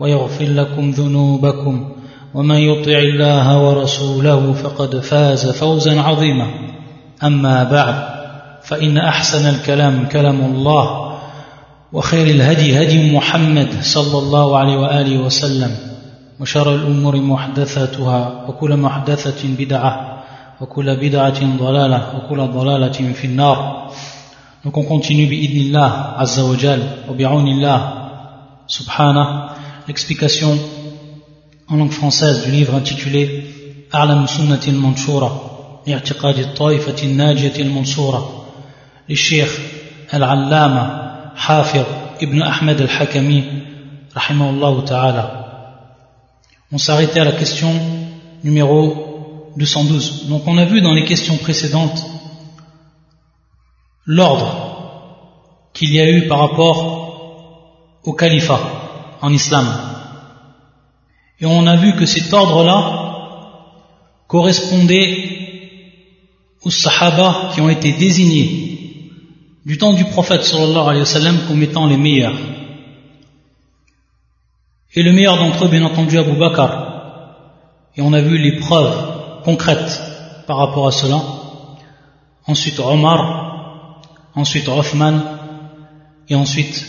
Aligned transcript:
ويغفر 0.00 0.44
لكم 0.44 0.90
ذنوبكم 0.90 1.88
ومن 2.34 2.56
يطع 2.56 2.98
الله 2.98 3.68
ورسوله 3.68 4.52
فقد 4.52 5.00
فاز 5.00 5.50
فوزا 5.50 6.00
عظيما. 6.00 6.46
أما 7.24 7.64
بعد 7.64 7.94
فإن 8.62 8.98
أحسن 8.98 9.48
الكلام 9.48 10.06
كلام 10.06 10.40
الله 10.40 11.16
وخير 11.92 12.26
الهدي 12.26 12.82
هدي 12.82 13.16
محمد 13.16 13.68
صلى 13.82 14.18
الله 14.18 14.58
عليه 14.58 14.76
وآله 14.76 15.18
وسلم 15.18 15.70
وشر 16.40 16.74
الأمور 16.74 17.16
محدثاتها 17.16 18.44
وكل 18.48 18.76
محدثة 18.76 19.48
بدعة 19.58 20.22
وكل 20.60 20.96
بدعة 20.96 21.56
ضلالة 21.58 22.00
وكل 22.16 22.40
ضلالة 22.46 23.12
في 23.12 23.24
النار. 23.24 23.88
Donc 24.64 24.76
on 24.78 24.82
continue 24.82 25.26
bi'idnillah 25.30 26.18
azza 26.18 26.42
wa 26.44 26.56
jal 26.56 26.80
wa 27.08 27.14
bi'aunillah 27.14 27.78
subhanah 28.66 29.55
l'explication 29.86 30.58
en 31.68 31.76
langue 31.76 31.92
française 31.92 32.44
du 32.44 32.50
livre 32.50 32.74
intitulé 32.74 33.44
A'lam 33.92 34.26
sunnati 34.26 34.70
al-manshura 34.70 35.30
i'tiqad 35.86 36.38
al-taifati 36.38 37.06
al-najiyati 37.06 37.62
al-mansura. 37.62 38.20
Le 39.08 39.14
cheikh 39.14 39.52
al-allama 40.10 41.32
Hafir 41.36 41.84
ibn 42.20 42.42
Ahmed 42.42 42.80
al-Hakami 42.80 43.44
rahimahullah 44.14 44.84
ta'ala 44.84 45.46
on 46.72 46.78
s'arrêtait 46.78 47.20
à 47.20 47.24
la 47.24 47.32
question 47.32 47.70
numéro 48.42 49.52
212 49.56 50.28
donc 50.28 50.42
on 50.46 50.58
a 50.58 50.64
vu 50.64 50.80
dans 50.80 50.92
les 50.92 51.04
questions 51.04 51.36
précédentes 51.36 52.04
l'ordre 54.06 54.50
qu'il 55.74 55.92
y 55.92 56.00
a 56.00 56.10
eu 56.10 56.26
par 56.26 56.38
rapport 56.38 58.00
au 58.04 58.12
califat 58.14 58.75
en 59.26 59.32
islam. 59.32 59.66
Et 61.40 61.46
on 61.46 61.66
a 61.66 61.76
vu 61.76 61.96
que 61.96 62.06
cet 62.06 62.32
ordre-là 62.32 62.78
correspondait 64.28 65.08
aux 66.62 66.70
sahaba 66.70 67.50
qui 67.52 67.60
ont 67.60 67.68
été 67.68 67.92
désignés 67.92 68.52
du 69.64 69.78
temps 69.78 69.94
du 70.00 70.04
prophète 70.04 70.44
sallallahu 70.44 70.88
alayhi 70.90 71.00
wa 71.08 71.14
sallam 71.18 71.36
comme 71.46 71.62
étant 71.62 71.86
les 71.86 71.96
meilleurs. 71.96 72.38
Et 74.94 75.02
le 75.02 75.12
meilleur 75.12 75.36
d'entre 75.38 75.64
eux, 75.64 75.68
bien 75.68 75.84
entendu, 75.84 76.16
Abu 76.18 76.36
Bakr. 76.38 76.70
Et 77.96 78.02
on 78.02 78.12
a 78.12 78.20
vu 78.20 78.38
les 78.38 78.58
preuves 78.60 79.42
concrètes 79.44 80.00
par 80.46 80.56
rapport 80.58 80.86
à 80.86 80.92
cela. 80.92 81.20
Ensuite, 82.46 82.78
Omar, 82.78 84.00
ensuite 84.34 84.68
Othman, 84.68 85.16
et 86.28 86.34
ensuite 86.34 86.86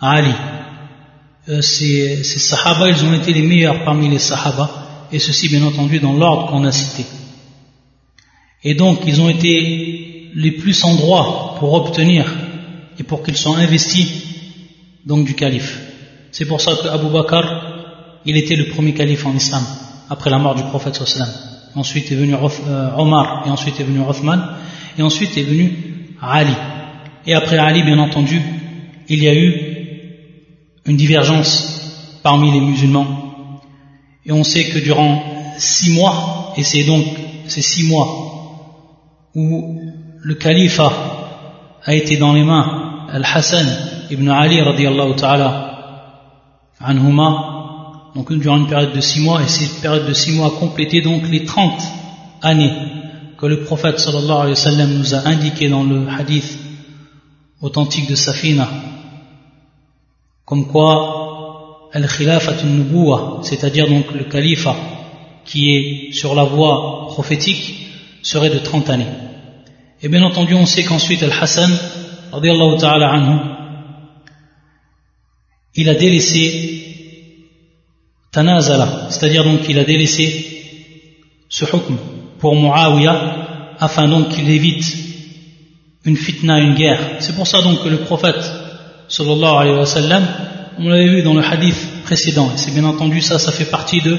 Ali. 0.00 0.34
Euh, 1.48 1.62
ces, 1.62 2.24
ces 2.24 2.38
sahaba, 2.38 2.90
ils 2.90 3.04
ont 3.04 3.14
été 3.14 3.32
les 3.32 3.40
meilleurs 3.42 3.82
parmi 3.84 4.08
les 4.08 4.18
sahaba, 4.18 5.06
et 5.10 5.18
ceci 5.18 5.48
bien 5.48 5.62
entendu 5.62 5.98
dans 5.98 6.12
l'ordre 6.12 6.50
qu'on 6.50 6.64
a 6.64 6.72
cité. 6.72 7.04
Et 8.64 8.74
donc, 8.74 9.00
ils 9.06 9.20
ont 9.20 9.30
été 9.30 10.30
les 10.34 10.50
plus 10.52 10.84
en 10.84 10.94
droit 10.94 11.56
pour 11.58 11.72
obtenir 11.72 12.26
et 12.98 13.02
pour 13.02 13.22
qu'ils 13.22 13.36
soient 13.36 13.56
investis 13.56 14.08
donc 15.06 15.24
du 15.24 15.34
calife. 15.34 15.78
C'est 16.32 16.44
pour 16.44 16.60
ça 16.60 16.72
que 16.82 16.88
Abu 16.88 17.06
Bakr, 17.06 18.20
il 18.26 18.36
était 18.36 18.56
le 18.56 18.66
premier 18.66 18.92
calife 18.92 19.24
en 19.24 19.34
islam, 19.34 19.62
après 20.10 20.28
la 20.28 20.38
mort 20.38 20.54
du 20.54 20.64
prophète 20.64 20.96
sallam. 20.96 21.28
Ensuite 21.74 22.12
est 22.12 22.16
venu 22.16 22.34
euh, 22.34 22.90
Omar, 22.96 23.44
et 23.46 23.50
ensuite 23.50 23.80
est 23.80 23.84
venu 23.84 24.00
Othman, 24.00 24.40
et 24.98 25.02
ensuite 25.02 25.38
est 25.38 25.44
venu 25.44 26.14
Ali. 26.20 26.54
Et 27.26 27.32
après 27.32 27.56
Ali, 27.56 27.82
bien 27.84 27.98
entendu, 27.98 28.40
il 29.08 29.22
y 29.22 29.28
a 29.28 29.34
eu 29.34 29.67
une 30.88 30.96
divergence 30.96 32.20
parmi 32.22 32.50
les 32.50 32.60
musulmans. 32.60 33.06
Et 34.26 34.32
on 34.32 34.42
sait 34.42 34.64
que 34.64 34.78
durant 34.78 35.22
six 35.58 35.90
mois, 35.90 36.54
et 36.56 36.64
c'est 36.64 36.84
donc 36.84 37.04
ces 37.46 37.62
six 37.62 37.84
mois 37.84 38.08
où 39.34 39.80
le 40.20 40.34
calife 40.34 40.80
a 41.84 41.94
été 41.94 42.16
dans 42.16 42.32
les 42.32 42.42
mains 42.42 43.06
Al-Hassan 43.10 43.66
ibn 44.10 44.28
Ali 44.28 44.60
radiallahu 44.60 45.14
ta'ala 45.14 45.50
anhuma, 46.80 48.10
donc 48.14 48.32
durant 48.32 48.56
une 48.56 48.66
période 48.66 48.94
de 48.94 49.00
six 49.00 49.20
mois, 49.20 49.42
et 49.42 49.48
cette 49.48 49.80
période 49.80 50.06
de 50.06 50.14
six 50.14 50.32
mois 50.32 50.48
a 50.48 50.50
complété 50.58 51.02
donc 51.02 51.28
les 51.28 51.44
30 51.44 51.80
années 52.42 52.72
que 53.38 53.46
le 53.46 53.60
prophète 53.60 53.98
sallallahu 54.00 54.40
alayhi 54.40 54.50
wa 54.50 54.56
sallam 54.56 54.98
nous 54.98 55.14
a 55.14 55.18
indiqué 55.28 55.68
dans 55.68 55.84
le 55.84 56.08
hadith 56.08 56.58
authentique 57.60 58.08
de 58.08 58.14
Safina, 58.14 58.68
comme 60.48 60.66
quoi 60.72 61.90
al-khilafat 61.92 62.58
nubuwa 62.64 63.40
c'est-à-dire 63.42 63.86
donc 63.88 64.06
le 64.12 64.24
califat 64.24 64.76
qui 65.48 65.74
est 65.74 66.12
sur 66.12 66.34
la 66.34 66.44
voie 66.44 67.06
prophétique, 67.08 67.86
serait 68.22 68.50
de 68.50 68.58
30 68.58 68.90
années. 68.90 69.12
Et 70.02 70.08
bien 70.08 70.22
entendu, 70.22 70.54
on 70.54 70.66
sait 70.66 70.84
qu'ensuite 70.84 71.22
Al-Hassan, 71.22 71.70
ta'ala 72.30 73.10
anhu, 73.10 73.38
il 75.74 75.88
a 75.88 75.94
délaissé 75.94 76.84
Tanazala, 78.30 79.06
c'est-à-dire 79.08 79.44
donc 79.44 79.62
qu'il 79.62 79.78
a 79.78 79.84
délaissé 79.84 80.26
ce 81.48 81.64
hukm 81.64 81.96
pour 82.38 82.54
Muawiyah, 82.54 83.76
afin 83.80 84.06
donc 84.06 84.28
qu'il 84.28 84.50
évite 84.50 84.84
une 86.04 86.16
fitna, 86.16 86.60
une 86.60 86.74
guerre. 86.74 87.00
C'est 87.20 87.34
pour 87.34 87.46
ça 87.46 87.62
donc 87.62 87.82
que 87.82 87.88
le 87.88 87.98
prophète, 87.98 88.44
sallallahu 89.07 89.55
alayhi 89.57 89.77
wa 89.77 89.85
sallam, 89.85 90.23
on 90.79 90.89
l'avait 90.89 91.07
vu 91.07 91.21
dans 91.21 91.33
le 91.33 91.43
hadith 91.43 91.75
précédent, 92.03 92.51
et 92.53 92.57
c'est 92.57 92.71
bien 92.71 92.83
entendu 92.83 93.21
ça, 93.21 93.39
ça 93.39 93.51
fait 93.51 93.65
partie 93.65 94.01
de 94.01 94.17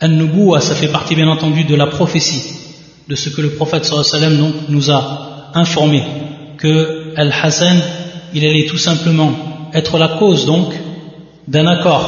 An-Nubuwa, 0.00 0.60
ça 0.60 0.74
fait 0.74 0.88
partie 0.88 1.14
bien 1.14 1.28
entendu 1.28 1.64
de 1.64 1.74
la 1.74 1.86
prophétie, 1.86 2.42
de 3.08 3.14
ce 3.14 3.30
que 3.30 3.40
le 3.40 3.50
prophète 3.50 3.84
sallallahu 3.84 4.08
alayhi 4.14 4.24
wa 4.24 4.28
sallam 4.28 4.52
donc, 4.52 4.68
nous 4.68 4.90
a 4.90 5.50
informé, 5.54 6.02
que 6.58 7.14
Al-Hassan, 7.16 7.80
il 8.34 8.44
allait 8.44 8.66
tout 8.66 8.78
simplement 8.78 9.32
être 9.72 9.98
la 9.98 10.08
cause 10.08 10.46
donc 10.46 10.74
d'un 11.46 11.66
accord 11.66 12.04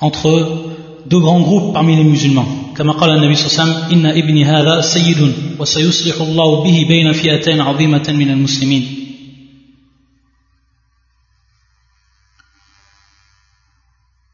entre 0.00 0.74
deux 1.06 1.20
grands 1.20 1.40
groupes 1.40 1.72
parmi 1.72 1.96
les 1.96 2.04
musulmans. 2.04 2.46
كما 2.74 2.92
قال 2.92 3.10
النبي 3.10 3.34
صلى 3.34 3.46
الله 3.46 3.54
عليه 3.54 3.62
وسلم 3.62 3.92
إن 3.92 4.06
ابني 4.06 4.44
هذا 4.44 4.80
سيد 4.80 5.32
وسيصلح 5.58 6.20
الله 6.20 6.64
به 6.64 6.84
بين 6.88 7.12
فئتين 7.12 7.60
عظيمة 7.60 8.06
من 8.08 8.30
المسلمين 8.30 8.97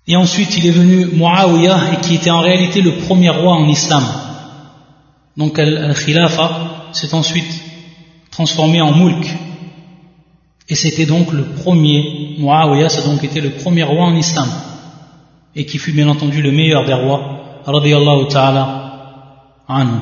Et 0.08 0.16
ensuite, 0.16 0.56
il 0.58 0.68
est 0.68 0.72
venu 0.72 1.08
Muawiyah, 1.08 1.94
et 1.94 2.02
qui 2.02 2.16
était 2.16 2.30
en 2.30 2.42
réalité 2.42 2.82
le 2.82 2.98
premier 2.98 3.30
roi 3.30 3.54
en 3.54 3.68
islam. 3.68 4.04
Donc, 5.36 5.58
Al-Khilafa 5.58 6.90
s'est 6.92 7.14
ensuite 7.14 7.62
transformé 8.30 8.82
en 8.82 8.94
Mulk. 8.96 9.26
Et 10.70 10.76
c'était 10.76 11.06
donc 11.06 11.32
le 11.32 11.44
premier, 11.44 12.36
Muawiyah, 12.38 12.90
ça 12.90 13.02
a 13.02 13.06
donc 13.06 13.24
été 13.24 13.42
le 13.42 13.52
premier 13.52 13.84
roi 13.84 14.06
en 14.06 14.16
islam. 14.16 14.50
Et 15.56 15.66
qui 15.66 15.80
fut 15.80 15.92
bien 15.92 16.08
entendu 16.08 16.42
le 16.42 16.52
meilleur 16.52 16.86
des 16.86 16.94
rois, 16.94 17.62
radiyallahu 17.66 18.28
ta'ala 18.28 18.84
anhu. 19.68 20.02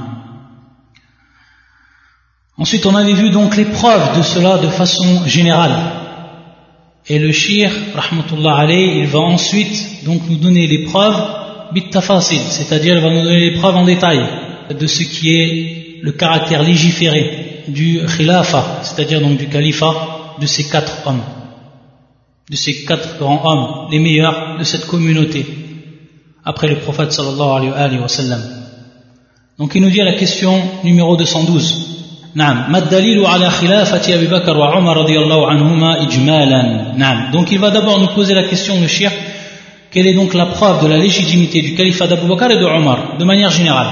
Ensuite, 2.57 2.85
on 2.85 2.95
avait 2.95 3.13
vu 3.13 3.29
donc 3.29 3.55
les 3.55 3.65
preuves 3.65 4.17
de 4.17 4.21
cela 4.21 4.57
de 4.57 4.67
façon 4.67 5.25
générale. 5.25 6.02
Et 7.07 7.19
le 7.19 7.31
shir, 7.31 7.69
rahmatullah 7.95 8.55
alayh, 8.55 8.99
il 8.99 9.07
va 9.07 9.19
ensuite 9.19 10.05
donc 10.05 10.21
nous 10.29 10.37
donner 10.37 10.67
les 10.67 10.85
preuves 10.85 11.21
bit-tafasil, 11.73 12.41
c'est-à-dire 12.49 12.95
il 12.95 13.01
va 13.01 13.09
nous 13.09 13.23
donner 13.23 13.49
les 13.49 13.59
preuves 13.59 13.75
en 13.75 13.83
détail 13.83 14.21
de 14.69 14.87
ce 14.87 15.03
qui 15.03 15.35
est 15.35 15.99
le 16.01 16.11
caractère 16.13 16.63
légiféré 16.63 17.63
du 17.67 17.99
khilafa, 18.05 18.81
c'est-à-dire 18.83 19.21
donc 19.21 19.37
du 19.37 19.47
califat 19.47 20.35
de 20.39 20.45
ces 20.45 20.69
quatre 20.69 21.05
hommes, 21.05 21.23
de 22.49 22.55
ces 22.55 22.85
quatre 22.85 23.17
grands 23.19 23.41
hommes, 23.45 23.91
les 23.91 23.99
meilleurs 23.99 24.57
de 24.57 24.63
cette 24.63 24.85
communauté, 24.85 25.45
après 26.45 26.67
le 26.67 26.77
prophète 26.77 27.11
sallallahu 27.11 27.71
alayhi 27.75 27.99
wa 27.99 28.07
sallam. 28.07 28.41
Donc 29.57 29.75
il 29.75 29.81
nous 29.81 29.89
dit 29.89 30.01
la 30.01 30.13
question 30.13 30.61
numéro 30.83 31.15
212. 31.17 32.02
نعم 32.34 32.72
ما 32.72 32.78
الدليل 32.78 33.26
على 33.26 33.50
خلافة 33.50 34.14
أبي 34.14 34.26
بكر 34.26 34.56
وعمر 34.56 34.96
رضي 34.96 35.18
الله 35.18 35.50
عنهما 35.50 36.02
إجمالا 36.02 36.92
نعم 36.96 37.32
donc 37.32 37.50
il 37.50 37.58
va 37.58 37.70
d'abord 37.70 37.98
nous 38.00 38.14
poser 38.14 38.34
la 38.34 38.44
question 38.44 38.80
le 38.80 38.86
shir 38.86 39.10
quelle 39.90 40.06
est 40.06 40.14
donc 40.14 40.34
la 40.34 40.46
preuve 40.46 40.82
de 40.82 40.88
la 40.88 40.98
légitimité 40.98 41.62
du 41.62 41.74
califat 41.74 42.06
d'Abu 42.06 42.26
Bakr 42.28 42.50
et 42.50 42.58
de 42.58 42.64
Omar 42.64 43.16
de 43.18 43.24
manière 43.24 43.50
générale 43.50 43.88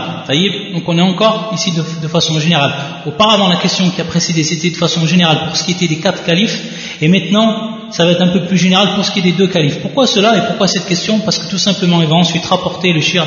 donc 0.75 0.83
on 0.87 0.99
est 0.99 1.01
encore 1.13 1.51
ici 1.55 1.71
de, 1.73 1.83
de, 2.03 2.09
façon 2.09 2.39
générale 2.39 2.73
auparavant 3.07 3.49
la 3.49 3.57
question 3.57 3.89
qui 3.91 4.01
a 4.01 4.05
précédé 4.05 4.43
c'était 4.45 4.71
de 4.71 4.77
façon 4.77 5.07
générale 5.07 5.39
pour 5.47 5.57
ce 5.57 5.65
qui 5.65 5.73
était 5.73 5.89
des 5.89 6.01
quatre 6.07 6.23
califes 6.25 6.59
et 7.01 7.09
maintenant 7.09 7.47
ça 7.91 8.05
va 8.05 8.11
être 8.13 8.23
un 8.23 8.29
peu 8.29 8.43
plus 8.43 8.59
général 8.59 8.89
pour 8.95 9.05
ce 9.05 9.11
qui 9.13 9.21
est 9.21 9.23
des 9.31 9.33
deux 9.33 9.47
califes 9.47 9.79
pourquoi 9.81 10.07
cela 10.07 10.37
et 10.37 10.43
pourquoi 10.49 10.69
cette 10.69 10.87
question 10.87 11.21
parce 11.21 11.39
que 11.39 11.49
tout 11.49 11.59
simplement 11.59 12.03
il 12.03 12.09
va 12.09 12.17
ensuite 12.17 12.45
rapporter 12.45 12.93
le 12.93 13.01
shir 13.01 13.27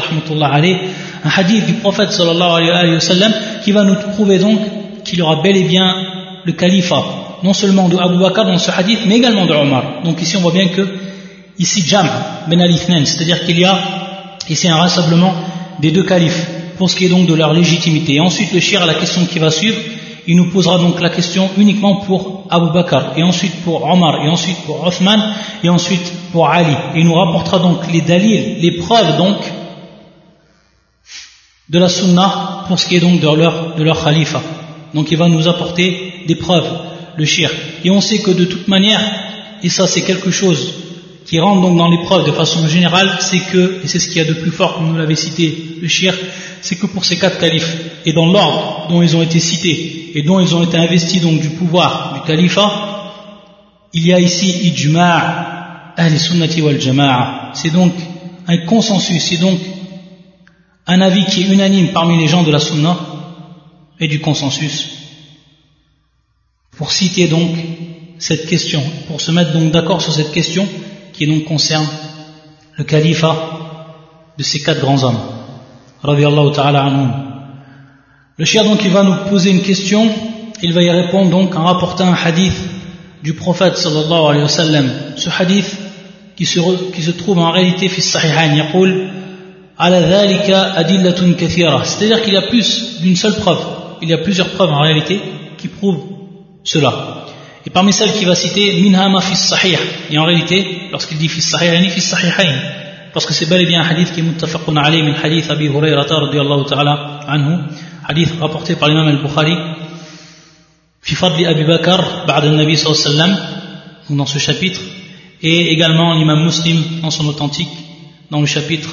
un 1.25 1.29
hadith 1.35 1.65
du 1.65 1.73
prophète 1.73 2.11
sallallahu 2.11 2.69
alayhi 2.69 2.93
wa 2.93 2.99
sallam 2.99 3.33
qui 3.63 3.71
va 3.71 3.83
nous 3.83 3.95
prouver 4.13 4.37
donc 4.37 4.59
qu'il 5.04 5.20
aura 5.22 5.42
bel 5.42 5.56
et 5.56 5.64
bien 5.64 5.94
le 6.44 6.52
califat, 6.52 7.04
non 7.42 7.52
seulement 7.52 7.88
de 7.88 7.96
Abu 7.96 8.18
Bakr 8.18 8.44
dans 8.44 8.58
ce 8.58 8.70
hadith, 8.70 9.00
mais 9.06 9.16
également 9.16 9.46
de 9.46 9.52
Omar. 9.52 10.02
Donc 10.04 10.20
ici 10.20 10.36
on 10.36 10.40
voit 10.40 10.52
bien 10.52 10.68
que, 10.68 10.86
ici 11.58 11.82
Jam 11.86 12.08
ben 12.48 12.60
al 12.60 12.72
c'est-à-dire 13.06 13.44
qu'il 13.44 13.58
y 13.58 13.64
a 13.64 13.78
ici 14.48 14.68
un 14.68 14.76
rassemblement 14.76 15.34
des 15.80 15.90
deux 15.90 16.04
califes, 16.04 16.46
pour 16.76 16.90
ce 16.90 16.96
qui 16.96 17.06
est 17.06 17.08
donc 17.08 17.26
de 17.26 17.34
leur 17.34 17.52
légitimité. 17.52 18.14
Et 18.14 18.20
ensuite 18.20 18.52
le 18.52 18.60
shir 18.60 18.82
à 18.82 18.86
la 18.86 18.94
question 18.94 19.24
qui 19.26 19.38
va 19.38 19.50
suivre, 19.50 19.78
il 20.26 20.36
nous 20.36 20.50
posera 20.50 20.78
donc 20.78 21.00
la 21.00 21.10
question 21.10 21.50
uniquement 21.58 21.96
pour 21.96 22.46
Abu 22.50 22.72
Bakr, 22.72 23.12
et 23.16 23.22
ensuite 23.22 23.62
pour 23.62 23.84
Omar, 23.84 24.24
et 24.24 24.28
ensuite 24.28 24.58
pour 24.66 24.86
Othman, 24.86 25.20
et 25.62 25.68
ensuite 25.68 26.12
pour 26.32 26.48
Ali. 26.48 26.74
Et 26.94 27.00
il 27.00 27.06
nous 27.06 27.14
rapportera 27.14 27.58
donc 27.58 27.80
les 27.92 28.00
dalils, 28.00 28.56
les 28.60 28.78
preuves 28.78 29.16
donc 29.16 29.36
de 31.68 31.78
la 31.78 31.88
sunna 31.88 32.64
pour 32.68 32.78
ce 32.78 32.86
qui 32.88 32.96
est 32.96 33.00
donc 33.00 33.20
de 33.20 33.28
leur, 33.28 33.74
de 33.76 33.82
leur 33.82 34.02
khalifa. 34.02 34.40
Donc 34.94 35.10
il 35.10 35.18
va 35.18 35.28
nous 35.28 35.48
apporter 35.48 36.24
des 36.26 36.36
preuves, 36.36 36.70
le 37.16 37.24
shirk. 37.24 37.54
Et 37.84 37.90
on 37.90 38.00
sait 38.00 38.18
que 38.18 38.30
de 38.30 38.44
toute 38.44 38.68
manière, 38.68 39.00
et 39.62 39.68
ça 39.68 39.86
c'est 39.86 40.02
quelque 40.02 40.30
chose 40.30 40.74
qui 41.26 41.40
rentre 41.40 41.62
donc 41.62 41.76
dans 41.76 41.88
les 41.88 41.98
preuves 41.98 42.26
de 42.26 42.32
façon 42.32 42.66
générale, 42.68 43.16
c'est 43.20 43.40
que, 43.40 43.80
et 43.82 43.88
c'est 43.88 43.98
ce 43.98 44.08
qu'il 44.08 44.18
y 44.18 44.20
a 44.20 44.24
de 44.24 44.34
plus 44.34 44.50
fort, 44.50 44.76
comme 44.76 44.88
nous 44.92 44.98
l'avez 44.98 45.16
cité, 45.16 45.78
le 45.80 45.88
shirk, 45.88 46.18
c'est 46.60 46.76
que 46.76 46.86
pour 46.86 47.04
ces 47.04 47.18
quatre 47.18 47.38
califes, 47.38 47.76
et 48.04 48.12
dans 48.12 48.26
l'ordre 48.26 48.86
dont 48.90 49.02
ils 49.02 49.16
ont 49.16 49.22
été 49.22 49.40
cités, 49.40 50.12
et 50.14 50.22
dont 50.22 50.38
ils 50.38 50.54
ont 50.54 50.62
été 50.62 50.76
investis 50.76 51.22
donc 51.22 51.40
du 51.40 51.48
pouvoir 51.50 52.14
du 52.14 52.20
califat, 52.26 52.70
il 53.94 54.06
y 54.06 54.12
a 54.12 54.20
ici 54.20 54.70
ijma' 54.70 55.92
al 55.96 56.18
sunnati 56.18 56.60
wal 56.60 56.80
jama'a. 56.80 57.52
C'est 57.54 57.72
donc 57.72 57.92
un 58.46 58.58
consensus, 58.58 59.22
c'est 59.22 59.38
donc 59.38 59.58
un 60.86 61.00
avis 61.00 61.24
qui 61.24 61.42
est 61.42 61.46
unanime 61.46 61.88
parmi 61.88 62.18
les 62.18 62.28
gens 62.28 62.42
de 62.42 62.50
la 62.50 62.58
sunna, 62.58 62.96
et 64.00 64.08
du 64.08 64.20
consensus 64.20 64.90
pour 66.76 66.92
citer 66.92 67.28
donc 67.28 67.50
cette 68.18 68.46
question, 68.46 68.82
pour 69.08 69.20
se 69.20 69.30
mettre 69.30 69.52
donc 69.52 69.70
d'accord 69.70 70.00
sur 70.00 70.12
cette 70.12 70.32
question 70.32 70.66
qui 71.12 71.26
donc 71.26 71.44
concerne 71.44 71.86
le 72.76 72.84
califat 72.84 73.36
de 74.36 74.42
ces 74.42 74.60
quatre 74.60 74.80
grands 74.80 75.02
hommes. 75.04 75.20
Le 78.36 78.44
chien 78.44 78.64
donc 78.64 78.80
il 78.84 78.90
va 78.90 79.02
nous 79.04 79.30
poser 79.30 79.50
une 79.50 79.62
question, 79.62 80.08
il 80.62 80.72
va 80.72 80.82
y 80.82 80.90
répondre 80.90 81.30
donc 81.30 81.54
en 81.54 81.64
rapportant 81.64 82.08
un 82.08 82.14
hadith 82.14 82.56
du 83.22 83.34
prophète 83.34 83.76
sallallahu 83.76 84.26
alayhi 84.30 84.42
wa 84.42 84.48
sallam. 84.48 84.90
Ce 85.16 85.30
hadith 85.30 85.76
qui 86.36 86.44
se, 86.46 87.10
trouve 87.12 87.38
en 87.38 87.52
réalité 87.52 87.88
fils 87.88 88.10
sahihain 88.10 88.54
yaqul 88.56 89.08
ala 89.78 90.00
dhalika 90.00 90.72
adillatun 90.72 91.34
kathira. 91.34 91.84
C'est-à-dire 91.84 92.22
qu'il 92.22 92.34
y 92.34 92.36
a 92.36 92.42
plus 92.42 93.00
d'une 93.00 93.16
seule 93.16 93.36
preuve 93.36 93.83
il 94.04 94.10
y 94.10 94.12
a 94.12 94.18
plusieurs 94.18 94.50
preuves 94.50 94.70
en 94.70 94.80
réalité 94.80 95.20
qui 95.58 95.68
prouvent 95.68 96.04
cela. 96.62 97.24
Et 97.66 97.70
parmi 97.70 97.92
celles 97.92 98.12
qu'il 98.12 98.26
va 98.26 98.34
citer, 98.34 98.80
minhama 98.82 99.20
fis 99.20 99.36
sahih. 99.36 99.78
Et 100.10 100.18
en 100.18 100.24
réalité, 100.24 100.88
lorsqu'il 100.92 101.18
dit 101.18 101.28
fis 101.28 101.40
sahih, 101.40 101.88
fis 101.90 102.00
sahihain. 102.02 102.54
Parce 103.14 103.26
que 103.26 103.32
c'est 103.32 103.48
bel 103.48 103.62
et 103.62 103.66
bien 103.66 103.80
un 103.80 103.88
hadith 103.88 104.12
qui 104.12 104.20
est 104.20 104.22
muttafaqun 104.22 104.76
alayhi 104.76 105.02
min 105.02 105.14
hadith 105.14 105.50
Abi 105.50 105.66
Hurayrata 105.66 106.16
radiyallahu 106.16 106.64
ta'ala 106.66 107.20
anhu. 107.26 107.60
Hadith 108.06 108.32
rapporté 108.40 108.76
par 108.76 108.88
l'imam 108.88 109.08
al-Bukhari. 109.08 109.56
Fi 111.00 111.14
fadli 111.14 111.46
Abi 111.46 111.64
Bakr, 111.64 112.26
ba'da 112.26 112.48
al-Nabi 112.48 112.76
sallallahu 112.76 113.20
alayhi 113.20 113.32
wa. 114.10 114.16
Dans 114.16 114.26
ce 114.26 114.38
chapitre. 114.38 114.80
Et 115.42 115.72
également 115.72 116.14
l'imam 116.14 116.44
muslim 116.44 116.82
dans 117.00 117.10
son 117.10 117.26
authentique. 117.28 117.74
Dans 118.30 118.40
le 118.40 118.46
chapitre 118.46 118.90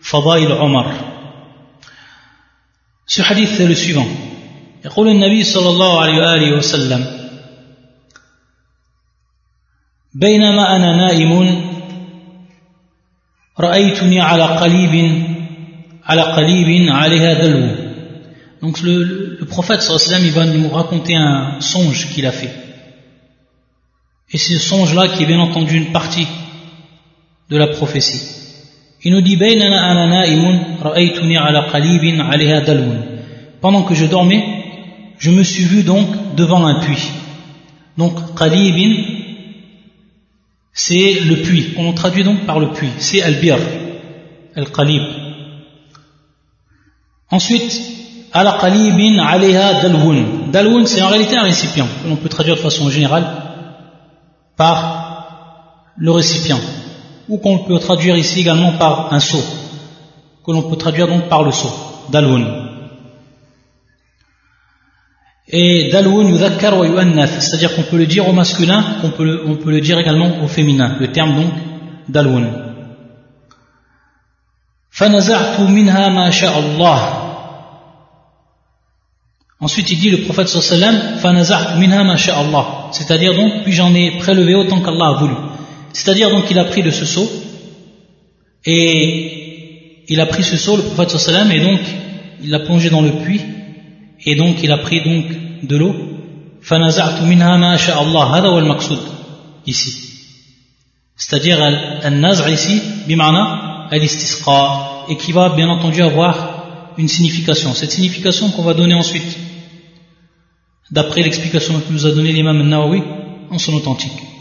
Fadail 0.00 0.46
Omar. 0.46 1.13
Ce 3.05 3.21
hadith 3.21 3.49
c'est 3.57 3.67
le 3.67 3.75
suivant. 3.75 4.07
يقول 4.85 5.07
النبي 5.07 5.43
صلى 5.43 5.69
الله 5.69 6.01
عليه 6.01 6.17
وآله 6.17 6.57
وسلم 6.57 7.05
بينما 10.13 10.75
أنا 10.75 10.95
نائم 10.95 11.61
رأيتني 13.59 14.21
على 14.21 14.43
قليب 14.43 15.25
على 16.05 16.21
قليب 16.21 16.89
عليها 16.89 17.33
دلو 17.33 17.89
Donc 18.61 18.81
le, 18.81 19.37
le 19.39 19.45
prophète 19.45 19.81
sallam 19.81 20.21
il 20.25 20.31
va 20.31 20.45
nous 20.45 20.69
raconter 20.69 21.15
un 21.15 21.61
songe 21.61 22.09
qu'il 22.09 22.25
a 22.25 22.31
fait. 22.33 22.53
Et 24.31 24.37
c'est 24.37 24.55
ce 24.55 24.59
songe-là 24.59 25.07
qui 25.07 25.23
est 25.23 25.25
bien 25.25 25.39
entendu 25.39 25.77
une 25.77 25.93
partie 25.93 26.27
de 27.49 27.57
la 27.57 27.67
prophétie. 27.67 28.21
Il 29.04 29.12
nous 29.12 29.20
dit 29.20 29.38
Pendant 33.60 33.82
que 33.82 33.94
je 33.94 34.06
dormais, 34.06 34.42
je 35.18 35.30
me 35.30 35.42
suis 35.42 35.64
vu 35.64 35.82
donc 35.82 36.34
devant 36.36 36.64
un 36.64 36.80
puits. 36.80 37.10
Donc 37.98 38.34
qalibin, 38.34 38.94
c'est 40.72 41.20
le 41.20 41.36
puits. 41.36 41.74
On 41.76 41.92
traduit 41.92 42.24
donc 42.24 42.46
par 42.46 42.58
le 42.58 42.72
puits. 42.72 42.90
C'est 42.98 43.22
al-bir, 43.22 43.58
al-qalib. 44.56 45.02
Ensuite, 47.30 47.80
ala 48.32 48.58
qalibin 48.58 49.18
alayha 49.18 49.82
dalwun. 49.82 50.50
Dalwun, 50.50 50.86
c'est 50.86 51.02
en 51.02 51.08
réalité 51.08 51.36
un 51.36 51.42
récipient 51.42 51.88
l'on 52.06 52.16
peut 52.16 52.30
traduire 52.30 52.56
de 52.56 52.60
façon 52.60 52.88
générale 52.88 53.26
par 54.56 55.92
le 55.96 56.10
récipient 56.10 56.60
ou 57.27 57.37
qu'on 57.37 57.59
peut 57.59 57.79
traduire 57.79 58.17
ici 58.17 58.41
également 58.41 58.73
par 58.73 59.13
un 59.13 59.19
seau, 59.19 59.43
que 60.45 60.51
l'on 60.51 60.63
peut 60.63 60.75
traduire 60.75 61.07
donc 61.07 61.29
par 61.29 61.43
le 61.43 61.51
seau, 61.51 61.71
dalun. 62.09 62.65
Et 65.47 65.89
dalun 65.91 66.27
yudhakkar 66.29 66.77
wa 66.77 66.85
yuannath, 66.85 67.41
c'est-à-dire 67.41 67.75
qu'on 67.75 67.83
peut 67.83 67.97
le 67.97 68.05
dire 68.05 68.27
au 68.27 68.33
masculin, 68.33 68.97
qu'on 69.01 69.09
peut, 69.09 69.25
le, 69.25 69.47
on 69.47 69.55
peut 69.55 69.71
le 69.71 69.81
dire 69.81 69.97
également 69.97 70.43
au 70.43 70.47
féminin, 70.47 70.97
le 70.99 71.11
terme 71.11 71.35
donc 71.35 71.53
dalun. 72.07 72.65
فنزعت 74.91 75.59
منها 75.59 76.09
ما 76.09 76.29
شاء 76.29 76.53
Allah. 76.59 77.25
Ensuite, 79.61 79.91
il 79.91 79.99
dit 79.99 80.09
le 80.09 80.25
prophète 80.25 80.49
sallam, 80.49 81.19
فنزعت 81.23 81.77
منها 81.77 82.03
ما 82.03 82.15
شاء 82.15 82.35
Allah. 82.35 82.89
C'est-à-dire 82.91 83.33
donc, 83.33 83.63
puis 83.63 83.71
j'en 83.71 83.93
ai 83.93 84.17
prélevé 84.17 84.55
autant 84.55 84.81
qu'Allah 84.81 85.15
a 85.15 85.19
voulu. 85.19 85.35
C'est-à-dire 85.94 86.28
donc 86.30 86.50
il 86.50 86.58
a 86.58 86.64
pris 86.64 86.82
de 86.82 86.90
ce 86.90 87.04
seau 87.04 87.30
et 88.66 90.04
il 90.08 90.20
a 90.20 90.26
pris 90.26 90.42
ce 90.42 90.56
seau, 90.56 90.76
le 90.76 90.82
prophète 90.82 91.16
sallam, 91.16 91.50
et 91.52 91.60
donc 91.60 91.80
il 92.42 92.50
l'a 92.50 92.58
plongé 92.58 92.90
dans 92.90 93.00
le 93.00 93.12
puits 93.22 93.40
et 94.26 94.34
donc 94.34 94.62
il 94.62 94.72
a 94.72 94.78
pris 94.78 95.02
donc 95.02 95.24
de 95.62 95.76
l'eau. 95.76 95.94
ici. 99.66 99.92
C'est-à-dire 101.16 101.62
al-nazr 101.62 102.48
ici, 102.48 102.82
bimana 103.06 103.86
al-istisqa, 103.90 105.06
et 105.08 105.16
qui 105.16 105.30
va 105.30 105.50
bien 105.50 105.68
entendu 105.68 106.02
avoir 106.02 106.94
une 106.98 107.06
signification. 107.06 107.72
Cette 107.72 107.92
signification 107.92 108.50
qu'on 108.50 108.62
va 108.62 108.74
donner 108.74 108.94
ensuite, 108.94 109.38
d'après 110.90 111.22
l'explication 111.22 111.80
que 111.80 111.92
nous 111.92 112.04
a 112.04 112.10
donnée 112.10 112.32
l'imam 112.32 112.60
al-Nawawi 112.60 113.02
en 113.50 113.58
son 113.58 113.74
authentique 113.74 114.33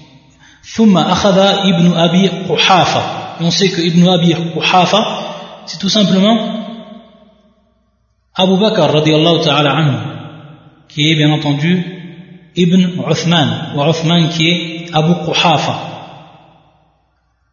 ثم 0.76 0.98
أخذ 0.98 1.38
ابن 1.38 1.92
أبي 1.92 2.28
قحافة 2.28 3.02
on 3.40 3.50
sait 3.50 3.70
que 3.70 3.80
Ibn 3.80 4.08
Abi 4.08 4.34
Quhafa 4.54 5.62
c'est 5.66 5.78
tout 5.78 5.88
simplement 5.88 6.36
Abu 8.34 8.56
Bakr 8.58 8.92
radiallahu 8.92 9.44
ta'ala 9.44 9.72
anhu 9.72 9.96
qui 10.88 11.10
est 11.10 11.16
bien 11.16 11.30
entendu 11.32 11.84
Ibn 12.56 12.80
Uthman 13.10 13.72
ou 13.76 13.82
Uthman 13.82 14.28
qui 14.28 14.48
est 14.48 14.90
Abu 14.92 15.14
Quhafa 15.24 15.88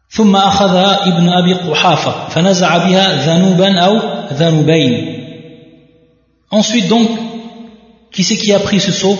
ثم 0.08 0.36
أخذ 0.36 0.76
ابن 1.06 1.28
أبي 1.28 1.54
قحافة 1.54 2.28
فنزع 2.28 2.76
بها 2.76 3.26
ذنوبا 3.26 3.80
أو 3.80 4.00
ذنوبين 4.32 5.16
Ensuite 6.50 6.86
donc, 6.88 7.08
qui 8.12 8.22
c'est 8.22 8.36
qui 8.36 8.52
a 8.52 8.60
pris 8.60 8.78
ce 8.80 8.92
seau 8.92 9.18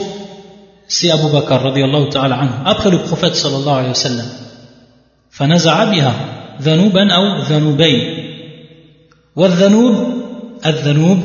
C'est 0.91 1.11
Abu 1.11 1.33
Bakr 1.33 1.63
radiallahu 1.63 2.11
ta'ala 2.11 2.37
anhu, 2.37 2.53
après 2.65 2.91
le 2.91 2.99
prophète 2.99 3.35
sallallahu 3.35 3.79
alayhi 3.79 3.89
wa 3.89 3.95
sallam. 3.95 4.27
فنزع 5.37 5.85
بها 5.85 6.15
ذنوبا 6.63 7.13
أو 7.13 7.43
ذنوبين 7.43 8.01
والذنوب 9.37 9.95
الذنوب 10.67 11.19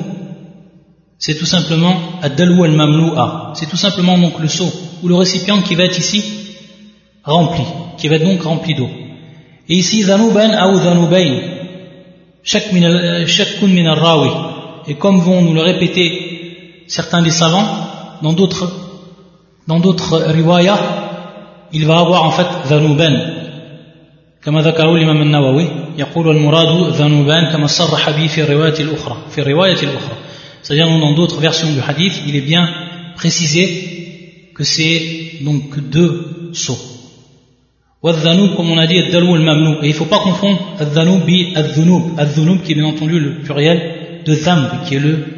c'est 1.17 1.36
tout 1.36 1.45
simplement 1.45 1.95
ad-dalou 2.21 2.63
al-mamlou'a 2.63 3.53
c'est 3.55 3.69
tout 3.69 3.77
simplement 3.77 4.17
donc 4.17 4.39
le 4.39 4.48
seau 4.48 4.69
ou 5.01 5.07
le 5.07 5.15
récipient 5.15 5.62
qui 5.62 5.75
va 5.75 5.83
être 5.83 5.98
ici 5.98 6.21
rempli 7.24 7.63
qui 7.98 8.07
va 8.10 8.15
être 8.15 8.25
donc 8.25 8.41
rempli 8.43 8.74
d'eau 8.75 8.89
et 9.69 9.75
ici 9.75 10.03
dhanuban 10.03 10.51
ou 10.74 10.79
dhanubayn 10.79 11.33
chaque 12.43 12.74
min 12.74 13.86
al-rawi 13.93 14.31
et 14.88 14.95
comme 14.95 15.21
vont 15.21 15.41
nous 15.41 15.53
le 15.53 15.62
répéter 15.62 16.86
certains 16.88 17.21
des 17.21 17.31
savants 17.41 17.69
dans 18.24 18.33
d'autres 18.33 18.67
dans 19.67 19.79
d'autres 19.79 20.17
riwayas 20.27 20.79
il 21.74 21.86
va 21.86 22.00
avoir 22.00 22.24
en 22.24 22.31
fait 22.31 22.48
dhanuban 22.69 23.15
كما 24.43 24.62
ذكره 24.62 24.95
الإمام 24.95 25.21
النووي 25.21 25.67
يقول 25.98 26.36
المراد 26.36 26.93
ذنوبان 26.93 27.51
كما 27.51 27.67
صرح 27.67 28.10
به 28.10 28.27
في 28.27 28.41
الرواية 28.41 28.79
الأخرى 28.79 29.17
في 29.29 29.41
الرواية 29.41 29.81
الأخرى 29.83 30.15
c'est-à-dire 30.63 30.88
dans 30.88 31.13
d'autres 31.13 31.39
versions 31.39 31.71
du 31.71 31.79
hadith 31.79 32.24
il 32.27 32.36
est 32.36 32.41
bien 32.41 32.67
précisé 33.15 33.63
que 34.55 34.63
c'est 34.63 35.01
donc 35.41 35.79
deux 35.79 36.51
sauts 36.53 36.81
والذنوب 38.03 38.55
comme 38.57 38.71
on 38.71 38.77
a 38.79 38.88
dit 38.88 38.98
الدلو 39.00 39.36
الممنوع 39.36 39.83
et 39.83 39.88
il 39.88 39.89
ne 39.89 39.93
faut 39.93 40.05
pas 40.05 40.19
confondre 40.19 40.60
الذنوب 40.81 41.21
بالذنوب 41.25 42.19
الذنوب 42.19 42.57
qui 42.65 42.71
est 42.71 42.75
bien 42.75 42.86
entendu 42.86 43.19
le 43.19 43.43
pluriel 43.43 43.79
de 44.25 44.33
dhanb 44.33 44.69
qui 44.88 44.95
est 44.95 45.00
le 45.00 45.35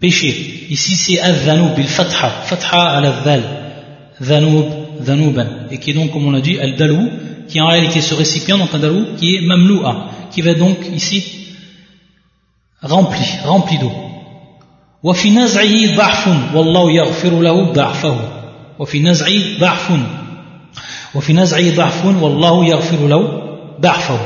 péché 0.00 0.66
ici 0.70 0.96
c'est 0.96 1.20
الذنوب 1.24 1.76
بالفتحة 1.76 2.44
فتحة 2.46 2.80
على 2.80 3.08
الذال 3.08 3.42
ذنوب 4.22 4.66
ذنوبا 5.02 5.68
et 5.70 5.78
qui 5.78 5.90
est 5.90 5.94
donc 5.94 6.12
comme 6.12 6.26
on 6.26 6.30
l'a 6.30 6.40
dit 6.40 6.58
الدلو 6.60 7.08
qui 7.48 7.58
est 7.58 7.60
en 7.60 7.68
réalité 7.68 8.00
ce 8.00 8.14
récipient, 8.14 8.58
donc 8.58 8.74
un 8.74 8.78
dalou, 8.78 9.04
qui 9.16 9.36
est 9.36 9.40
mamloua, 9.40 10.10
qui 10.30 10.42
va 10.42 10.54
donc 10.54 10.78
ici 10.94 11.24
rempli, 12.82 13.24
rempli 13.44 13.78
d'eau. 13.78 13.92
وفي 15.02 15.30
نزعه 15.30 15.96
ضعف 15.96 16.54
والله 16.54 16.90
يغفر 16.90 17.40
له 17.40 17.72
ضعفه 17.72 18.16
وفي 18.78 19.00
نزعه 19.00 19.58
ضعف 19.60 19.92
وفي 21.14 21.32
نزعه 21.32 21.76
ضعف 21.76 22.04
والله 22.06 22.64
يغفر 22.64 23.08
له 23.08 23.22
ضعفه 23.80 24.18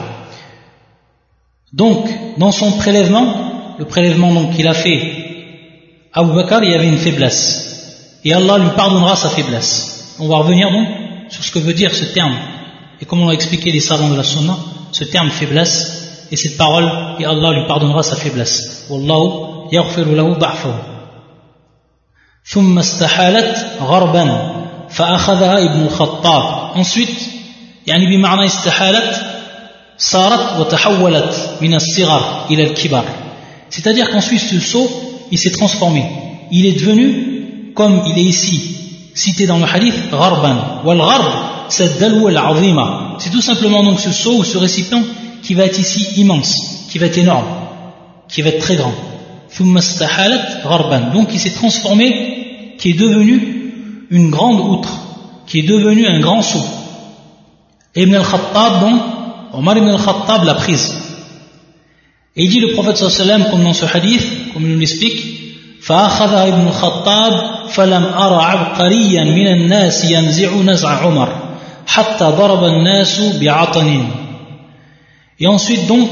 Donc, 1.73 2.09
dans 2.39 2.53
son 2.53 2.71
prélèvement, 2.73 3.75
le 3.79 3.85
prélèvement 3.85 4.33
donc 4.33 4.53
qu'il 4.55 4.69
a 4.69 4.73
fait, 4.73 5.22
Abu 6.13 6.33
Bakr, 6.35 6.63
il 6.63 6.73
y 6.73 6.75
avait 6.75 6.89
une 6.89 6.99
faiblesse. 6.99 8.21
Et 8.25 8.33
Allah 8.33 8.59
lui 8.59 8.71
pardonnera 8.77 9.17
sa 9.17 9.29
faiblesse. 9.29 10.17
On 10.19 10.29
va 10.29 10.39
revenir 10.39 10.71
donc 10.71 10.89
sur 11.29 11.45
ce 11.45 11.53
que 11.53 11.59
veut 11.59 11.75
dire 11.75 11.95
ce 11.95 12.05
terme 12.05 12.35
et 13.01 13.05
comme 13.05 13.21
on 13.21 13.29
l'a 13.29 13.35
expliqué 13.35 13.71
les 13.71 13.81
savants 13.81 14.09
de 14.09 14.17
la 14.17 14.25
sunna, 14.25 14.57
ce 14.93 15.05
terme 15.05 15.31
faiblesse 15.31 16.27
et 16.31 16.37
cette 16.37 16.57
parole, 16.57 16.91
et 17.19 17.25
Allah 17.25 17.53
lui 17.53 17.67
pardonnera 17.67 18.03
sa 18.03 18.17
faiblesse. 18.17 18.87
Wallahu 18.91 19.69
yaghfiru 19.73 20.15
lahu 20.15 20.37
da'fahu. 20.39 20.73
ثم 22.51 22.79
استحالت 22.79 23.67
غربا 23.81 24.25
فأخذها 24.89 25.59
ابن 25.59 25.83
الخطاب 25.87 26.71
ensuite 26.77 27.21
يعني 27.87 28.07
بمعنى 28.07 28.47
استحالت 28.47 29.21
صارت 29.99 30.61
وتحولت 30.61 31.59
من 31.61 31.75
الصغر 31.75 32.47
إلى 32.51 32.63
الكبر 32.63 33.05
c'est-à-dire 33.69 34.11
qu'ensuite 34.11 34.41
ce 34.41 34.61
saut 34.61 34.91
il 35.32 35.38
s'est 35.38 35.52
transformé 35.52 36.06
il 36.52 36.66
est 36.66 36.80
devenu 36.80 37.72
comme 37.76 38.02
il 38.08 38.18
est 38.18 38.24
ici 38.24 38.76
cité 39.14 39.46
dans 39.46 39.58
le 39.58 39.66
hadith 39.66 39.96
gharban 40.12 40.82
wal 40.86 40.98
gharb 40.98 41.54
c'est 41.70 43.30
tout 43.32 43.42
simplement 43.42 43.84
donc 43.84 44.00
ce 44.00 44.12
seau 44.12 44.38
ou 44.40 44.44
ce 44.44 44.58
récipient 44.58 45.04
qui 45.44 45.54
va 45.54 45.66
être 45.66 45.80
ici 45.80 46.08
immense, 46.18 46.88
qui 46.90 46.98
va 46.98 47.08
être 47.08 47.18
énorme, 47.18 47.46
qui 48.30 48.42
va 48.42 48.50
être 48.50 48.60
très 48.60 48.76
grand. 48.76 48.94
Donc 51.14 51.28
il 51.32 51.40
s'est 51.40 51.54
transformé, 51.54 52.76
qui 52.78 52.92
est 52.92 53.00
devenu 53.00 54.08
une 54.10 54.30
grande 54.30 54.60
outre, 54.60 54.94
qui 55.46 55.60
est 55.60 55.68
devenu 55.68 56.08
un 56.08 56.20
grand 56.20 56.42
seau. 56.42 56.64
Ibn 57.96 58.16
al-Khattab, 58.16 58.82
donc, 58.82 59.02
Omar 59.54 59.78
ibn 59.78 59.90
al-Khattab 59.90 60.46
l'a 60.46 60.56
prise. 60.56 60.96
Et 62.37 62.45
il 62.45 62.51
dit 62.51 62.61
le 62.61 62.73
prophète 62.73 62.97
sallallahu 62.97 63.51
comme 63.51 63.65
dans 63.65 63.73
ce 63.73 63.85
hadith, 63.85 64.53
comme 64.53 64.63
il 64.63 64.73
nous 64.73 64.79
l'explique, 64.79 65.35
فأخذها 65.79 66.49
ابن 66.49 66.67
الخطاب 66.67 67.69
فلم 67.69 68.05
أرى 68.05 68.45
عبقريا 68.45 69.25
من 69.25 69.47
الناس 69.47 70.05
ينزع 70.05 70.55
نزع 70.55 70.91
عمر 70.91 71.29
et 75.41 75.47
ensuite 75.47 75.87
donc, 75.87 76.09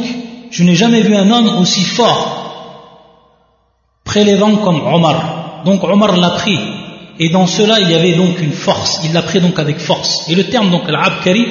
je 0.51 0.65
n'ai 0.65 0.75
jamais 0.75 1.03
vu 1.03 1.15
un 1.15 1.31
homme 1.31 1.59
aussi 1.59 1.83
fort, 1.83 3.03
prélevant 4.05 4.57
comme 4.57 4.81
Omar. 4.87 5.63
Donc 5.65 5.85
Omar 5.85 6.17
l'a 6.17 6.31
pris. 6.31 6.59
Et 7.19 7.29
dans 7.29 7.47
cela, 7.47 7.81
il 7.81 7.91
y 7.91 7.95
avait 7.95 8.15
donc 8.15 8.41
une 8.41 8.53
force. 8.53 9.01
Il 9.05 9.13
l'a 9.13 9.23
pris 9.23 9.41
donc 9.41 9.59
avec 9.59 9.79
force. 9.79 10.29
Et 10.31 10.35
le 10.35 10.45
terme 10.45 10.71
donc 10.71 10.89
al-abkari, 10.89 11.47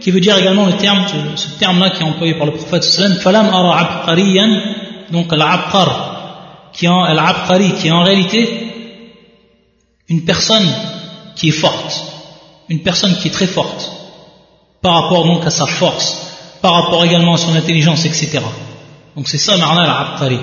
qui 0.00 0.10
veut 0.10 0.20
dire 0.20 0.36
également 0.38 0.66
le 0.66 0.76
terme, 0.76 1.04
ce 1.36 1.58
terme-là 1.58 1.90
qui 1.90 2.02
est 2.02 2.06
employé 2.06 2.34
par 2.34 2.46
le 2.46 2.52
prophète 2.52 2.84
falam 3.20 3.48
ara 3.48 3.78
abkariyan, 3.80 4.60
donc 5.10 5.32
al-abkar, 5.32 6.70
qui 6.72 6.86
al 6.86 7.72
qui 7.78 7.88
est 7.88 7.90
en 7.90 8.02
réalité 8.02 8.40
une 10.08 10.24
personne 10.24 10.66
qui 11.34 11.48
est 11.48 11.52
forte 11.52 12.08
une 12.68 12.82
personne 12.82 13.14
qui 13.16 13.28
est 13.28 13.30
très 13.30 13.46
forte 13.46 13.90
par 14.82 15.02
rapport 15.02 15.24
donc 15.24 15.44
à 15.44 15.50
sa 15.50 15.66
force, 15.66 16.58
par 16.62 16.72
rapport 16.72 17.04
également 17.04 17.34
à 17.34 17.38
son 17.38 17.54
intelligence, 17.54 18.04
etc. 18.04 18.40
Donc 19.16 19.28
c'est 19.28 19.38
ça 19.38 19.56
Marna 19.56 19.82
al-Abqari. 19.82 20.38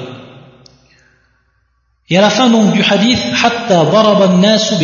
Et 2.10 2.18
à 2.18 2.22
la 2.22 2.30
fin 2.30 2.50
donc 2.50 2.74
du 2.74 2.84
hadith, 2.84 3.20
hatta 3.44 3.86
daraba 3.86 4.26
an-nasu. 4.26 4.76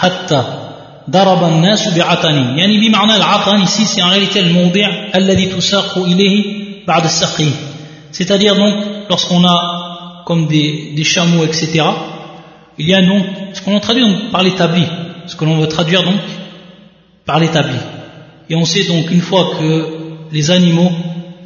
Hatta 0.00 0.61
ici 3.62 3.86
c'est 3.86 4.02
as-saqi. 6.86 7.48
C'est-à-dire 8.10 8.56
donc 8.56 8.74
lorsqu'on 9.08 9.44
a 9.44 10.22
comme 10.26 10.46
des, 10.46 11.04
chameaux 11.04 11.44
etc. 11.44 11.82
Il 12.78 12.88
y 12.88 12.94
a 12.94 13.02
donc 13.02 13.24
ce 13.52 13.62
qu'on 13.62 13.78
traduit 13.80 14.02
donc 14.02 14.30
par 14.30 14.42
l'établi 14.42 14.84
ce 15.26 15.36
que 15.36 15.44
l'on 15.44 15.56
veut 15.58 15.68
traduire 15.68 16.02
donc 16.02 16.20
par 17.24 17.38
l'établi. 17.38 17.76
Et 18.50 18.56
on 18.56 18.64
sait 18.64 18.84
donc 18.84 19.10
une 19.10 19.20
fois 19.20 19.52
que 19.58 19.88
les 20.32 20.50
animaux, 20.50 20.90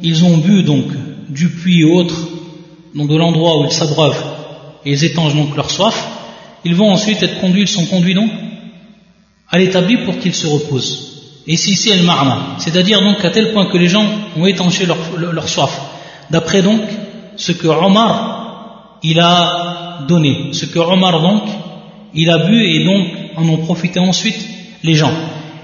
ils 0.01 0.25
ont 0.25 0.37
bu 0.37 0.63
donc 0.63 0.85
du 1.29 1.49
puits 1.49 1.83
ou 1.83 1.95
autre, 1.95 2.15
donc 2.95 3.09
de 3.09 3.15
l'endroit 3.15 3.59
où 3.59 3.65
ils 3.65 3.71
s'abreuvent, 3.71 4.23
et 4.85 4.91
ils 4.91 5.03
étangent 5.03 5.35
donc 5.35 5.55
leur 5.55 5.69
soif, 5.69 6.07
ils 6.65 6.75
vont 6.75 6.91
ensuite 6.91 7.21
être 7.21 7.39
conduits, 7.39 7.61
ils 7.61 7.67
sont 7.67 7.85
conduits 7.85 8.15
donc 8.15 8.31
à 9.49 9.57
l'établi 9.57 9.97
pour 9.97 10.17
qu'ils 10.19 10.35
se 10.35 10.47
reposent. 10.47 11.07
Et 11.47 11.55
c'est 11.55 11.71
ici 11.71 11.89
el 11.89 12.03
marna, 12.03 12.57
c'est-à-dire 12.57 13.01
donc 13.01 13.23
à 13.23 13.29
tel 13.29 13.53
point 13.53 13.67
que 13.67 13.77
les 13.77 13.87
gens 13.87 14.05
ont 14.37 14.45
étanché 14.45 14.85
leur, 14.85 14.97
leur 15.17 15.47
soif. 15.47 15.79
D'après 16.29 16.61
donc 16.61 16.81
ce 17.37 17.53
que 17.53 17.67
Omar 17.67 18.99
il 19.01 19.19
a 19.19 19.99
donné, 20.07 20.49
ce 20.51 20.65
que 20.65 20.79
Omar 20.79 21.21
donc 21.21 21.43
il 22.13 22.29
a 22.29 22.39
bu 22.39 22.65
et 22.65 22.83
donc 22.83 23.07
en 23.37 23.47
ont 23.47 23.57
profité 23.57 23.99
ensuite 23.99 24.45
les 24.83 24.95
gens. 24.95 25.13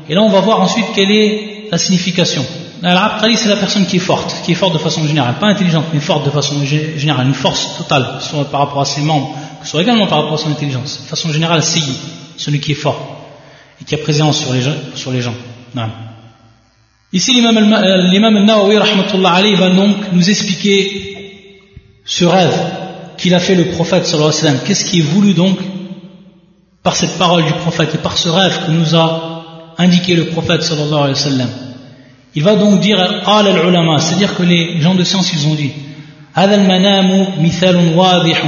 Et 0.08 0.16
là, 0.16 0.22
on 0.22 0.30
va 0.30 0.40
voir 0.40 0.62
ensuite 0.62 0.86
quelle 0.96 1.12
est 1.12 1.68
la 1.72 1.78
signification. 1.78 2.46
L'Arab 2.82 3.22
c'est 3.36 3.50
la 3.50 3.56
personne 3.56 3.86
qui 3.86 3.98
est 3.98 4.00
forte, 4.00 4.36
qui 4.46 4.52
est 4.52 4.56
forte 4.56 4.74
de 4.74 4.78
façon 4.78 5.06
générale, 5.06 5.36
pas 5.40 5.48
intelligente, 5.48 5.86
mais 5.94 6.00
forte 6.00 6.26
de 6.26 6.30
façon 6.30 6.64
générale, 6.66 7.28
une 7.28 7.34
force 7.34 7.78
totale, 7.78 8.18
soit 8.20 8.46
par 8.46 8.62
rapport 8.62 8.82
à 8.82 8.86
ses 8.86 9.02
membres, 9.02 9.36
que 9.62 9.68
soit 9.68 9.82
également 9.82 10.08
par 10.08 10.20
rapport 10.20 10.34
à 10.34 10.38
son 10.38 10.52
intelligence. 10.52 11.02
De 11.04 11.08
façon 11.08 11.32
générale, 11.32 11.64
c'est 11.64 11.82
celui 12.38 12.60
qui 12.60 12.74
est 12.74 12.76
fort 12.76 13.23
et 13.83 13.85
qui 13.85 13.95
a 13.95 13.99
présence 13.99 14.39
sur 14.39 14.53
les 14.53 14.63
gens. 14.63 14.75
Sur 14.95 15.13
les 15.13 15.21
gens. 15.21 15.35
Ici, 17.13 17.33
l'imam 17.33 17.57
al-Nawawi, 18.37 18.77
va 19.57 19.71
donc 19.71 19.97
nous 20.13 20.31
expliquer 20.31 21.17
ce 22.05 22.25
rêve 22.25 22.59
qu'il 23.17 23.35
a 23.35 23.41
fait 23.41 23.55
le 23.55 23.67
prophète, 23.67 24.07
sallallahu 24.07 24.31
alayhi 24.31 24.43
wa 24.45 24.49
sallam. 24.49 24.61
Qu'est-ce 24.67 24.85
qui 24.85 24.99
est 25.01 25.03
voulu 25.03 25.33
donc 25.35 25.59
par 26.83 26.97
cette 26.97 27.19
parole 27.19 27.45
du 27.45 27.53
prophète 27.53 27.95
et 27.95 27.99
par 27.99 28.17
ce 28.17 28.29
rêve 28.29 28.67
que 28.67 28.71
nous 28.71 28.95
a 28.95 29.75
indiqué 29.79 30.17
le 30.17 30.27
prophète 30.27 30.63
sallallahu 30.63 30.95
alayhi 30.95 31.11
wa 31.11 31.15
sallam. 31.15 31.49
Il 32.35 32.43
va 32.43 32.57
donc 32.57 32.81
dire 32.81 32.99
قال 33.25 33.49
العلماء 33.49 33.99
c'est-à-dire 34.01 34.37
que 34.37 34.43
les 34.43 34.81
gens 34.81 34.95
de 34.95 35.05
science 35.05 35.33
ils 35.33 35.47
ont 35.49 35.55
dit 35.55 35.73
هذا 36.35 36.55
المنام 36.55 37.27
مثال 37.45 37.95
واضح 37.97 38.43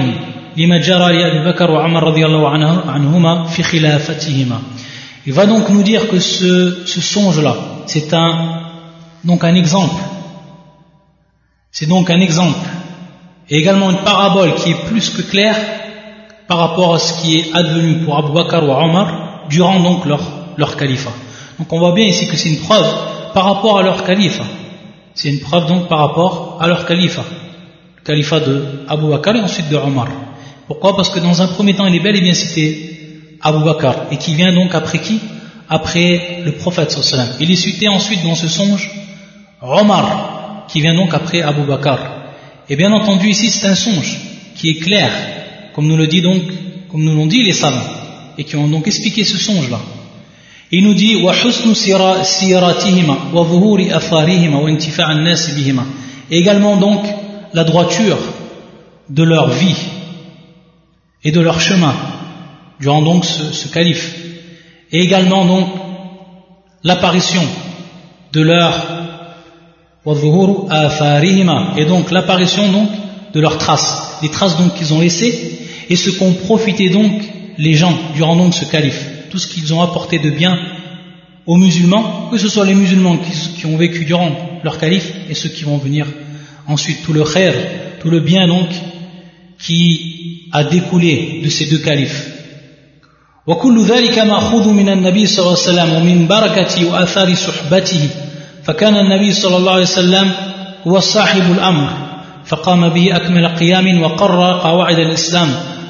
لما 0.57 0.79
جرى 0.79 1.13
لأبي 1.13 1.53
بكر 1.53 1.71
وعمر 1.71 2.03
رضي 2.03 2.27
الله 2.27 2.49
عنهما 2.91 3.47
في 3.47 3.63
خلافتهما 3.63 4.63
il 5.28 5.34
va 5.34 5.48
donc 5.48 5.70
nous 5.70 5.82
dire 5.82 6.08
que 6.08 6.20
ce, 6.20 6.86
ce 6.86 7.02
songe-là, 7.02 7.56
c'est 7.88 8.14
un, 8.14 8.62
donc 9.24 9.44
un 9.44 9.56
exemple. 9.56 10.02
C'est 11.72 11.88
donc 11.88 12.10
un 12.10 12.22
exemple. 12.22 12.60
Et 13.50 13.58
également 13.58 13.90
une 13.90 13.98
parabole 13.98 14.54
qui 14.56 14.72
est 14.72 14.86
plus 14.86 15.10
que 15.10 15.22
claire 15.24 15.58
par 16.48 16.60
rapport 16.60 16.96
à 16.96 17.00
ce 17.00 17.22
qui 17.22 17.40
est 17.40 17.54
advenu 17.54 18.06
pour 18.06 18.18
Abu 18.18 18.34
Bakr 18.34 18.64
ou 18.64 18.72
Omar 18.72 19.46
durant 19.50 19.80
donc 19.80 20.06
leur, 20.06 20.22
leur 20.58 20.78
califat. 20.78 21.14
Donc 21.58 21.72
on 21.74 21.80
voit 21.80 21.94
bien 21.94 22.06
ici 22.06 22.28
que 22.28 22.38
c'est 22.38 22.50
une 22.50 22.60
preuve 22.60 22.86
par 23.34 23.46
rapport 23.46 23.80
à 23.80 23.84
leur 23.84 24.04
califat. 24.04 24.46
C'est 25.16 25.30
une 25.30 25.40
preuve 25.40 25.68
donc 25.68 25.88
par 25.88 26.00
rapport 26.00 26.58
à 26.62 26.68
leur 26.68 26.86
califat. 26.86 27.26
Le 27.98 28.04
califat 28.04 28.42
de 28.42 28.64
Abu 28.88 29.08
Bakr 29.08 29.36
et 29.36 29.42
ensuite 29.42 29.70
de 29.70 29.76
Omar. 29.76 30.08
Pourquoi? 30.68 30.96
Parce 30.96 31.10
que 31.10 31.20
dans 31.20 31.42
un 31.42 31.48
premier 31.48 31.76
temps, 31.76 31.88
il 31.88 31.96
est 31.96 32.00
bel 32.00 32.16
et 32.16 32.22
bien 32.22 32.34
cité 32.34 32.95
Abu 33.42 33.64
Bakr 33.64 33.94
et 34.12 34.18
qui 34.18 34.36
vient 34.36 34.54
donc 34.54 34.74
après 34.74 35.00
qui? 35.00 35.20
Après 35.70 36.42
le 36.46 36.52
prophète 36.52 36.92
sallam. 36.92 37.28
Il 37.40 37.52
est 37.52 37.56
cité 37.56 37.88
ensuite 37.88 38.24
dans 38.24 38.36
ce 38.36 38.48
songe 38.48 38.90
Omar 39.62 40.66
qui 40.68 40.82
vient 40.82 40.96
donc 40.96 41.14
après 41.14 41.42
Abu 41.42 41.62
Bakr. 41.62 42.00
Et 42.70 42.76
bien 42.76 42.92
entendu 42.92 43.30
ici 43.30 43.50
c'est 43.50 43.68
un 43.68 43.76
songe 43.76 44.18
qui 44.56 44.70
est 44.70 44.80
clair, 44.80 45.12
comme 45.74 45.88
nous 45.88 45.98
le 45.98 46.08
dit 46.08 46.22
donc, 46.22 46.42
comme 46.90 47.04
nous 47.04 47.16
l'ont 47.16 47.26
dit 47.26 47.44
les 47.44 47.54
savants, 47.54 47.90
et 48.38 48.44
qui 48.44 48.56
ont 48.56 48.68
donc 48.68 48.88
expliqué 48.88 49.24
ce 49.24 49.38
songe-là. 49.38 49.80
Il 50.72 50.84
nous 50.84 50.94
dit 50.94 51.18
et 56.32 56.38
également 56.38 56.78
donc 56.78 57.06
la 57.54 57.64
droiture 57.64 58.18
de 59.10 59.24
leur 59.24 59.50
vie 59.50 59.76
et 61.24 61.32
de 61.32 61.40
leur 61.40 61.60
chemin 61.60 61.94
durant 62.80 63.02
donc 63.02 63.26
ce, 63.26 63.54
ce 63.54 63.68
calife. 63.68 64.16
Et 64.92 65.00
également 65.02 65.46
donc 65.46 65.68
l'apparition 66.84 67.44
de 68.32 68.42
leur 68.42 69.06
et 71.78 71.86
donc 71.86 72.12
l'apparition 72.12 72.72
donc 72.72 72.90
de 73.34 73.40
leurs 73.40 73.58
traces, 73.58 74.20
les 74.22 74.30
traces 74.30 74.56
donc 74.58 74.76
qu'ils 74.76 74.94
ont 74.94 75.00
laissées 75.00 75.60
et 75.90 75.96
ce 75.96 76.12
qu'ont 76.12 76.34
profité 76.34 76.90
donc 76.90 77.12
les 77.58 77.74
gens 77.74 77.98
durant 78.14 78.36
donc 78.36 78.54
ce 78.54 78.66
calife, 78.66 79.04
tout 79.32 79.40
ce 79.40 79.48
qu'ils 79.48 79.74
ont 79.74 79.82
apporté 79.82 80.20
de 80.20 80.30
bien 80.30 80.60
aux 81.48 81.58
musulmans, 81.58 82.30
que 82.32 82.38
ce 82.38 82.48
soit 82.48 82.66
les 82.66 82.76
musulmans 82.76 83.18
qui, 83.18 83.66
ont 83.66 83.78
vécu 83.78 84.06
durant 84.06 84.32
leur 84.64 84.78
calife 84.78 85.12
et 85.30 85.34
ceux 85.34 85.50
qui 85.50 85.64
vont 85.64 85.78
venir 85.78 86.06
ensuite, 86.68 87.04
tout 87.04 87.14
le 87.14 87.24
khair, 87.24 87.54
tout 88.00 88.10
le 88.10 88.20
bien 88.20 88.48
donc 88.48 88.68
qui 89.60 90.50
a 90.52 90.64
découlé 90.64 91.42
de 91.44 91.50
ces 91.50 91.66
deux 91.66 91.80
califes. 91.80 92.35
فكان 98.64 98.98
النبي 98.98 99.34
صلى 99.34 99.58
الله 99.58 99.72
عليه 99.72 99.82
وسلم 99.82 100.32
هو 100.88 101.00
صاحب 101.00 101.52
الأمر 101.52 101.90
فقام 102.46 102.90
به 102.90 103.16
أكمل 103.16 103.48
قيام 103.48 104.02
وقرر 104.02 104.60
قواعد 104.60 105.00
الإسلام 105.00 105.50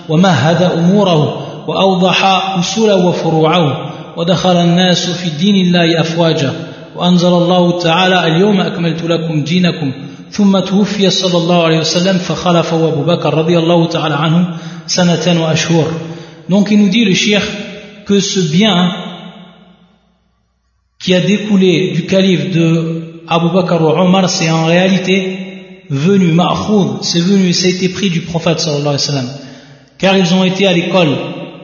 ومهد 0.10 0.62
أموره 0.62 1.48
وأوضح 1.68 2.26
أصوله 2.60 2.96
وفروعه 2.96 3.92
ودخل 4.18 4.58
الناس 4.58 5.10
في 5.10 5.30
دين 5.30 5.56
الله 5.56 6.02
أفواجا 6.02 6.54
وأنزل 6.96 7.28
الله 7.28 7.80
تعالى 7.80 8.28
اليوم 8.28 8.62
أكملت 8.62 9.04
لكم 9.04 9.44
دينكم. 9.44 9.92
ثم 10.32 10.60
توفي 10.60 11.10
صلى 11.10 11.38
الله 11.38 11.64
عليه 11.64 11.80
وسلم 11.80 12.18
فخلفه 12.18 12.88
أبو 12.88 13.04
بكر 13.04 13.34
رضي 13.34 13.60
الله 13.60 13.88
تعالى 13.88 14.16
عنه 14.16 14.48
سنة 14.88 15.44
وأشهر. 15.44 15.88
Donc 16.50 16.70
il 16.72 16.80
nous 16.80 16.90
dit 16.90 17.06
le 17.06 17.14
cheikh 17.14 17.44
que 18.06 18.20
ce 18.20 18.40
bien 18.40 18.94
qui 21.00 21.14
a 21.14 21.22
découlé 21.22 21.92
du 21.94 22.06
calife 22.06 22.52
de 22.52 23.22
Abu 23.28 23.50
Bakr 23.50 23.82
ou 23.82 23.90
Omar, 23.90 24.30
c'est 24.30 24.50
en 24.50 24.66
réalité 24.66 25.86
venu, 25.90 26.32
ma'khoud, 26.32 27.04
c'est 27.04 27.20
venu, 27.20 27.54
ça 27.54 27.68
a 27.68 27.70
été 27.70 27.90
pris 27.90 28.10
du 28.10 28.22
prophète 28.22 28.60
sallallahu 28.60 28.82
alayhi 28.82 28.96
wa 28.96 29.14
sallam. 29.14 29.30
Car 29.98 30.18
ils 30.18 30.34
ont 30.34 30.44
été 30.44 30.68
à 30.68 30.74
l'école 30.74 31.16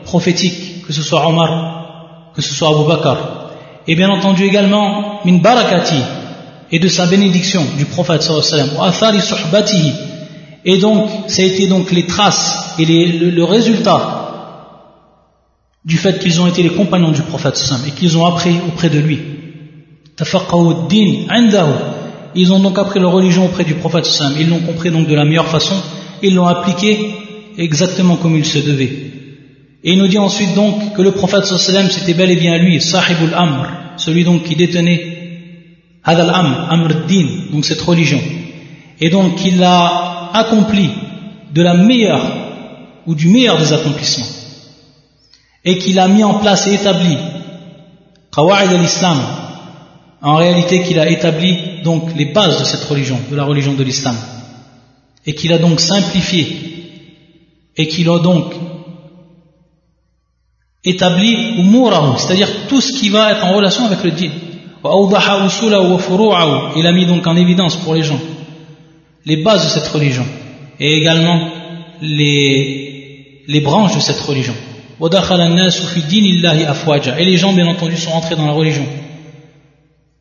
prophétique, 0.04 0.86
que 0.86 0.94
ce 0.94 1.02
soit 1.02 1.28
Omar, 1.28 2.32
que 2.36 2.42
ce 2.42 2.54
soit 2.54 2.70
Abu 2.70 2.88
Bakr. 2.88 3.18
Et 3.88 3.96
bien 3.96 4.10
entendu 4.10 4.44
également, 4.44 5.20
min 5.26 5.38
barakati, 5.38 6.02
et 6.72 6.80
de 6.80 6.88
sa 6.88 7.06
bénédiction 7.06 7.64
du 7.78 7.86
prophète 7.86 8.22
sallallahu 8.24 8.94
alayhi 9.02 9.18
wa 9.18 9.64
sallam. 9.64 9.94
Et 10.64 10.78
donc, 10.78 11.10
ça 11.28 11.42
a 11.42 11.46
été 11.46 11.68
donc 11.68 11.92
les 11.92 12.06
traces 12.06 12.76
et 12.78 12.86
le 12.86 13.44
résultat 13.44 14.21
du 15.84 15.98
fait 15.98 16.20
qu'ils 16.20 16.40
ont 16.40 16.48
été 16.48 16.62
les 16.62 16.70
compagnons 16.70 17.12
du 17.12 17.22
prophète 17.22 17.56
sallam 17.56 17.82
et 17.88 17.92
qu'ils 17.92 18.18
ont 18.18 18.26
appris 18.26 18.56
auprès 18.68 18.90
de 18.90 19.00
lui. 19.00 19.20
Ils 22.36 22.54
ont 22.54 22.60
donc 22.60 22.78
appris 22.78 23.00
leur 23.00 23.12
religion 23.12 23.46
auprès 23.46 23.64
du 23.64 23.74
prophète 23.74 24.06
sallam. 24.06 24.36
Ils 24.40 24.50
l'ont 24.50 24.60
compris 24.60 24.92
donc 24.92 25.08
de 25.08 25.16
la 25.16 25.26
meilleure 25.26 25.48
façon. 25.48 25.76
Ils 26.22 26.36
l'ont 26.36 26.46
appliqué 26.46 27.16
exactement 27.58 28.16
comme 28.16 28.36
il 28.38 28.46
se 28.46 28.60
devait. 28.60 29.12
Et 29.84 29.94
il 29.94 29.98
nous 29.98 30.08
dit 30.08 30.20
ensuite 30.20 30.54
donc 30.54 30.94
que 30.94 31.02
le 31.02 31.12
prophète 31.12 31.46
sallam 31.46 31.90
c'était 31.90 32.14
bel 32.14 32.30
et 32.30 32.36
bien 32.36 32.58
lui, 32.60 32.80
sahibul 32.80 33.34
amr, 33.34 33.68
celui 33.98 34.24
donc 34.24 34.44
qui 34.44 34.56
détenait 34.56 35.18
hadal 36.04 36.30
amr, 36.30 36.68
amr 36.70 37.08
din, 37.08 37.28
donc 37.52 37.66
cette 37.66 37.82
religion. 37.82 38.22
Et 39.00 39.10
donc 39.10 39.44
il 39.44 39.64
a 39.64 40.30
accompli 40.34 40.92
de 41.52 41.62
la 41.64 41.74
meilleure 41.74 42.32
ou 43.08 43.16
du 43.16 43.30
meilleur 43.30 43.58
des 43.58 43.74
accomplissements 43.74 44.41
et 45.64 45.78
qu'il 45.78 46.00
a 46.00 46.08
mis 46.08 46.24
en 46.24 46.36
place 46.36 46.68
et 46.68 46.74
établi 46.74 47.18
Qawa'id 48.34 48.72
al-Islam, 48.72 49.20
en 50.22 50.36
réalité 50.36 50.84
qu'il 50.84 51.00
a 51.00 51.10
établi 51.10 51.82
donc 51.84 52.16
les 52.16 52.26
bases 52.26 52.60
de 52.60 52.64
cette 52.64 52.84
religion, 52.86 53.20
de 53.30 53.36
la 53.36 53.44
religion 53.44 53.74
de 53.74 53.84
l'islam, 53.84 54.16
et 55.26 55.36
qu'il 55.36 55.52
a 55.52 55.58
donc 55.58 55.80
simplifié, 55.80 56.48
et 57.76 57.88
qu'il 57.88 58.10
a 58.10 58.20
donc 58.20 58.54
établi 60.84 61.58
umurahu, 61.60 62.18
c'est-à-dire 62.18 62.50
tout 62.68 62.82
ce 62.82 62.94
qui 62.94 63.10
va 63.10 63.32
être 63.32 63.46
en 63.46 63.54
relation 63.54 63.86
avec 63.86 64.04
le 64.04 64.12
din. 64.12 64.32
Il 66.76 66.88
a 66.88 66.92
mis 66.92 67.06
donc 67.06 67.28
en 67.28 67.36
évidence 67.36 67.76
pour 67.76 67.94
les 67.94 68.02
gens 68.02 68.20
les 69.26 69.38
bases 69.38 69.64
de 69.66 69.70
cette 69.70 69.88
religion 69.88 70.26
et 70.80 70.98
également 70.98 71.50
les, 72.02 73.44
les 73.48 73.62
branches 73.62 73.96
de 73.96 74.00
cette 74.00 74.20
religion. 74.20 74.56
Et 77.18 77.26
les 77.26 77.38
gens, 77.38 77.54
bien 77.54 77.68
entendu, 77.68 77.98
sont 77.98 78.12
rentrés 78.12 78.36
dans 78.36 78.46
la 78.46 78.52
religion. 78.52 78.86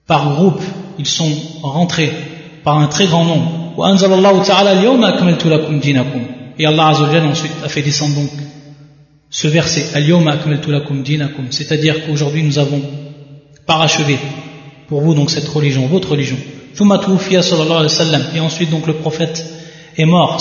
Par 0.06 0.34
groupe, 0.34 0.62
ils 0.98 1.06
sont 1.06 1.30
rentrés 1.62 2.10
par 2.64 2.78
un 2.78 2.86
très 2.86 3.06
grand 3.06 3.24
nombre. 3.24 3.74
Et 6.58 6.66
Allah 6.66 6.92
ensuite 7.30 7.52
a 7.64 7.68
fait 7.68 7.82
descendre 7.82 8.14
donc 8.14 8.30
ce 9.30 9.48
verset 9.48 9.86
c'est-à-dire 11.50 12.04
qu'aujourd'hui 12.04 12.42
nous 12.42 12.58
avons 12.58 12.82
parachevé 13.66 14.18
pour 14.88 15.02
vous 15.02 15.14
donc 15.14 15.30
cette 15.30 15.48
religion, 15.48 15.86
votre 15.86 16.10
religion. 16.10 16.36
Et 18.34 18.40
ensuite 18.40 18.70
donc 18.70 18.86
le 18.86 18.94
prophète 18.94 19.44
est 19.96 20.04
mort 20.04 20.40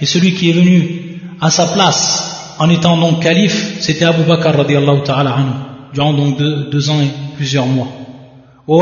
Et 0.00 0.06
celui 0.06 0.34
qui 0.34 0.50
est 0.50 0.54
venu 0.54 1.20
à 1.40 1.50
sa 1.50 1.66
place 1.68 2.33
en 2.58 2.70
étant 2.70 2.96
donc 2.96 3.20
calife, 3.20 3.76
c'était 3.80 4.04
Abu 4.04 4.22
Bakr 4.22 4.56
radiallahu 4.56 5.02
ta'ala 5.04 5.34
anhu, 5.34 5.52
durant 5.92 6.12
donc 6.12 6.38
deux, 6.38 6.90
ans 6.90 7.00
et 7.00 7.10
plusieurs 7.36 7.66
mois. 7.66 7.88
Et 8.66 8.72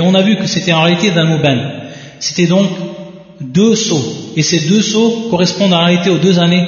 on 0.00 0.14
a 0.14 0.22
vu 0.22 0.36
que 0.36 0.46
c'était 0.46 0.72
en 0.72 0.82
réalité 0.82 1.10
dhanuban. 1.10 1.58
C'était 2.18 2.46
donc 2.46 2.68
deux 3.40 3.74
sauts. 3.74 4.32
Et 4.36 4.42
ces 4.42 4.68
deux 4.68 4.82
sauts 4.82 5.28
correspondent 5.30 5.74
en 5.74 5.84
réalité 5.84 6.10
aux 6.10 6.18
deux 6.18 6.38
années 6.38 6.66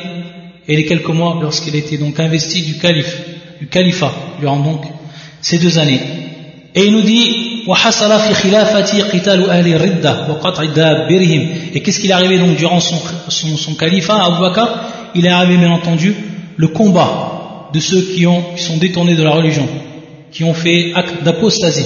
et 0.68 0.76
les 0.76 0.84
quelques 0.84 1.08
mois 1.08 1.38
lorsqu'il 1.40 1.74
était 1.74 1.98
donc 1.98 2.20
investi 2.20 2.62
du 2.62 2.78
calife, 2.78 3.20
du 3.58 3.66
califat, 3.66 4.12
durant 4.38 4.60
donc 4.60 4.84
ces 5.40 5.58
deux 5.58 5.78
années. 5.78 6.19
Et 6.74 6.86
il 6.86 6.92
nous 6.92 7.02
dit 7.02 7.50
et 7.66 7.72
qu'est-ce 11.80 12.00
qu'il 12.00 12.10
est 12.10 12.12
arrivé 12.12 12.38
donc 12.38 12.56
durant 12.56 12.80
son, 12.80 13.74
califat, 13.78 14.24
Abu 14.24 14.40
Bakr? 14.40 14.66
Il 15.14 15.26
est 15.26 15.30
arrivé 15.30 15.58
bien 15.58 15.70
entendu 15.70 16.16
le 16.56 16.68
combat 16.68 17.68
de 17.72 17.80
ceux 17.80 18.00
qui, 18.00 18.26
ont, 18.26 18.42
qui 18.56 18.62
sont 18.62 18.78
détournés 18.78 19.14
de 19.14 19.22
la 19.22 19.30
religion, 19.30 19.68
qui 20.32 20.42
ont 20.44 20.54
fait 20.54 20.92
acte 20.94 21.22
d'apostasie. 21.22 21.84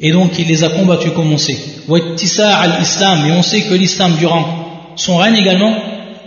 Et 0.00 0.12
donc 0.12 0.38
il 0.38 0.48
les 0.48 0.64
a 0.64 0.70
combattus 0.70 1.12
comme 1.14 1.30
on 1.32 1.38
sait. 1.38 1.58
al-Islam, 1.88 3.26
et 3.28 3.32
on 3.32 3.42
sait 3.42 3.62
que 3.62 3.74
l'islam 3.74 4.16
durant 4.18 4.92
son 4.96 5.16
règne 5.16 5.36
également, 5.36 5.72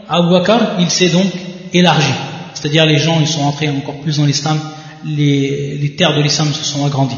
Abu 0.09 0.29
Bakr, 0.29 0.59
il 0.79 0.89
s'est 0.89 1.09
donc 1.09 1.27
élargi. 1.73 2.13
C'est-à-dire 2.53 2.85
les 2.85 2.97
gens, 2.97 3.17
ils 3.19 3.27
sont 3.27 3.43
entrés 3.43 3.67
encore 3.69 3.95
plus 3.95 4.17
dans 4.17 4.25
l'islam, 4.25 4.57
les 5.05 5.93
terres 5.97 6.15
de 6.15 6.21
l'islam 6.21 6.53
se 6.53 6.63
sont 6.63 6.85
agrandies. 6.85 7.17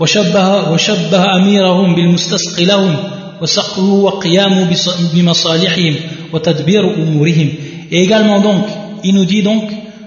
وشبه, 0.00 0.70
وشبه 0.72 1.36
أميرهم 1.36 1.94
بالمستسقي 1.94 2.64
لهم 2.64 2.96
وسقه 3.42 3.82
وقيامه 3.82 4.76
بمصالحهم 5.14 5.94
وتدبير 6.32 6.94
أمورهم 6.94 7.48
Et 7.90 8.02
également 8.02 8.40
donc, 8.40 8.64
il 9.04 9.14
nous 9.14 9.24
dit 9.24 9.42
donc 9.42 9.62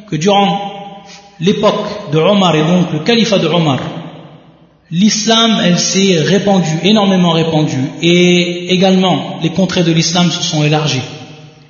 que 0.09 0.17
durant 0.17 0.59
l'époque 1.39 2.11
de 2.11 2.17
Omar 2.17 2.55
et 2.55 2.63
donc 2.63 2.91
le 2.91 2.99
califat 2.99 3.39
de 3.39 3.47
Omar, 3.47 3.79
l'islam, 4.91 5.61
elle 5.63 5.79
s'est 5.79 6.17
répandue, 6.17 6.79
énormément 6.83 7.31
répandue, 7.31 7.91
et 8.01 8.73
également 8.73 9.39
les 9.41 9.49
contrées 9.49 9.83
de 9.83 9.91
l'islam 9.91 10.29
se 10.31 10.43
sont 10.43 10.63
élargies. 10.63 11.01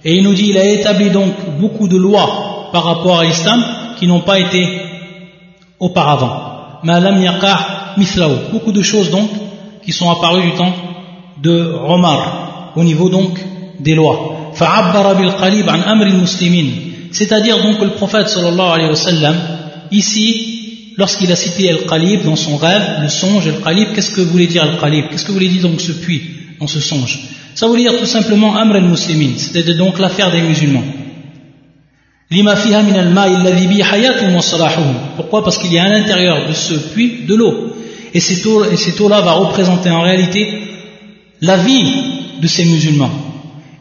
Et 0.03 0.15
il 0.15 0.23
nous 0.23 0.33
dit, 0.33 0.47
il 0.49 0.57
a 0.57 0.65
établi 0.65 1.09
donc 1.09 1.33
beaucoup 1.59 1.87
de 1.87 1.97
lois 1.97 2.69
par 2.71 2.85
rapport 2.85 3.19
à 3.19 3.25
l'islam 3.25 3.63
qui 3.99 4.07
n'ont 4.07 4.21
pas 4.21 4.39
été 4.39 4.67
auparavant. 5.79 6.52
Beaucoup 8.52 8.72
de 8.72 8.82
choses 8.82 9.10
donc 9.10 9.30
qui 9.84 9.92
sont 9.92 10.10
apparues 10.10 10.42
du 10.42 10.52
temps 10.52 10.74
de 11.42 11.74
Omar 11.86 12.72
au 12.76 12.84
niveau 12.84 13.08
donc 13.08 13.38
des 13.80 13.94
lois. 13.94 14.52
C'est-à-dire 17.12 17.62
donc 17.62 17.80
le 17.80 17.90
prophète 17.90 18.28
sallallahu 18.28 18.70
alayhi 18.74 18.90
wa 18.90 18.96
sallam 18.96 19.36
Ici, 19.90 20.92
lorsqu'il 20.96 21.30
a 21.30 21.36
cité 21.36 21.70
Al-Qalib 21.70 22.24
dans 22.24 22.36
son 22.36 22.56
rêve, 22.56 23.00
le 23.02 23.08
songe, 23.08 23.46
Al-Qalib, 23.46 23.92
qu'est-ce 23.94 24.10
que 24.10 24.22
voulait 24.22 24.46
dire 24.46 24.62
Al-Qalib 24.62 25.04
Qu'est-ce 25.10 25.24
que 25.24 25.32
voulait 25.32 25.48
dire 25.48 25.62
donc 25.62 25.80
ce 25.80 25.92
puits 25.92 26.22
dans 26.58 26.66
ce 26.66 26.80
songe? 26.80 27.20
Ça 27.54 27.68
voulait 27.68 27.82
dire 27.82 27.98
tout 27.98 28.06
simplement 28.06 28.56
Amr 28.56 28.76
al-Muslimin, 28.76 29.32
c'était 29.36 29.74
donc 29.74 29.98
l'affaire 30.00 30.30
des 30.32 30.40
musulmans. 30.40 30.82
Pourquoi? 35.16 35.44
Parce 35.44 35.58
qu'il 35.58 35.72
y 35.72 35.78
a 35.78 35.84
à 35.84 35.88
l'intérieur 35.88 36.48
de 36.48 36.52
ce 36.52 36.74
puits 36.74 37.24
de 37.26 37.34
l'eau. 37.34 37.74
Et 38.12 38.20
cette 38.20 39.00
eau-là 39.00 39.20
va 39.20 39.32
représenter 39.32 39.90
en 39.90 40.02
réalité 40.02 40.46
la 41.40 41.56
vie 41.56 41.92
de 42.40 42.46
ces 42.46 42.64
musulmans. 42.64 43.10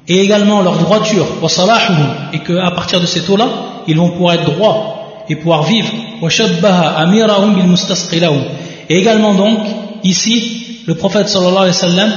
Et 0.08 0.20
également 0.20 0.62
leur 0.62 0.78
droiture, 0.78 1.26
et 2.34 2.40
qu'à 2.40 2.72
partir 2.72 3.00
de 3.00 3.06
cette 3.06 3.30
eau-là, 3.30 3.48
ils 3.88 3.98
vont 3.98 4.10
pouvoir 4.10 4.36
être 4.36 4.46
droits 4.46 5.26
et 5.30 5.36
pouvoir 5.36 5.64
vivre. 5.64 5.90
Et 8.90 8.98
également 8.98 9.34
donc, 9.34 9.60
ici, 10.04 10.82
le 10.88 10.96
prophète 10.96 11.30
sallallahu 11.30 11.58
alayhi 11.58 11.68
wa 11.68 11.74
sallam, 11.74 12.12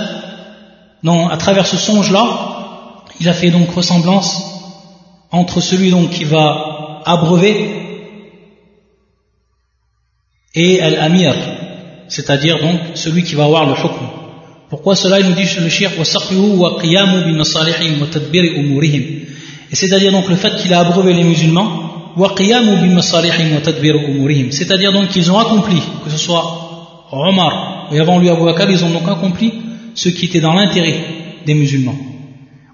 à 1.30 1.36
travers 1.36 1.66
ce 1.66 1.76
songe-là, 1.76 2.24
il 3.20 3.28
a 3.28 3.32
fait 3.32 3.50
donc 3.50 3.70
ressemblance 3.74 4.55
entre 5.30 5.60
celui 5.60 5.90
donc 5.90 6.10
qui 6.10 6.24
va 6.24 7.02
abreuver 7.04 7.70
et 10.54 10.80
al-amir, 10.80 11.34
c'est-à-dire 12.08 12.58
donc 12.60 12.80
celui 12.94 13.22
qui 13.22 13.34
va 13.34 13.44
avoir 13.44 13.66
le 13.66 13.72
hukm. 13.72 14.08
Pourquoi 14.68 14.96
cela 14.96 15.20
il 15.20 15.26
nous 15.26 15.34
dit 15.34 15.42
le 15.60 15.68
shir 15.68 15.90
Et 19.70 19.76
c'est-à-dire 19.76 20.12
donc 20.12 20.28
le 20.28 20.36
fait 20.36 20.56
qu'il 20.56 20.72
a 20.72 20.80
abreuvé 20.80 21.12
les 21.12 21.24
musulmans 21.24 21.86
c'est-à-dire 24.50 24.92
donc 24.92 25.08
qu'ils 25.08 25.30
ont 25.30 25.38
accompli, 25.38 25.76
que 26.02 26.10
ce 26.10 26.16
soit 26.16 27.06
Omar 27.12 27.88
et 27.92 28.00
avant 28.00 28.18
lui 28.18 28.30
Abu 28.30 28.44
Bakr, 28.44 28.70
ils 28.70 28.84
ont 28.84 28.90
donc 28.90 29.06
accompli 29.06 29.52
ce 29.94 30.08
qui 30.08 30.24
était 30.26 30.40
dans 30.40 30.54
l'intérêt 30.54 30.96
des 31.44 31.54
musulmans. 31.54 31.94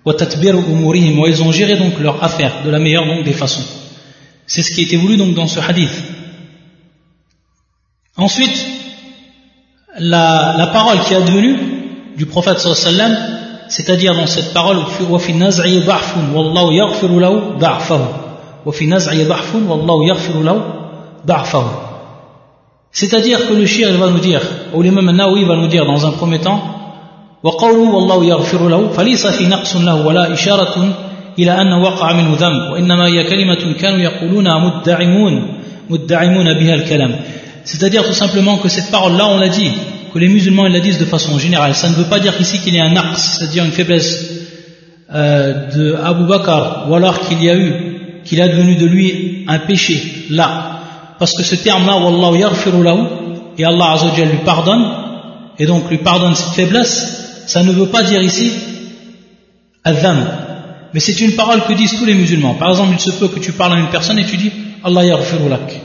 Ils 0.04 1.42
ont 1.42 1.52
géré 1.52 1.76
donc 1.76 1.98
leur 2.00 2.22
affaire 2.22 2.62
de 2.64 2.70
la 2.70 2.78
meilleure 2.78 3.06
donc 3.06 3.24
des 3.24 3.32
façons. 3.32 3.64
C'est 4.46 4.62
ce 4.62 4.72
qui 4.72 4.82
été 4.82 4.96
voulu 4.96 5.16
donc 5.16 5.34
dans 5.34 5.46
ce 5.46 5.60
hadith. 5.60 6.02
Ensuite, 8.16 8.66
la, 9.98 10.70
parole 10.72 11.00
qui 11.00 11.14
est 11.14 11.16
advenue 11.16 11.56
du 12.16 12.26
prophète 12.26 12.58
sallallahu 12.58 13.16
c'est-à-dire 13.68 14.14
dans 14.14 14.26
cette 14.26 14.52
parole, 14.52 14.78
c'est-à-dire 22.92 23.48
que 23.48 23.54
le 23.54 23.66
shir 23.66 23.98
va 23.98 24.08
nous 24.10 24.18
dire, 24.18 24.42
ou 24.74 24.82
l'imam 24.82 25.10
Nawawi 25.10 25.44
va 25.44 25.56
nous 25.56 25.68
dire 25.68 25.86
dans 25.86 26.06
un 26.06 26.10
premier 26.10 26.38
temps, 26.38 26.81
وقوله 27.43 27.93
والله 27.95 28.25
يغفر 28.25 28.69
له 28.69 28.87
فليس 28.87 29.27
في 29.27 29.47
نقص 29.47 29.75
له 29.75 30.07
ولا 30.07 30.33
إشارة 30.33 30.93
إلى 31.39 31.61
أن 31.61 31.73
وقع 31.73 32.13
منه 32.13 32.35
ذنب 32.39 32.71
وإنما 32.71 33.05
هي 33.07 33.23
كلمة 33.23 33.73
كانوا 33.79 33.99
يقولونها 33.99 34.59
مدعمون 34.59 35.47
مدعمون 35.89 36.53
بها 36.53 36.75
الكلام 36.75 37.15
c'est-à-dire 37.63 38.03
tout 38.05 38.13
simplement 38.13 38.57
que 38.57 38.69
cette 38.69 38.91
parole-là 38.91 39.27
on 39.27 39.37
l'a 39.37 39.49
dit 39.49 39.71
que 40.13 40.19
les 40.19 40.29
musulmans 40.29 40.65
ils 40.65 40.73
la 40.73 40.79
disent 40.79 40.99
de 40.99 41.05
façon 41.05 41.37
générale 41.37 41.75
ça 41.75 41.89
ne 41.89 41.95
veut 41.95 42.09
pas 42.09 42.19
dire 42.19 42.33
ici 42.39 42.59
qu'il 42.59 42.75
y 42.75 42.79
a 42.79 42.85
un 42.85 42.93
naqs 42.93 43.17
c'est-à-dire 43.17 43.63
une 43.65 43.71
faiblesse 43.71 44.11
euh, 45.13 45.69
de 45.75 45.95
Abu 46.03 46.23
Bakr 46.23 46.89
ou 46.89 46.95
alors 46.95 47.19
qu'il 47.19 47.43
y 47.43 47.49
a 47.49 47.55
eu 47.55 47.97
qu'il 48.27 48.41
a 48.41 48.47
devenu 48.49 48.75
de 48.75 48.85
lui 48.85 49.45
un 49.47 49.59
péché, 49.59 50.25
là. 50.29 50.81
Parce 51.17 51.33
que 51.35 51.43
ce 51.43 51.55
terme-là, 51.55 51.97
Wallahu 51.97 52.37
yaghfiru 52.39 52.83
lahu, 52.83 52.99
et 53.57 53.63
Allah 53.63 53.93
Azzawajal 53.93 54.29
lui 54.29 54.37
pardonne, 54.45 54.85
et 55.57 55.65
donc 55.65 55.89
lui 55.89 55.97
pardonne 55.97 56.35
cette 56.35 56.53
faiblesse, 56.53 57.20
ça 57.46 57.62
ne 57.62 57.72
veut 57.72 57.86
pas 57.86 58.02
dire 58.02 58.22
ici 58.22 58.52
Adham. 59.84 60.26
Mais 60.94 61.00
c'est 61.00 61.20
une 61.20 61.32
parole 61.32 61.62
que 61.64 61.72
disent 61.72 61.96
tous 61.98 62.04
les 62.04 62.14
musulmans. 62.14 62.54
Par 62.54 62.70
exemple, 62.70 62.94
il 62.94 63.00
se 63.00 63.10
peut 63.10 63.28
que 63.28 63.40
tu 63.40 63.52
parles 63.52 63.74
à 63.74 63.78
une 63.78 63.88
personne 63.88 64.18
et 64.18 64.24
tu 64.24 64.36
dis 64.36 64.52
Allah 64.84 65.04
yaghfiru 65.04 65.48
lak, 65.48 65.80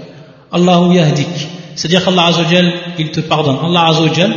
Allahu 0.51 0.93
yahdik. 0.95 1.47
C'est-à-dire 1.75 2.03
qu'Allah 2.03 2.25
Azzawajal, 2.27 2.73
il 2.97 3.11
te 3.11 3.21
pardonne. 3.21 3.57
Allah 3.63 3.87
Azzawajal, 3.87 4.33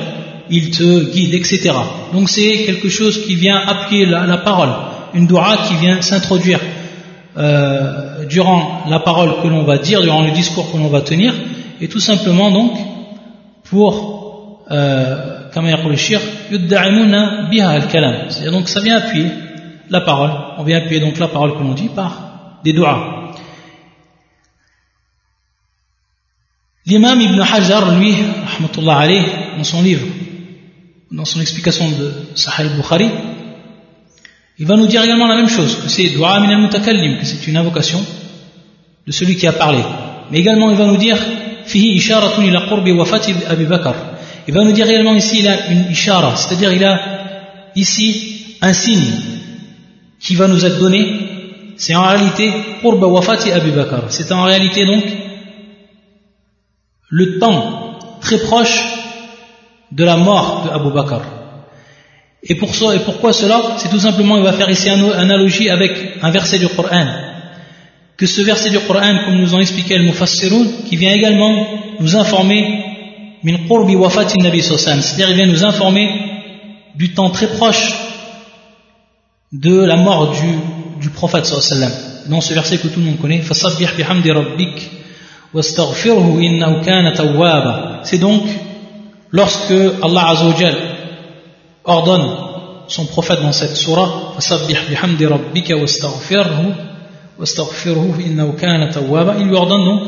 il 0.50 0.70
te 0.70 1.10
guide, 1.10 1.34
etc. 1.34 1.72
Donc 2.12 2.28
c'est 2.28 2.64
quelque 2.66 2.88
chose 2.88 3.24
qui 3.24 3.34
vient 3.34 3.60
appuyer 3.66 4.06
la, 4.06 4.26
la 4.26 4.38
parole, 4.38 4.70
une 5.14 5.26
dua 5.26 5.56
qui 5.68 5.74
vient 5.76 6.02
s'introduire 6.02 6.60
euh, 7.38 8.26
durant 8.26 8.82
la 8.88 8.98
parole 9.00 9.40
que 9.42 9.48
l'on 9.48 9.62
va 9.62 9.78
dire, 9.78 10.02
durant 10.02 10.22
le 10.22 10.32
discours 10.32 10.70
que 10.70 10.76
l'on 10.76 10.88
va 10.88 11.00
tenir, 11.00 11.32
et 11.80 11.88
tout 11.88 12.00
simplement 12.00 12.50
donc 12.50 12.72
pour, 13.64 14.09
euh, 14.70 15.50
comme 15.52 15.66
le 15.66 15.96
shir, 15.96 16.20
c'est-à-dire 16.50 18.52
donc 18.52 18.68
ça 18.68 18.80
vient 18.80 18.98
appuyer 18.98 19.26
la 19.88 20.02
parole, 20.02 20.30
on 20.58 20.62
vient 20.62 20.78
appuyer 20.78 21.00
donc 21.00 21.18
la 21.18 21.26
parole 21.28 21.54
que 21.54 21.62
l'on 21.62 21.74
dit 21.74 21.88
par 21.88 22.60
des 22.62 22.72
doigts. 22.72 23.32
L'imam 26.86 27.20
Ibn 27.20 27.40
Hajar, 27.40 27.98
lui, 27.98 28.14
dans 29.56 29.64
son 29.64 29.82
livre, 29.82 30.06
dans 31.10 31.24
son 31.24 31.40
explication 31.40 31.90
de 31.90 32.12
Sahih 32.34 32.68
al-Bukhari, 32.68 33.10
il 34.58 34.66
va 34.66 34.76
nous 34.76 34.86
dire 34.86 35.02
également 35.02 35.26
la 35.26 35.36
même 35.36 35.48
chose, 35.48 35.76
que 35.82 35.88
c'est 35.88 36.10
dua 36.10 36.38
min 36.40 36.50
al-mutakallim, 36.50 37.18
que 37.18 37.26
c'est 37.26 37.46
une 37.46 37.56
invocation 37.56 38.04
de 39.06 39.12
celui 39.12 39.36
qui 39.36 39.46
a 39.46 39.52
parlé. 39.52 39.82
Mais 40.30 40.38
également, 40.38 40.70
il 40.70 40.76
va 40.76 40.86
nous 40.86 40.96
dire 40.96 41.18
fihi 41.64 41.94
isharatun 41.94 42.42
ila 42.42 42.66
qurbi 42.68 42.92
wafati 42.92 43.34
Abi 43.48 43.64
Bakr. 43.64 43.94
Il 44.50 44.54
va 44.54 44.64
nous 44.64 44.72
dire 44.72 44.90
également 44.90 45.14
ici, 45.14 45.38
il 45.38 45.46
a 45.46 45.68
une 45.68 45.92
ishara, 45.92 46.34
c'est-à-dire 46.34 46.72
il 46.72 46.84
a 46.84 46.98
ici 47.76 48.56
un 48.60 48.72
signe 48.72 49.12
qui 50.18 50.34
va 50.34 50.48
nous 50.48 50.66
être 50.66 50.80
donné. 50.80 51.06
C'est 51.76 51.94
en 51.94 52.02
réalité 52.02 52.50
qurba 52.82 53.06
wafati 53.06 53.52
Abi 53.52 53.70
Bakr. 53.70 54.06
C'est 54.08 54.32
en 54.32 54.42
réalité 54.42 54.86
donc 54.86 55.04
le 57.10 57.38
temps 57.38 57.96
très 58.20 58.38
proche 58.38 58.82
de 59.92 60.02
la 60.02 60.16
mort 60.16 60.64
de 60.64 60.70
Abu 60.70 60.90
Bakr. 60.90 61.20
Et, 62.42 62.56
pourquoi 62.56 63.32
cela? 63.32 63.76
C'est 63.76 63.88
tout 63.88 64.00
simplement, 64.00 64.36
il 64.36 64.42
va 64.42 64.54
faire 64.54 64.68
ici 64.68 64.88
une 64.88 65.12
analogie 65.12 65.70
avec 65.70 66.18
un 66.22 66.30
verset 66.32 66.58
du 66.58 66.66
Coran. 66.66 67.06
Que 68.16 68.26
ce 68.26 68.42
verset 68.42 68.70
du 68.70 68.80
Coran, 68.80 69.26
comme 69.26 69.36
nous 69.36 69.54
ont 69.54 69.60
expliqué 69.60 69.96
le 69.96 70.06
Mufassirun, 70.06 70.66
qui 70.88 70.96
vient 70.96 71.12
également 71.12 71.68
nous 72.00 72.16
informer 72.16 72.89
c'est-à-dire 73.42 75.30
il 75.30 75.36
vient 75.36 75.46
nous 75.46 75.64
informer 75.64 76.08
du 76.94 77.14
temps 77.14 77.30
très 77.30 77.46
proche 77.46 77.94
de 79.52 79.84
la 79.84 79.96
mort 79.96 80.32
du, 80.32 81.00
du 81.00 81.10
prophète 81.10 81.46
sallam. 81.46 81.90
Dans 82.28 82.40
ce 82.40 82.54
verset 82.54 82.78
que 82.78 82.88
tout 82.88 83.00
le 83.00 83.06
monde 83.06 83.18
connaît, 83.20 83.40
fasabbih 83.40 83.88
bihamdi 83.96 84.30
rabbik 84.30 84.90
wastaghfirhu 85.54 86.42
innahu 86.42 86.84
kana 86.84 87.12
tawwaba. 87.12 88.00
C'est 88.04 88.18
donc 88.18 88.42
lorsque 89.30 89.72
Allah 90.02 90.28
Azza 90.28 90.46
ordonne 91.84 92.28
son 92.88 93.06
prophète 93.06 93.40
dans 93.40 93.52
cette 93.52 93.76
surah 93.76 94.34
il 99.38 99.46
lui 99.46 99.54
ordonne 99.54 99.84
donc 99.84 100.00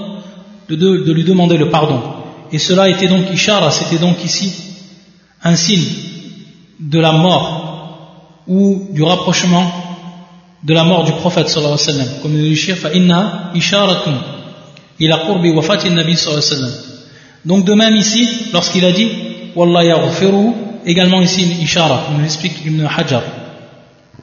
de, 0.69 1.13
lui 1.13 1.25
demander 1.25 1.57
le 1.57 1.71
pardon. 1.71 2.01
Et 2.53 2.59
cela 2.59 2.89
était 2.89 3.09
donc 3.09 3.33
ishara, 3.33 3.71
c'était 3.71 3.99
donc 3.99 4.23
ici 4.25 4.53
un 5.43 5.57
signe 5.57 5.85
de 6.79 6.99
la 6.99 7.13
mort 7.13 8.43
ou 8.47 8.89
du 8.91 9.03
rapprochement 9.03 9.71
de 10.63 10.75
la 10.75 10.85
mort 10.85 11.05
du 11.05 11.13
prophète 11.13 11.49
sallallahu 11.49 11.79
alayhi. 11.89 12.09
Comme 12.21 12.33
nous 12.33 12.43
dit 12.43 12.51
le 12.51 12.55
shir, 12.55 12.77
isharatun 13.55 14.15
ila 15.01 15.19
qurbi 15.27 15.51
wafati 15.51 15.91
nabi 15.91 16.17
sallallahu 16.17 16.47
alayhi 16.53 16.63
wa. 16.63 16.69
Donc 17.45 17.65
de 17.65 17.75
même 17.75 17.97
ici, 17.97 18.29
lorsqu'il 18.53 18.85
a 18.85 18.93
dit 18.93 19.09
Wallah 19.57 19.85
yaghfiruhu, 19.85 20.53
également 20.87 21.21
ici 21.21 21.43
une 21.43 21.63
ishara, 21.63 22.05
comme 22.07 22.19
nous 22.19 22.25
explique 22.25 22.65
Ibn 22.65 22.87
Hajar. 22.87 23.23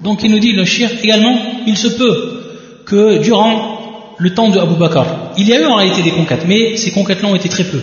Donc 0.01 0.23
il 0.23 0.31
nous 0.31 0.39
dit 0.39 0.53
le 0.53 0.65
shir 0.65 0.89
également, 1.03 1.35
il 1.65 1.77
se 1.77 1.87
peut 1.87 2.83
que 2.85 3.17
durant 3.17 4.13
le 4.17 4.33
temps 4.33 4.49
de 4.49 4.59
Abu 4.59 4.75
Bakr, 4.75 5.05
il 5.37 5.47
y 5.47 5.53
a 5.53 5.61
eu 5.61 5.65
en 5.65 5.75
réalité 5.75 6.03
des 6.03 6.11
conquêtes, 6.11 6.45
mais 6.47 6.77
ces 6.77 6.91
conquêtes-là 6.91 7.29
ont 7.29 7.35
été 7.35 7.49
très 7.49 7.65
peu. 7.65 7.81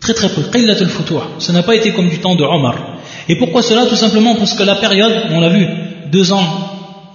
Très 0.00 0.14
très 0.14 0.28
peu. 0.30 0.42
Ça 1.38 1.52
n'a 1.52 1.62
pas 1.62 1.74
été 1.74 1.92
comme 1.92 2.08
du 2.08 2.18
temps 2.18 2.34
de 2.34 2.42
Omar. 2.42 2.98
Et 3.28 3.36
pourquoi 3.36 3.62
cela? 3.62 3.86
Tout 3.86 3.96
simplement 3.96 4.34
parce 4.34 4.54
que 4.54 4.62
la 4.62 4.76
période, 4.76 5.12
on 5.30 5.40
l'a 5.40 5.50
vu, 5.50 5.66
deux 6.10 6.32
ans 6.32 6.46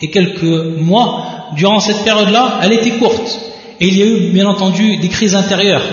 et 0.02 0.10
quelques 0.12 0.44
mois, 0.44 1.26
durant 1.56 1.80
cette 1.80 2.04
période-là, 2.04 2.60
elle 2.64 2.74
était 2.74 2.92
courte. 2.92 3.40
Et 3.80 3.88
il 3.88 3.98
y 3.98 4.04
a 4.04 4.06
eu 4.06 4.32
bien 4.32 4.48
entendu 4.48 4.98
des 4.98 5.10
crises 5.10 5.36
intérieures, 5.36 5.84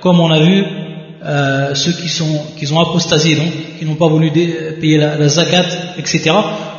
comme 0.00 0.20
on 0.20 0.30
a 0.30 0.40
vu 0.40 0.64
euh, 1.24 1.74
ceux 1.74 1.92
qui, 1.92 2.08
sont, 2.08 2.40
qui 2.56 2.72
ont 2.72 2.80
apostasié, 2.80 3.36
donc, 3.36 3.52
qui 3.78 3.84
n'ont 3.84 3.94
pas 3.94 4.08
voulu 4.08 4.30
payer 4.30 4.96
la, 4.96 5.16
la, 5.16 5.28
zakat, 5.28 5.66
etc. 5.98 6.30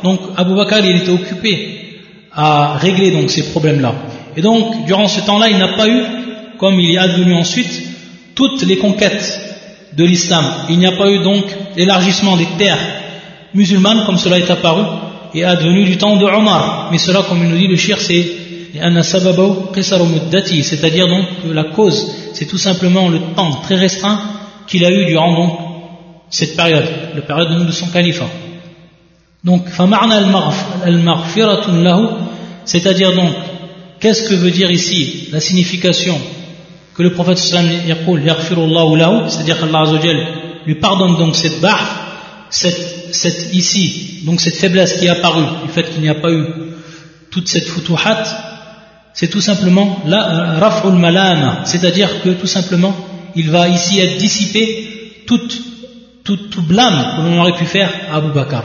Donc 0.02 0.18
Abu 0.36 0.54
Bakr, 0.54 0.84
il 0.84 0.96
était 0.96 1.10
occupé 1.10 2.00
à 2.32 2.76
régler 2.76 3.12
donc 3.12 3.30
ces 3.30 3.50
problèmes-là. 3.50 3.94
Et 4.36 4.42
donc, 4.42 4.84
durant 4.86 5.06
ce 5.06 5.20
temps-là, 5.20 5.48
il 5.48 5.58
n'a 5.58 5.76
pas 5.76 5.88
eu, 5.88 6.02
comme 6.58 6.78
il 6.80 6.96
a 6.98 7.02
advenu 7.02 7.34
ensuite, 7.34 7.82
toutes 8.34 8.62
les 8.62 8.76
conquêtes 8.76 9.40
de 9.96 10.04
l'islam. 10.04 10.44
Il 10.68 10.78
n'y 10.78 10.86
a 10.86 10.92
pas 10.92 11.10
eu 11.10 11.18
donc 11.20 11.44
l'élargissement 11.76 12.36
des 12.36 12.46
terres 12.58 12.78
musulmanes, 13.54 14.04
comme 14.06 14.18
cela 14.18 14.38
est 14.38 14.50
apparu, 14.50 14.84
et 15.34 15.44
advenu 15.44 15.84
du 15.84 15.96
temps 15.96 16.16
de 16.16 16.24
Omar. 16.24 16.88
Mais 16.90 16.98
cela, 16.98 17.22
comme 17.28 17.42
il 17.42 17.48
nous 17.50 17.56
dit 17.56 17.66
le 17.66 17.76
shir, 17.76 18.00
c'est 18.00 18.24
c'est-à-dire 20.62 21.08
donc 21.08 21.26
que 21.42 21.50
la 21.52 21.64
cause, 21.64 22.14
c'est 22.34 22.46
tout 22.46 22.58
simplement 22.58 23.08
le 23.08 23.18
temps 23.34 23.50
très 23.62 23.74
restreint 23.74 24.20
qu'il 24.68 24.84
a 24.84 24.92
eu 24.92 25.06
durant 25.06 25.34
donc 25.34 25.58
cette 26.30 26.54
période, 26.54 26.84
la 27.16 27.22
période 27.22 27.66
de 27.66 27.72
son 27.72 27.88
califat. 27.88 28.28
Donc, 29.42 29.64
c'est-à-dire 32.64 33.12
donc 33.16 33.32
Qu'est-ce 34.00 34.22
que 34.22 34.34
veut 34.34 34.50
dire 34.50 34.70
ici 34.70 35.28
la 35.30 35.40
signification 35.40 36.18
que 37.00 37.04
le 37.04 37.14
prophète 37.14 37.38
c'est-à-dire 37.38 37.96
qu'Allah 39.58 39.84
lui 40.66 40.74
pardonne 40.74 41.16
donc 41.16 41.34
cette 41.34 41.58
barf, 41.62 41.96
cette, 42.50 43.54
ici, 43.54 44.20
donc 44.26 44.42
cette 44.42 44.56
faiblesse 44.56 44.98
qui 44.98 45.06
est 45.06 45.08
apparue, 45.08 45.46
du 45.64 45.72
fait 45.72 45.84
qu'il 45.84 46.02
n'y 46.02 46.10
a 46.10 46.16
pas 46.16 46.30
eu 46.30 46.44
toute 47.30 47.48
cette 47.48 47.66
futuhat, 47.66 48.22
c'est 49.14 49.28
tout 49.28 49.40
simplement 49.40 50.02
la 50.06 50.18
euh, 50.18 50.58
raf'ul 50.58 50.92
malama, 50.92 51.62
c'est-à-dire 51.64 52.22
que 52.22 52.28
tout 52.28 52.46
simplement 52.46 52.94
il 53.34 53.50
va 53.50 53.68
ici 53.68 53.98
être 53.98 54.18
dissipé 54.18 55.24
tout, 55.26 55.40
tout, 56.22 56.62
blâme 56.62 57.14
que 57.16 57.22
l'on 57.22 57.40
aurait 57.40 57.56
pu 57.56 57.64
faire 57.64 57.90
à 58.12 58.16
Abu 58.16 58.32
Bakr. 58.32 58.64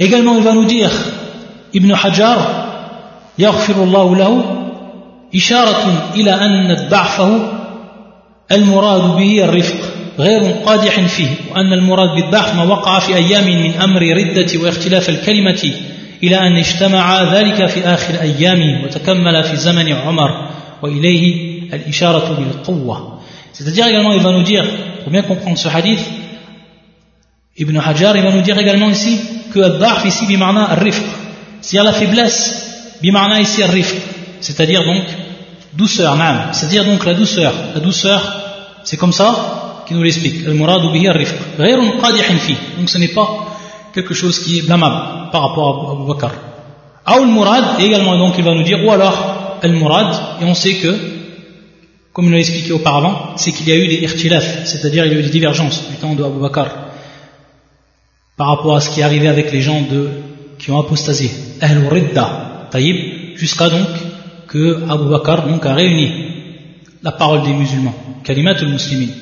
Également, 0.00 0.36
il 0.36 0.42
va 0.42 0.52
nous 0.52 0.64
dire 0.64 0.90
Ibn 1.72 1.92
Hajar, 1.92 2.38
yaghfirullahu 3.38 4.16
lahu 4.16 4.55
إشارة 5.36 6.10
إلى 6.14 6.34
أن 6.34 6.88
ضعفه 6.88 7.52
المراد 8.52 9.16
به 9.16 9.44
الرفق 9.44 9.76
غير 10.18 10.42
قادح 10.52 11.00
فيه 11.00 11.28
وأن 11.50 11.72
المراد 11.72 12.14
بالضعف 12.14 12.54
ما 12.54 12.64
وقع 12.64 12.98
في 12.98 13.16
أيام 13.16 13.44
من 13.44 13.74
أمر 13.74 14.02
ردة 14.02 14.60
واختلاف 14.62 15.08
الكلمة 15.08 15.72
إلى 16.22 16.38
أن 16.38 16.56
اجتمع 16.56 17.34
ذلك 17.34 17.66
في 17.66 17.80
آخر 17.86 18.20
أيامه 18.20 18.84
وتكمل 18.84 19.44
في 19.44 19.56
زمن 19.56 19.92
عمر 19.92 20.48
وإليه 20.82 21.62
الإشارة 21.72 22.34
بالقوة 22.38 23.16
C'est-à-dire 23.52 23.86
également, 23.86 24.12
il 24.12 24.20
va 24.20 24.32
nous 24.32 24.42
dire, 24.42 24.66
pour 25.02 25.10
bien 25.10 25.22
comprendre 25.22 25.56
ce 25.56 25.68
hadith, 25.68 26.04
Ibn 27.56 27.78
Hajar, 27.78 28.14
il 28.14 28.22
va 28.22 28.30
nous 28.30 28.42
dire 28.42 28.58
également 28.58 28.90
ici 28.90 29.18
que 29.54 29.60
al-da'f 29.60 30.04
ici, 30.04 30.26
bima'na 30.26 30.64
al-rifq, 30.64 31.02
c'est-à-dire 31.62 31.84
la 31.84 31.92
faiblesse 31.94 32.66
bimana 33.02 33.40
ici 33.40 33.62
rifq, 33.64 33.96
c'est-à-dire 34.40 34.84
donc 34.84 35.04
douceur, 35.76 36.16
c'est-à-dire 36.52 36.84
donc 36.84 37.04
la 37.04 37.14
douceur. 37.14 37.52
La 37.74 37.80
douceur, 37.80 38.80
c'est 38.84 38.96
comme 38.96 39.12
ça 39.12 39.84
qu'il 39.86 39.96
nous 39.96 40.02
l'explique. 40.02 40.46
Al-muradu 40.46 40.90
bihi 40.90 41.08
rifq. 41.10 41.34
Donc 42.78 42.88
ce 42.88 42.98
n'est 42.98 43.08
pas 43.08 43.46
quelque 43.92 44.14
chose 44.14 44.38
qui 44.40 44.58
est 44.58 44.62
blâmable 44.62 45.30
par 45.32 45.48
rapport 45.48 45.88
à 45.88 45.92
Abu 45.92 46.06
Bakr. 46.08 46.34
Al-murad, 47.04 47.80
également 47.80 48.18
donc 48.18 48.34
il 48.38 48.44
va 48.44 48.54
nous 48.54 48.62
dire, 48.62 48.84
ou 48.84 48.90
alors 48.90 49.58
al-murad, 49.62 50.14
et 50.40 50.44
on 50.44 50.54
sait 50.54 50.74
que, 50.74 50.94
comme 52.12 52.26
il 52.26 52.32
l'a 52.32 52.38
expliqué 52.38 52.72
auparavant, 52.72 53.34
c'est 53.36 53.52
qu'il 53.52 53.68
y 53.68 53.72
a 53.72 53.76
eu 53.76 53.86
des 53.86 54.00
irtilaf, 54.02 54.64
c'est-à-dire 54.64 55.06
il 55.06 55.12
y 55.12 55.16
a 55.16 55.18
eu 55.18 55.22
des 55.22 55.30
divergences 55.30 55.88
du 55.88 55.96
temps 55.96 56.14
de 56.14 56.24
Abu 56.24 56.40
Bakr 56.40 56.66
par 58.36 58.48
rapport 58.48 58.76
à 58.76 58.80
ce 58.80 58.90
qui 58.90 59.00
est 59.00 59.02
arrivé 59.02 59.28
avec 59.28 59.50
les 59.50 59.62
gens 59.62 59.80
de, 59.80 60.10
qui 60.58 60.70
ont 60.70 60.78
apostasé. 60.78 61.30
Ahl-Ridda, 61.60 62.68
jusqu'à 63.34 63.70
donc 63.70 63.88
que 64.56 64.84
Abu 64.88 65.10
Bakr 65.10 65.46
donc 65.48 65.66
a 65.66 65.74
réuni 65.74 66.08
la 67.02 67.12
parole 67.12 67.42
des 67.42 67.52
musulmans, 67.52 67.94
kalimatul 68.24 68.68
muslimin, 68.68 69.12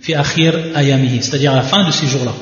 fi 0.00 0.14
akhir 0.14 0.52
ayamihi, 0.74 1.22
c'est-à-dire 1.22 1.52
à 1.52 1.56
la 1.56 1.62
fin 1.62 1.86
de 1.86 1.90
ces 1.90 2.06
jours-là. 2.06 2.32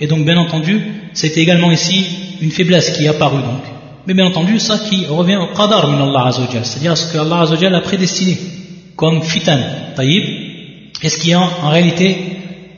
Et 0.00 0.06
donc 0.08 0.24
bien 0.24 0.36
entendu, 0.36 0.80
c'était 1.12 1.40
également 1.40 1.70
ici 1.70 2.06
une 2.40 2.50
faiblesse 2.50 2.90
qui 2.90 3.04
est 3.04 3.08
apparue 3.08 3.42
donc. 3.42 3.62
Mais 4.06 4.14
bien 4.14 4.26
entendu, 4.26 4.58
ça 4.58 4.78
qui 4.78 5.06
revient 5.06 5.36
au 5.36 5.54
qadar 5.54 5.86
min 5.88 6.02
Allah 6.02 6.26
azawajal, 6.26 6.64
c'est-à-dire 6.64 6.96
ce 6.96 7.12
que 7.12 7.18
Allah 7.18 7.42
azawajal 7.42 7.74
a 7.74 7.80
prédestiné 7.80 8.36
comme 8.96 9.22
fitan, 9.22 9.60
taïb, 9.94 10.24
et 11.02 11.08
ce 11.08 11.16
qui 11.16 11.32
a 11.32 11.40
en 11.40 11.70
réalité 11.70 12.16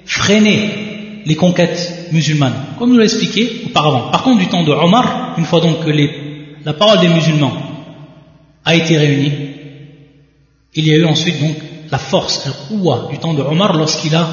freiné 0.05 1.23
les 1.25 1.37
conquêtes 1.37 2.09
musulmanes, 2.13 2.59
comme 2.79 2.91
nous 2.91 2.99
l'a 2.99 3.05
expliqué 3.05 3.63
auparavant. 3.67 4.11
Par 4.11 4.25
contre, 4.25 4.41
du 4.41 4.49
temps 4.49 4.63
de 4.63 4.73
Omar, 4.73 5.35
une 5.39 5.45
fois 5.45 5.61
donc 5.61 5.85
que 5.85 5.91
la 6.65 6.73
parole 6.75 7.01
des 7.01 7.09
musulmans 7.09 7.72
a 8.65 8.75
été 8.75 8.97
réunie, 8.97 9.33
il 10.75 10.87
y 10.87 10.93
a 10.93 10.97
eu 10.97 11.05
ensuite 11.05 11.41
donc 11.41 11.57
la 11.91 11.99
force, 11.99 12.47
le 12.47 13.11
du 13.11 13.19
temps 13.19 13.35
de 13.35 13.43
Omar 13.43 13.75
lorsqu'il 13.75 14.15
a 14.15 14.29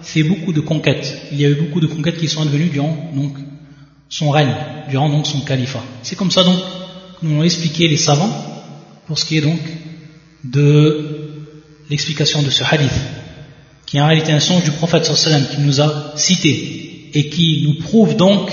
fait 0.00 0.22
beaucoup 0.22 0.52
de 0.52 0.60
conquêtes. 0.60 1.28
Il 1.32 1.40
y 1.40 1.44
a 1.44 1.50
eu 1.50 1.54
beaucoup 1.54 1.80
de 1.80 1.86
conquêtes 1.86 2.16
qui 2.16 2.28
sont 2.28 2.42
advenues 2.42 2.70
durant 2.70 3.10
donc 3.14 3.34
son 4.08 4.30
règne, 4.30 4.54
durant 4.88 5.08
donc 5.08 5.26
son 5.26 5.40
califat. 5.40 5.82
C'est 6.02 6.16
comme 6.16 6.30
ça 6.30 6.44
donc 6.44 6.58
que 6.58 7.26
nous 7.26 7.34
avons 7.34 7.44
expliqué 7.44 7.88
les 7.88 7.96
savants 7.98 8.32
pour 9.06 9.18
ce 9.18 9.26
qui 9.26 9.38
est 9.38 9.42
donc 9.42 9.60
de 10.44 11.30
l'explication 11.90 12.42
de 12.42 12.50
ce 12.50 12.64
hadith, 12.64 12.92
qui 13.86 13.98
est 13.98 14.00
en 14.00 14.06
réalité 14.06 14.32
un 14.32 14.40
songe 14.40 14.64
du 14.64 14.70
prophète 14.70 15.04
sallam 15.04 15.46
qui 15.54 15.60
nous 15.60 15.80
a 15.80 16.12
cité 16.16 17.10
et 17.14 17.28
qui 17.28 17.64
nous 17.64 17.82
prouve 17.82 18.16
donc 18.16 18.50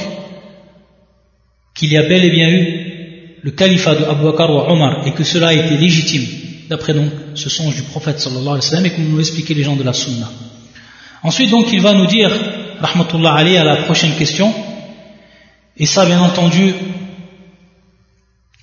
qu'il 1.74 1.92
y 1.92 1.98
a 1.98 2.04
bel 2.04 2.26
et 2.26 2.32
bien 2.32 2.50
eu 2.50 2.90
le 3.42 3.52
califat 3.52 3.96
de 3.96 4.06
Abu 4.06 4.24
Bakr 4.24 4.50
ou 4.50 4.72
Omar 4.72 5.08
et 5.08 5.14
que 5.14 5.24
cela 5.24 5.50
a 5.50 5.54
été 5.54 5.78
légitime, 5.78 6.26
d'après 6.70 6.94
donc 6.94 7.10
ce 7.36 7.50
songe 7.50 7.76
du 7.76 7.84
prophète 7.84 8.20
sallallahu 8.20 8.48
alayhi 8.48 8.66
wa 8.66 8.70
sallam 8.70 8.86
et 8.86 8.92
que 8.92 9.02
nous 9.02 9.20
expliquer 9.20 9.54
les 9.54 9.64
gens 9.64 9.76
de 9.76 9.84
la 9.84 9.94
sunna. 9.94 10.30
Ensuite 11.24 11.50
donc 11.50 11.68
il 11.72 11.82
va 11.82 11.94
nous 11.94 12.06
dire, 12.06 12.32
rahmatullah 12.80 13.34
alayhi, 13.34 13.58
à 13.58 13.64
la 13.64 13.78
prochaine 13.78 14.16
question, 14.16 14.54
et 15.78 15.86
ça 15.86 16.06
bien 16.06 16.20
entendu, 16.20 16.74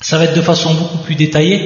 ça 0.01 0.19
va 0.19 0.25
être 0.25 0.37
de 0.37 0.43
façon 0.43 0.75
beaucoup 0.75 0.99
plus 0.99 1.15
détaillée, 1.15 1.61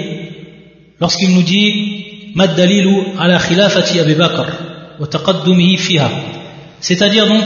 lorsqu'il 1.01 1.35
nous 1.35 1.43
dit, 1.43 2.33
Mad 2.35 2.55
dalilu 2.55 2.97
ala 3.19 3.41
khilafati 3.41 3.99
Abu 3.99 4.15
Bakr 4.15 4.47
wa 5.01 5.07
taqaddumihi 5.07 5.77
fiha. 5.77 6.11
C'est-à-dire 6.81 7.27
donc, 7.27 7.43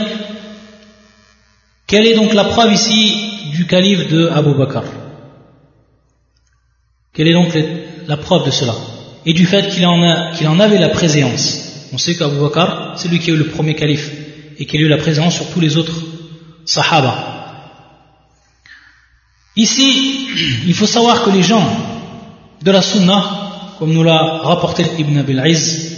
quelle 1.87 2.05
est 2.05 2.13
donc 2.13 2.33
la 2.33 2.43
preuve 2.45 2.73
ici 2.73 3.15
du 3.51 3.65
calife 3.65 4.09
de 4.09 4.27
Abu 4.27 4.53
Bakr? 4.53 4.83
Quelle 7.15 7.29
est 7.29 7.33
donc 7.33 7.57
la 8.07 8.17
preuve 8.17 8.45
de 8.45 8.51
cela? 8.51 8.75
Et 9.25 9.33
du 9.33 9.45
fait 9.45 9.69
qu'il 9.69 9.85
en, 9.85 10.59
avait 10.59 10.77
la 10.77 10.89
présence. 10.89 11.89
On 11.93 11.97
sait 11.97 12.15
qu'Abu 12.15 12.37
Bakr, 12.37 12.93
c'est 12.97 13.07
lui 13.07 13.19
qui 13.19 13.31
eu 13.31 13.37
le 13.37 13.47
premier 13.47 13.73
calife 13.73 14.11
et 14.59 14.65
qui 14.65 14.77
a 14.77 14.79
eu 14.81 14.87
la 14.89 14.97
présence 14.97 15.35
sur 15.35 15.49
tous 15.49 15.61
les 15.61 15.77
autres 15.77 15.95
sahaba. 16.65 17.15
Ici, 19.55 20.27
il 20.67 20.73
faut 20.73 20.85
savoir 20.85 21.23
que 21.23 21.29
les 21.29 21.41
gens 21.41 21.65
de 22.61 22.71
la 22.71 22.81
Sunna, 22.81 23.23
comme 23.79 23.93
nous 23.93 24.03
l'a 24.03 24.39
rapporté 24.43 24.85
Ibn 24.99 25.17
Abil 25.17 25.41
Iz 25.45 25.95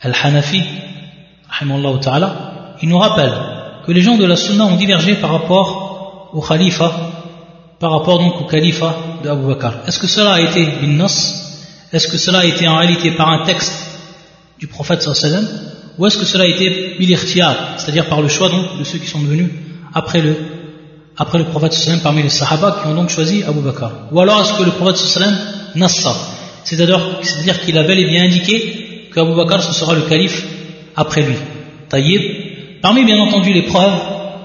al-Hanafi, 0.00 0.62
il 2.82 2.88
nous 2.88 2.98
rappelle 2.98 3.32
que 3.86 3.92
les 3.92 4.02
gens 4.02 4.16
de 4.16 4.24
la 4.24 4.36
Sunna 4.36 4.64
ont 4.64 4.76
divergé 4.76 5.14
par 5.14 5.30
rapport 5.30 6.30
au 6.32 6.40
khalifa 6.40 7.19
par 7.80 7.92
rapport 7.92 8.18
donc 8.18 8.40
au 8.42 8.44
califat 8.44 8.94
d'Abu 9.24 9.46
Bakr. 9.46 9.78
Est-ce 9.88 9.98
que 9.98 10.06
cela 10.06 10.34
a 10.34 10.40
été 10.40 10.64
bin 10.80 10.96
nas 10.96 11.40
est-ce 11.92 12.06
que 12.06 12.18
cela 12.18 12.40
a 12.40 12.44
été 12.44 12.68
en 12.68 12.76
réalité 12.76 13.10
par 13.10 13.30
un 13.30 13.44
texte 13.44 13.72
du 14.60 14.68
prophète 14.68 15.02
sallam? 15.02 15.44
Ou 15.98 16.06
est-ce 16.06 16.18
que 16.18 16.24
cela 16.24 16.44
a 16.44 16.46
été 16.46 16.94
bilirtiar, 16.98 17.56
c'est-à-dire 17.78 18.06
par 18.06 18.22
le 18.22 18.28
choix 18.28 18.48
donc 18.48 18.78
de 18.78 18.84
ceux 18.84 18.98
qui 18.98 19.08
sont 19.08 19.18
venus 19.18 19.50
après 19.92 20.20
le, 20.20 20.36
après 21.16 21.38
le 21.38 21.44
prophète 21.44 21.72
sallam 21.72 21.98
parmi 22.00 22.22
les 22.22 22.28
sahaba 22.28 22.78
qui 22.80 22.88
ont 22.88 22.94
donc 22.94 23.08
choisi 23.08 23.42
Abu 23.42 23.60
Bakr? 23.60 23.90
Ou 24.12 24.20
alors 24.20 24.40
est-ce 24.42 24.54
que 24.54 24.62
le 24.62 24.70
prophète 24.70 24.98
sallam 24.98 25.36
nassa 25.74 26.14
c'est-à-dire 26.62 27.60
qu'il 27.64 27.76
a 27.78 27.82
bel 27.82 27.98
et 27.98 28.06
bien 28.06 28.24
indiqué 28.24 29.08
qu'Abu 29.12 29.34
Bakr 29.34 29.62
ce 29.62 29.72
sera 29.72 29.94
le 29.94 30.02
calife 30.02 30.46
après 30.94 31.22
lui. 31.22 31.36
Taïb. 31.88 32.20
Parmi 32.82 33.04
bien 33.04 33.18
entendu 33.18 33.52
les 33.52 33.62
preuves 33.62 33.98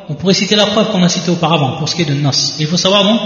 on 0.09 0.13
pourrait 0.13 0.33
citer 0.33 0.55
la 0.55 0.67
preuve 0.67 0.91
qu'on 0.91 1.03
a 1.03 1.09
citée 1.09 1.31
auparavant 1.31 1.77
pour 1.77 1.89
ce 1.89 1.95
qui 1.95 2.03
est 2.03 2.05
de 2.05 2.13
Nas. 2.13 2.55
Il 2.59 2.67
faut 2.67 2.77
savoir 2.77 3.03
donc 3.03 3.19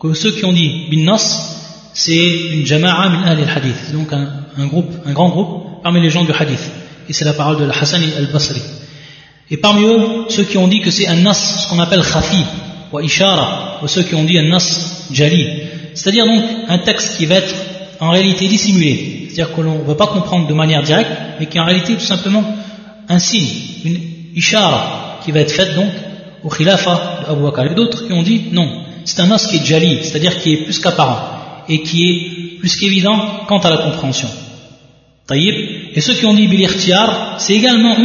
que 0.00 0.14
ceux 0.14 0.32
qui 0.32 0.44
ont 0.44 0.52
dit 0.52 0.86
bin 0.90 1.04
Nas 1.04 1.52
c'est 1.94 2.14
une 2.14 2.66
jama'a 2.66 3.08
min 3.08 3.22
al 3.22 3.38
hadith 3.48 3.92
donc 3.92 4.12
un, 4.12 4.66
groupe, 4.66 4.92
un 5.06 5.12
grand 5.12 5.30
groupe 5.30 5.82
parmi 5.82 6.00
les 6.00 6.10
gens 6.10 6.24
du 6.24 6.32
hadith. 6.32 6.70
Et 7.08 7.12
c'est 7.12 7.24
la 7.24 7.32
parole 7.32 7.58
de 7.58 7.64
la 7.64 7.72
Hassan 7.72 8.02
al-Basri. 8.18 8.60
Et 9.50 9.56
parmi 9.56 9.84
eux 9.84 10.26
ceux 10.28 10.44
qui 10.44 10.58
ont 10.58 10.68
dit 10.68 10.80
que 10.80 10.90
c'est 10.90 11.06
un 11.06 11.16
nas 11.16 11.34
ce 11.34 11.68
qu'on 11.68 11.78
appelle 11.78 12.02
khafi 12.02 12.44
ou 12.92 13.00
ishara 13.00 13.80
ou 13.82 13.88
ceux 13.88 14.02
qui 14.02 14.14
ont 14.14 14.24
dit 14.24 14.38
un 14.38 14.48
nas 14.48 15.06
jali. 15.10 15.46
C'est-à-dire 15.94 16.26
donc 16.26 16.42
un 16.68 16.78
texte 16.78 17.16
qui 17.16 17.26
va 17.26 17.36
être 17.36 17.54
en 18.00 18.10
réalité 18.10 18.46
dissimulé. 18.46 19.28
C'est-à-dire 19.30 19.54
que 19.54 19.60
l'on 19.62 19.78
ne 19.78 19.84
va 19.84 19.94
pas 19.94 20.08
comprendre 20.08 20.46
de 20.46 20.54
manière 20.54 20.82
directe 20.82 21.10
mais 21.40 21.46
qui 21.46 21.56
est 21.56 21.60
en 21.60 21.64
réalité 21.64 21.94
tout 21.94 22.00
simplement 22.00 22.44
un 23.08 23.18
signe 23.18 23.48
une 23.84 24.00
ishara 24.34 25.05
qui 25.26 25.32
va 25.32 25.40
être 25.40 25.52
faite 25.52 25.74
donc 25.74 25.90
au 26.42 26.48
khilafa 26.48 27.24
d'Abu 27.28 27.42
Bakr 27.42 27.72
et 27.72 27.74
d'autres 27.74 28.06
qui 28.06 28.12
ont 28.14 28.22
dit 28.22 28.44
non 28.52 28.84
c'est 29.04 29.20
un 29.20 29.26
nas 29.26 29.46
qui 29.50 29.56
est 29.56 29.64
jali 29.66 29.98
c'est-à-dire 30.02 30.38
qui 30.38 30.54
est 30.54 30.64
plus 30.64 30.78
qu'apparent 30.78 31.64
et 31.68 31.82
qui 31.82 32.08
est 32.08 32.58
plus 32.60 32.76
qu'évident 32.76 33.44
quant 33.46 33.58
à 33.58 33.70
la 33.70 33.78
compréhension. 33.78 34.28
Taïb. 35.26 35.54
Et 35.94 36.00
ceux 36.00 36.14
qui 36.14 36.26
ont 36.26 36.34
dit 36.34 36.46
Bilirtiar, 36.46 37.36
c'est 37.38 37.54
également 37.54 37.96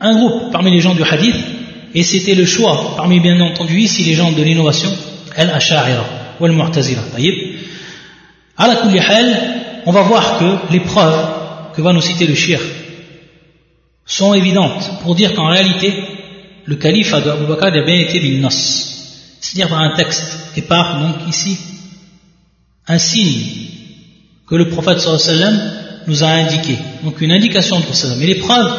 un 0.00 0.14
groupe 0.14 0.52
parmi 0.52 0.70
les 0.70 0.80
gens 0.80 0.94
du 0.94 1.02
hadith, 1.02 1.36
et 1.94 2.02
c'était 2.02 2.34
le 2.34 2.44
choix 2.44 2.94
parmi 2.96 3.20
bien 3.20 3.40
entendu 3.40 3.78
ici 3.80 4.02
les 4.04 4.14
gens 4.14 4.32
de 4.32 4.42
l'innovation, 4.42 4.90
Al-Asha'ira 5.36 6.04
ou 6.40 6.44
Al-Mu'tazila. 6.44 7.02
Taïb. 7.14 7.34
À 8.56 8.66
la 8.66 8.82
on 9.86 9.92
va 9.92 10.02
voir 10.02 10.38
que 10.38 10.72
les 10.72 10.80
preuves 10.80 11.28
que 11.74 11.80
va 11.80 11.92
nous 11.92 12.00
citer 12.00 12.26
le 12.26 12.34
shir 12.34 12.60
sont 14.04 14.34
évidentes 14.34 14.90
pour 15.02 15.14
dire 15.14 15.34
qu'en 15.34 15.48
réalité, 15.48 15.94
le 16.68 16.76
calife 16.76 17.12
d'Abu 17.12 17.46
Bakr 17.46 17.66
a 17.66 17.70
bien 17.70 17.98
été 17.98 18.20
bin 18.20 18.46
c'est-à-dire 18.50 19.68
par 19.70 19.80
un 19.80 19.96
texte, 19.96 20.22
et 20.56 20.62
par 20.62 21.00
donc 21.00 21.16
ici 21.26 21.56
un 22.86 22.98
signe 22.98 23.42
que 24.46 24.54
le 24.54 24.68
prophète 24.68 24.98
sallam 25.00 25.58
nous 26.06 26.22
a 26.22 26.26
indiqué. 26.28 26.76
Donc 27.04 27.20
une 27.22 27.32
indication 27.32 27.80
de 27.80 27.92
ça. 27.92 28.08
Mais 28.18 28.26
les 28.26 28.34
preuves, 28.34 28.70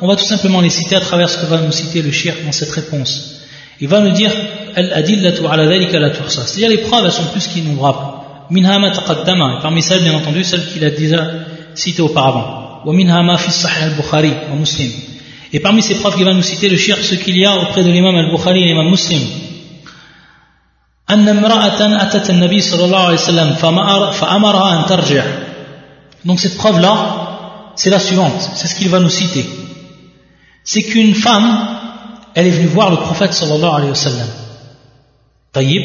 on 0.00 0.06
va 0.06 0.14
tout 0.16 0.24
simplement 0.24 0.60
les 0.60 0.70
citer 0.70 0.94
à 0.96 1.00
travers 1.00 1.28
ce 1.28 1.38
que 1.38 1.46
va 1.46 1.58
nous 1.58 1.72
citer 1.72 2.02
le 2.02 2.12
shir 2.12 2.34
dans 2.44 2.52
cette 2.52 2.70
réponse. 2.70 3.40
Il 3.80 3.88
va 3.88 4.00
nous 4.00 4.12
dire 4.12 4.30
c'est-à-dire 4.74 6.68
les 6.68 6.78
preuves 6.78 7.04
elles 7.04 7.12
sont 7.12 7.26
plus 7.32 7.48
qu'innombrables. 7.48 7.98
Minha 8.50 8.78
ma 8.78 8.90
taqaddama, 8.90 9.56
et 9.58 9.62
parmi 9.62 9.82
celles 9.82 10.02
bien 10.02 10.14
entendu 10.14 10.44
celles 10.44 10.66
qu'il 10.66 10.84
a 10.84 10.90
déjà 10.90 11.28
citées 11.74 12.02
auparavant. 12.02 12.82
Wa 12.84 12.92
minha 12.92 13.20
ma 13.22 13.36
fi 13.36 13.50
sahih 13.50 13.84
al-Bukhari 13.84 14.32
wa 14.50 14.56
Muslim. 14.56 14.90
Et 15.53 15.59
parmi 15.59 15.81
ces 15.81 15.95
preuves 15.95 16.15
qu'il 16.15 16.25
va 16.25 16.33
nous 16.33 16.41
citer 16.41 16.67
le 16.69 16.77
shir 16.77 16.97
ce 17.01 17.15
qu'il 17.15 17.37
y 17.37 17.45
a 17.45 17.55
auprès 17.55 17.83
de 17.83 17.89
l'imam 17.89 18.15
al-Bukhari 18.15 18.63
et 18.63 18.65
l'imam 18.65 18.89
Muslim 18.89 19.21
أن 21.09 21.29
امرأة 21.29 22.03
أتت 22.03 22.29
النبي 22.29 22.61
صلى 22.61 22.85
الله 22.85 23.03
عليه 23.05 23.13
وسلم 23.13 23.53
فأمرها 24.11 24.79
أن 24.79 24.85
ترجع 24.85 25.23
donc 26.25 26.39
cette 26.39 26.57
preuve 26.57 26.81
là 26.81 27.71
c'est 27.75 27.89
la 27.89 27.99
suivante 27.99 28.41
c'est 28.55 28.67
ce 28.67 28.75
qu'il 28.75 28.89
va 28.89 28.99
nous 28.99 29.09
citer 29.09 29.45
c'est 30.65 30.83
qu'une 30.83 31.15
femme 31.15 31.67
elle 32.35 32.47
est 32.47 32.51
venue 32.57 32.67
voir 32.67 32.89
le 32.91 32.97
prophète 32.97 33.33
sallallahu 33.33 33.73
alayhi 33.75 33.89
wa 33.89 33.95
sallam 33.95 34.27
طيب 35.53 35.81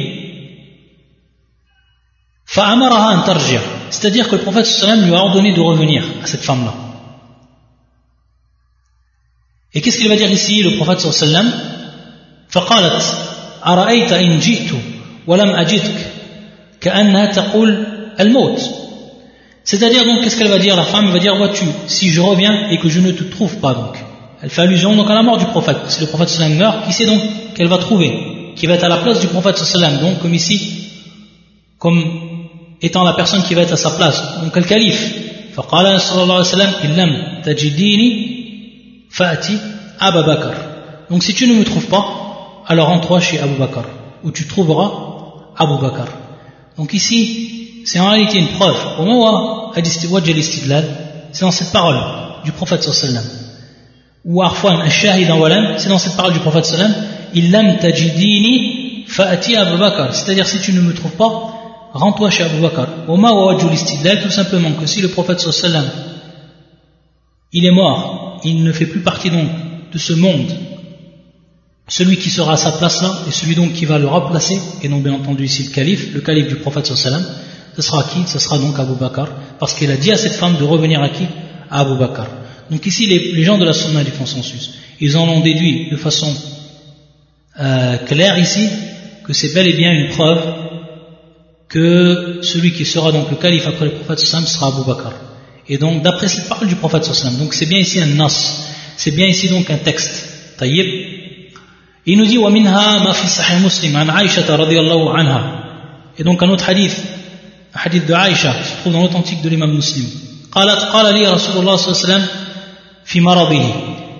فأمرها 2.47 3.13
أن 3.15 3.25
ترجع 3.25 3.61
c'est-à-dire 3.91 4.29
que 4.29 4.35
le 4.37 4.43
prophète 4.43 4.67
sallallahu 4.67 4.99
alayhi 4.99 5.03
wa 5.03 5.07
sallam 5.07 5.07
lui 5.09 5.15
a 5.15 5.23
ordonné 5.23 5.53
de 5.55 5.61
revenir 5.61 6.03
à 6.25 6.27
cette 6.27 6.43
femme 6.43 6.65
là 6.65 6.75
et 9.75 9.81
qu'est-ce 9.81 9.99
qu'il 9.99 10.09
va 10.09 10.17
dire 10.17 10.31
ici 10.31 10.63
le 10.63 10.77
prophète 10.77 11.01
sallallahu 11.01 11.23
alayhi 11.23 11.37
wa 11.37 11.51
sallam 11.51 11.73
فقالت 12.53 13.03
أرأيت 13.67 14.13
إن 14.13 14.39
جئت 14.41 14.71
c'est-à-dire 19.65 20.05
donc 20.05 20.23
qu'est-ce 20.23 20.37
qu'elle 20.37 20.49
va 20.49 20.59
dire 20.59 20.77
la 20.77 20.83
femme 20.83 21.07
elle 21.07 21.13
va 21.13 21.19
dire 21.21 21.37
vois-tu 21.37 21.65
si 21.87 22.11
je 22.11 22.21
reviens 22.21 22.69
et 22.71 22.79
que 22.79 22.89
je 22.89 23.01
ne 23.01 23.13
te 23.13 23.23
trouve 23.23 23.57
pas 23.59 23.73
donc 23.75 23.95
elle 24.43 24.51
fait 24.51 24.63
allusion 24.63 24.95
donc 24.97 25.09
à 25.09 25.15
la 25.15 25.23
mort 25.23 25.39
du 25.39 25.47
prophète 25.47 25.79
si 25.89 26.01
le 26.01 26.09
prophète 26.09 26.29
sallam 26.29 26.55
meurt 26.57 26.85
qui 26.85 26.93
sait 26.93 27.07
donc 27.07 27.23
qu'elle 27.55 27.69
va 27.69 27.79
trouver 27.79 28.11
qui 28.57 28.67
va 28.67 28.75
être 28.75 28.85
à 28.85 28.89
la 28.89 28.99
place 28.99 29.21
du 29.21 29.29
prophète 29.29 29.57
sallam 29.57 29.99
donc 29.99 30.19
comme 30.21 30.35
ici 30.35 30.89
comme 31.79 31.99
étant 32.83 33.05
la 33.05 33.13
personne 33.13 33.43
qui 33.45 33.55
va 33.55 33.63
être 33.63 33.73
à 33.73 33.77
sa 33.77 33.91
place 33.91 34.19
donc 34.43 34.55
le 34.55 34.63
calife 34.63 35.05
فقال 35.55 36.01
صلى 36.01 36.23
الله 36.23 36.35
عليه 36.35 36.45
وسلم 36.55 36.71
إن 36.85 36.91
لم 36.97 37.43
تجديني 37.45 38.36
Fati 39.18 39.58
Abou 40.00 40.24
Bakr. 40.24 40.54
Donc 41.10 41.24
si 41.24 41.34
tu 41.34 41.48
ne 41.48 41.56
me 41.56 41.64
trouves 41.64 41.88
pas, 41.88 42.06
alors 42.68 42.90
rends-toi 42.90 43.20
chez 43.20 43.40
Abou 43.40 43.56
Bakr, 43.56 43.82
où 44.24 44.30
tu 44.30 44.46
trouveras 44.46 44.92
Abou 45.58 45.80
Bakr. 45.80 46.06
Donc 46.78 46.94
ici, 46.94 47.82
c'est 47.84 48.00
en 48.00 48.12
réalité 48.12 48.38
une 48.38 48.50
preuve. 48.50 48.78
C'est 51.32 51.42
dans 51.42 51.52
cette 51.52 51.72
parole 51.72 52.00
du 52.46 52.52
prophète 52.52 52.84
sallallahu 52.84 53.26
Ou 54.24 54.44
Arfan 54.44 54.82
al-Shahid 54.82 55.28
c'est 55.78 55.90
dans 55.90 55.98
cette 55.98 56.16
parole 56.16 56.34
du 56.34 56.40
prophète 56.40 56.66
sallallahu 56.66 56.94
Illam 57.34 57.80
tajidini 57.80 59.06
fa'ati 59.08 59.56
Abou 59.56 59.80
Bakr. 59.80 60.14
C'est-à-dire 60.14 60.46
si 60.46 60.60
tu 60.60 60.74
ne 60.74 60.82
me 60.82 60.94
trouves 60.94 61.16
pas, 61.16 61.32
rends-toi 61.94 62.30
chez 62.30 62.44
Abou 62.44 62.62
Bakr. 62.62 62.86
Oma 63.08 63.32
wa 63.32 63.56
tout 63.56 64.30
simplement 64.30 64.74
que 64.74 64.86
si 64.86 65.02
le 65.02 65.08
prophète 65.08 65.40
sallallahu 65.40 65.88
il 67.52 67.66
est 67.66 67.72
mort 67.72 68.27
il 68.44 68.64
ne 68.64 68.72
fait 68.72 68.86
plus 68.86 69.02
partie 69.02 69.30
donc 69.30 69.50
de 69.92 69.98
ce 69.98 70.14
monde 70.14 70.52
celui 71.88 72.18
qui 72.18 72.30
sera 72.30 72.54
à 72.54 72.58
sa 72.58 72.74
place 72.74 73.02
là, 73.02 73.20
et 73.28 73.32
celui 73.32 73.56
donc 73.56 73.74
qui 73.74 73.86
va 73.86 73.98
le 73.98 74.08
remplacer, 74.08 74.60
et 74.84 74.90
non 74.90 75.00
bien 75.00 75.14
entendu 75.14 75.46
ici 75.46 75.64
le 75.64 75.70
calife, 75.70 76.14
le 76.14 76.22
calife 76.22 76.48
du 76.48 76.56
prophète 76.56 76.86
sallam, 76.86 77.26
ce 77.76 77.82
sera 77.82 78.04
qui? 78.04 78.28
Ce 78.28 78.40
sera 78.40 78.58
donc 78.58 78.78
Abu 78.78 78.96
Bakr, 79.00 79.28
parce 79.60 79.74
qu'il 79.74 79.90
a 79.92 79.98
dit 79.98 80.12
à 80.12 80.18
cette 80.18 80.36
femme 80.36 80.58
de 80.58 80.64
revenir 80.64 81.02
à 81.02 81.10
qui? 81.10 81.26
À 81.70 81.82
Abu 81.82 81.98
Bakr. 81.98 82.28
Donc 82.70 82.86
ici, 82.86 83.06
les, 83.06 83.44
gens 83.44 83.58
de 83.58 83.64
la 83.64 83.72
sunna 83.72 84.04
du 84.04 84.12
consensus, 84.12 84.74
ils 85.00 85.16
en 85.16 85.30
ont 85.30 85.40
déduit 85.40 85.90
de 85.90 85.96
façon 85.96 86.36
euh, 87.60 87.98
claire 88.00 88.38
ici 88.38 88.68
que 89.24 89.32
c'est 89.32 89.54
bel 89.54 89.68
et 89.68 89.74
bien 89.74 89.92
une 89.92 90.10
preuve 90.10 90.44
que 91.70 92.40
celui 92.42 92.74
qui 92.74 92.86
sera 92.86 93.12
donc 93.12 93.30
le 93.30 93.38
calife 93.38 93.68
après 93.68 93.86
le 93.86 93.92
prophète 93.92 94.20
sallam 94.20 94.46
sera 94.46 94.68
Abu 94.68 94.86
Bakr. 94.86 95.14
Et 95.69 95.79
donc 95.79 96.03
d'après 96.03 96.29
cette 96.29 96.49
parole 96.49 96.69
du 96.69 96.77
prophète 96.77 97.05
sallam, 97.05 97.37
donc 97.39 97.55
c'est 97.55 97.67
bien 97.67 97.79
ici 97.79 98.01
un 98.01 98.07
nas, 98.07 98.37
c'est 98.97 99.13
bien 99.13 99.27
ici 99.27 99.49
donc 99.49 99.71
un 99.71 99.79
texte. 99.79 100.29
Taïb, 100.59 100.87
il 102.07 102.19
nous 102.19 102.27
dit 102.27 102.39
ومنها 102.39 102.99
ما 102.99 103.13
في 103.13 103.29
صحيح 103.29 103.61
مسلم 103.61 103.97
عن 103.97 104.11
عائشة 104.11 104.57
رضي 104.57 104.81
الله 104.81 105.15
عنها 105.15 105.59
et 106.19 106.25
donc 106.25 106.43
un 106.43 106.49
autre 106.49 106.69
hadith 106.69 106.97
un 107.75 107.81
hadith 107.85 108.07
de 108.07 108.13
Aïcha 108.15 108.53
qui 108.55 108.69
se 108.69 108.77
trouve 108.81 108.93
dans 108.93 109.03
l'authentique 109.03 109.41
de 109.43 109.49
l'imam 109.49 109.73
muslim 109.73 110.07
قالت 110.53 110.83
قال 110.93 111.15
لي 111.15 111.29
رسول 111.29 111.57
الله 111.61 111.77
صلى 111.77 111.87
الله 111.93 112.05
عليه 112.05 112.07
وسلم 112.07 112.27
في 113.05 113.21
مرضه 113.21 113.65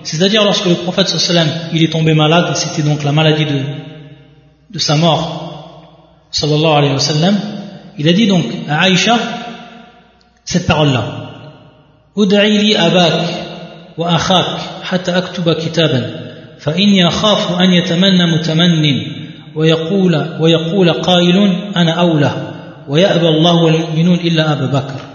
c'est-à-dire 0.03 0.43
lorsque 0.43 0.65
le 0.65 0.75
prophète 0.75 1.07
صلى 1.07 1.15
الله 1.17 1.41
عليه 1.41 1.51
وسلم 1.51 1.69
il 1.73 1.83
est 1.83 1.91
tombé 1.91 2.13
malade 2.13 2.55
c'était 2.55 2.83
donc 2.83 3.03
la 3.03 3.11
maladie 3.11 3.45
de, 3.45 3.59
de 4.71 4.79
sa 4.79 4.95
mort 4.95 5.23
صلى 6.31 6.55
الله 6.55 6.75
عليه 6.75 6.93
وسلم 6.93 7.39
il 7.99 8.07
a 8.07 8.13
dit 8.13 8.27
donc 8.27 8.45
à 8.69 8.79
Aïcha 8.83 9.19
cette 10.45 10.65
parole 10.67 10.93
là 10.93 11.26
ادعي 12.17 12.57
لي 12.57 12.77
أباك 12.77 13.27
وأخاك 13.97 14.59
حتى 14.83 15.17
أكتب 15.17 15.53
كتابا 15.53 16.23
فإني 16.59 17.07
أخاف 17.07 17.61
أن 17.61 17.73
يتمنى 17.73 18.25
متمن 18.35 18.85
ويقول, 19.55 20.25
ويقول 20.39 20.91
قائل 20.91 21.55
أنا 21.75 21.91
أولى 21.91 22.31
ويأبى 22.87 23.27
الله 23.27 23.55
والمؤمنون 23.55 24.15
إلا 24.15 24.51
أبا 24.51 24.65
بكر 24.65 25.13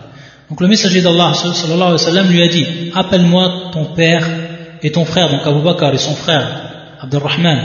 Donc 0.50 0.62
le 0.62 0.68
messager 0.68 1.02
d'Allah 1.02 1.34
sallallahu 1.34 1.74
alayhi 1.74 1.92
wa 1.92 1.98
sallam 1.98 2.30
lui 2.30 2.42
a 2.42 2.48
dit 2.48 2.66
Appelle-moi 2.94 3.70
ton 3.70 3.84
père 3.84 4.26
et 4.82 4.90
ton 4.90 5.04
frère, 5.04 5.28
donc 5.30 5.46
Abu 5.46 5.61
Bakr 5.61 5.92
et 5.92 5.98
son 5.98 6.14
frère 6.14 6.46
Abdurrahman, 7.00 7.59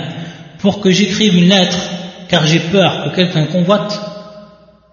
pour 0.60 0.82
que 0.82 0.92
j'écrive 0.92 1.36
une 1.36 1.50
lettre, 1.50 1.78
car 2.28 2.46
j'ai 2.46 2.60
peur 2.60 3.06
que 3.06 3.16
quelqu'un 3.16 3.46
convoite. 3.46 4.00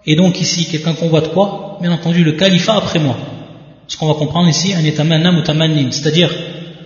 Et 0.05 0.15
donc 0.15 0.39
ici, 0.39 0.65
quelqu'un 0.65 0.93
convoite 0.93 1.33
quoi 1.33 1.77
Bien 1.81 1.91
entendu, 1.91 2.23
le 2.23 2.31
califat 2.31 2.77
après 2.77 2.99
moi. 2.99 3.17
Ce 3.88 3.96
qu'on 3.96 4.08
va 4.08 4.14
comprendre 4.14 4.48
ici, 4.48 4.74
un 4.74 4.84
c'est-à-dire 5.92 6.30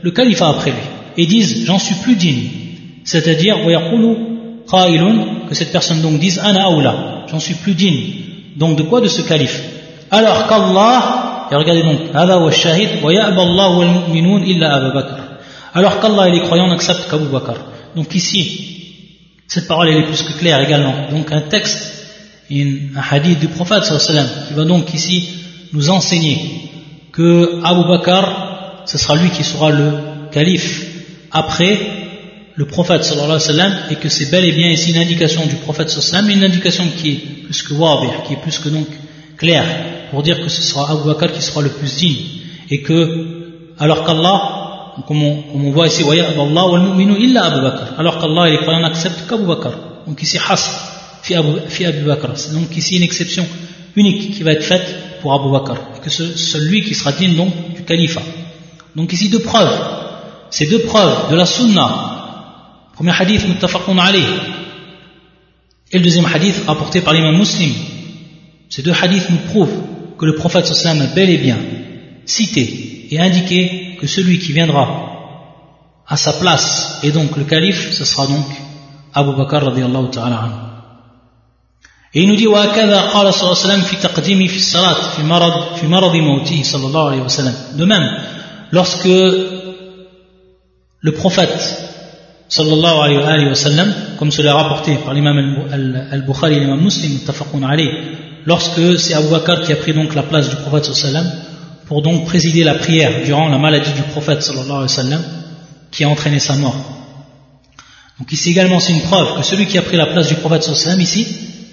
le 0.02 0.10
califat 0.10 0.48
après 0.48 0.70
lui 0.70 0.78
et 1.16 1.26
disent 1.26 1.64
j'en 1.64 1.78
suis 1.78 1.94
plus 1.96 2.16
digne. 2.16 2.48
C'est-à-dire 3.04 3.58
que 5.48 5.54
cette 5.54 5.72
personne 5.72 6.02
donc 6.02 6.18
dise 6.18 6.38
ana 6.38 6.68
j'en 7.30 7.40
suis 7.40 7.54
plus 7.54 7.74
digne. 7.74 8.12
Donc 8.56 8.76
de 8.76 8.82
quoi 8.82 9.00
De 9.00 9.08
ce 9.08 9.22
calife? 9.22 9.62
Alors 10.10 10.46
qu'Allah, 10.48 11.48
et 11.50 11.54
regardez 11.54 11.82
donc, 11.82 11.98
alors 15.72 16.00
qu'Allah 16.00 16.28
et 16.28 16.32
les 16.32 16.40
croyants 16.40 16.68
n'acceptent 16.68 17.08
qu'Abu 17.08 17.26
Bakr. 17.26 17.54
Donc 17.96 18.14
ici, 18.14 18.70
cette 19.46 19.66
parole 19.66 19.88
est 19.88 20.02
plus 20.02 20.22
que 20.22 20.38
claire 20.38 20.60
également. 20.60 20.94
Donc 21.10 21.32
un 21.32 21.42
texte, 21.42 22.06
un 22.50 23.02
hadith 23.10 23.38
du 23.38 23.48
prophète 23.48 23.84
qui 23.84 24.54
va 24.54 24.64
donc 24.64 24.92
ici 24.94 25.28
nous 25.72 25.90
enseigner 25.90 26.69
que 27.12 27.60
Abu 27.64 27.88
Bakr, 27.88 28.82
ce 28.86 28.98
sera 28.98 29.16
lui 29.16 29.30
qui 29.30 29.44
sera 29.44 29.70
le 29.70 29.92
calife 30.30 30.86
après 31.32 31.78
le 32.54 32.66
prophète 32.66 33.04
sallallahu 33.04 33.30
alayhi 33.30 33.48
wa 33.48 33.54
sallam 33.54 33.72
et 33.90 33.96
que 33.96 34.08
c'est 34.08 34.30
bel 34.30 34.44
et 34.44 34.52
bien 34.52 34.70
ici 34.70 34.90
une 34.90 34.98
indication 34.98 35.46
du 35.46 35.56
prophète 35.56 35.88
sallallahu 35.88 36.08
alayhi 36.08 36.26
wa 36.26 36.34
sallam, 36.34 36.38
une 36.38 36.44
indication 36.52 36.84
qui 36.98 37.10
est 37.10 37.44
plus 37.44 37.62
que 37.62 37.74
wabih, 37.74 38.10
qui 38.26 38.34
est 38.34 38.42
plus 38.42 38.58
que 38.58 38.68
donc 38.68 38.88
claire 39.36 39.64
pour 40.10 40.22
dire 40.22 40.40
que 40.40 40.48
ce 40.48 40.62
sera 40.62 40.92
Abu 40.92 41.04
Bakr 41.06 41.32
qui 41.32 41.42
sera 41.42 41.62
le 41.62 41.70
plus 41.70 41.96
digne 41.96 42.18
et 42.70 42.82
que 42.82 43.74
alors 43.78 44.04
qu'Allah 44.04 44.60
comme 45.06 45.22
on, 45.22 45.42
comme 45.42 45.64
on 45.64 45.70
voit 45.70 45.86
ici 45.86 46.04
alors 47.98 48.18
qu'Allah 48.18 48.48
et 48.48 48.52
les 48.52 48.58
croyants 48.58 48.80
n'acceptent 48.80 49.26
qu'Abu 49.28 49.44
Bakr. 49.44 49.70
Donc 50.06 50.22
ici 50.22 50.38
fi 51.22 51.34
Abu 51.34 52.04
Bakr. 52.04 52.28
Donc 52.52 52.76
ici 52.76 52.96
une 52.96 53.02
exception 53.02 53.46
unique 53.96 54.34
qui 54.34 54.42
va 54.42 54.52
être 54.52 54.64
faite 54.64 54.94
pour 55.22 55.32
Abu 55.32 55.50
Bakr 55.50 55.89
que 56.02 56.10
celui 56.10 56.82
qui 56.82 56.94
sera 56.94 57.12
digne 57.12 57.36
donc 57.36 57.52
du 57.74 57.82
califat. 57.84 58.22
Donc 58.96 59.12
ici 59.12 59.28
deux 59.28 59.40
preuves. 59.40 59.78
Ces 60.50 60.66
deux 60.66 60.80
preuves 60.80 61.30
de 61.30 61.36
la 61.36 61.46
sunna. 61.46 61.86
Premier 62.94 63.12
hadith 63.18 63.46
muttafaqun 63.48 63.98
alayh. 63.98 64.24
Et 65.92 65.98
le 65.98 66.04
deuxième 66.04 66.26
hadith 66.26 66.62
rapporté 66.66 67.00
par 67.00 67.12
l'imam 67.14 67.36
muslim. 67.36 67.72
Ces 68.68 68.82
deux 68.82 68.92
hadiths 68.92 69.30
nous 69.30 69.50
prouvent 69.50 69.82
que 70.18 70.26
le 70.26 70.34
prophète 70.34 70.66
sallam 70.66 71.00
a 71.02 71.06
bel 71.14 71.30
et 71.30 71.38
bien 71.38 71.58
cité 72.26 73.08
et 73.10 73.18
indiqué 73.18 73.96
que 74.00 74.06
celui 74.06 74.38
qui 74.38 74.52
viendra 74.52 74.84
à 76.06 76.16
sa 76.16 76.34
place 76.34 77.00
et 77.02 77.10
donc 77.10 77.36
le 77.36 77.44
calife 77.44 77.92
ce 77.92 78.04
sera 78.04 78.26
donc 78.26 78.46
Abu 79.14 79.34
Bakr 79.36 79.64
radiallahu 79.64 80.10
ta'ala 80.10 80.69
et 82.13 82.21
il 82.23 82.27
nous 82.29 82.35
dit 82.35 82.47
وهكذا 82.47 83.01
قال 83.01 83.33
صلى 83.33 83.43
الله 83.43 83.61
عليه 83.61 83.67
وسلم 83.67 83.81
في 83.81 83.95
تقديمه 83.95 84.47
في 84.47 84.57
الصلاة 84.57 85.15
في 85.15 85.23
مرض 85.23 85.75
في 85.75 85.87
مرض 85.87 86.15
موته 86.15 86.63
صلى 86.63 86.87
الله 86.87 87.09
عليه 87.09 87.21
وسلم 87.21 87.53
de 87.77 87.85
même 87.85 88.07
lorsque 88.71 89.05
le 91.01 91.11
prophète 91.11 91.59
sallallahu 92.49 92.99
alayhi 93.01 93.47
wa 93.49 93.55
sallam 93.55 93.93
comme 94.17 94.31
cela 94.31 94.51
est 94.51 94.53
rapporté 94.53 94.95
par 95.03 95.13
l'imam 95.13 95.37
al-Bukhari 96.11 96.55
et 96.55 96.59
l'imam 96.59 96.81
Muslim 96.81 97.13
muttafaqun 97.13 97.63
alayh 97.63 97.89
lorsque 98.45 98.99
c'est 98.99 99.13
Abu 99.13 99.29
Bakr 99.29 99.61
qui 99.63 99.73
a 99.73 99.75
pris 99.75 99.93
donc 99.93 100.15
la 100.15 100.23
place 100.23 100.49
du 100.49 100.55
prophète 100.55 100.85
sallam 100.93 101.29
pour 101.87 102.01
donc 102.01 102.25
présider 102.25 102.63
la 102.63 102.75
prière 102.75 103.25
durant 103.25 103.49
la 103.49 103.57
maladie 103.57 103.91
du 103.91 104.03
prophète 104.13 104.41
sallallahu 104.41 104.71
alayhi 104.71 104.83
wa 104.83 104.87
sallam 105.03 105.23
qui 105.91 106.03
a 106.03 106.09
entraîné 106.09 106.39
sa 106.39 106.55
mort. 106.55 106.75
Donc 108.19 108.31
ici 108.31 108.51
également 108.51 108.79
c'est 108.79 108.93
une 108.93 109.01
preuve 109.01 109.37
que 109.37 109.43
celui 109.43 109.65
qui 109.65 109.77
a 109.77 109.81
pris 109.81 109.97
la 109.97 110.07
place 110.07 110.27
du 110.27 110.35
prophète 110.35 110.63
sallam 110.63 111.01
ici, 111.01 111.27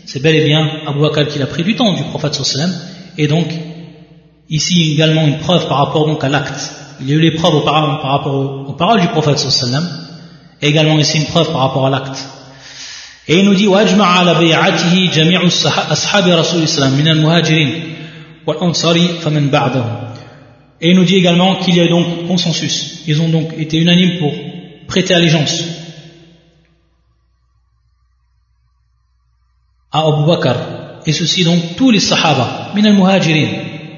c'est 0.06 0.22
bel 0.22 0.34
et 0.34 0.44
bien 0.44 0.68
Abu 0.86 1.00
Bakr 1.00 1.26
qui 1.26 1.38
l'a 1.38 1.46
pris 1.46 1.62
du 1.62 1.74
temps 1.74 1.92
du 1.94 2.02
prophète 2.04 2.34
sallam 2.34 2.72
et 3.18 3.26
donc 3.26 3.46
ici 4.48 4.92
également 4.94 5.26
une 5.26 5.38
preuve 5.38 5.68
par 5.68 5.78
rapport 5.78 6.06
donc 6.06 6.22
à 6.24 6.28
l'acte. 6.28 6.72
Il 7.00 7.08
y 7.08 7.12
a 7.12 7.16
eu 7.16 7.20
les 7.20 7.32
preuves 7.32 7.64
par, 7.64 8.00
par 8.00 8.10
rapport 8.10 8.68
aux, 8.68 8.72
paroles 8.74 9.00
du 9.00 9.08
prophète 9.08 9.38
sallam 9.38 9.88
et 10.60 10.68
également 10.68 10.98
ici 10.98 11.18
une 11.18 11.26
preuve 11.26 11.50
par 11.52 11.62
rapport 11.62 11.86
à 11.86 11.90
l'acte. 11.90 12.18
Et 13.28 13.38
il 13.38 13.44
nous 13.44 13.54
dit 13.54 13.68
وأجمع 13.68 14.04
على 14.04 14.34
بيعته 14.34 15.10
جميع 15.14 15.46
أصحاب 15.92 16.28
رسول 16.28 16.62
الله 16.62 16.90
من 16.90 17.08
المهاجرين 17.08 17.82
والأنصار 18.46 18.98
فمن 19.22 19.50
بعدهم 19.50 20.12
Et 20.80 20.90
il 20.90 20.96
nous 20.96 21.04
dit 21.04 21.14
également 21.14 21.56
qu'il 21.56 21.76
y 21.76 21.80
a 21.80 21.86
donc 21.86 22.26
consensus. 22.26 23.04
Ils 23.06 23.20
ont 23.22 23.28
donc 23.28 23.52
été 23.56 23.78
unanimes 23.78 24.18
pour 24.18 24.32
prêter 24.88 25.14
allégeance 25.14 25.62
à 29.97 30.07
Abu 30.07 30.25
Bakr. 30.25 30.55
Et 31.05 31.13
ceci 31.13 31.43
donc 31.43 31.75
tous 31.77 31.91
les 31.91 31.99
Sahaba, 31.99 32.71
min 32.75 32.85
al-muhajirin 32.85 33.49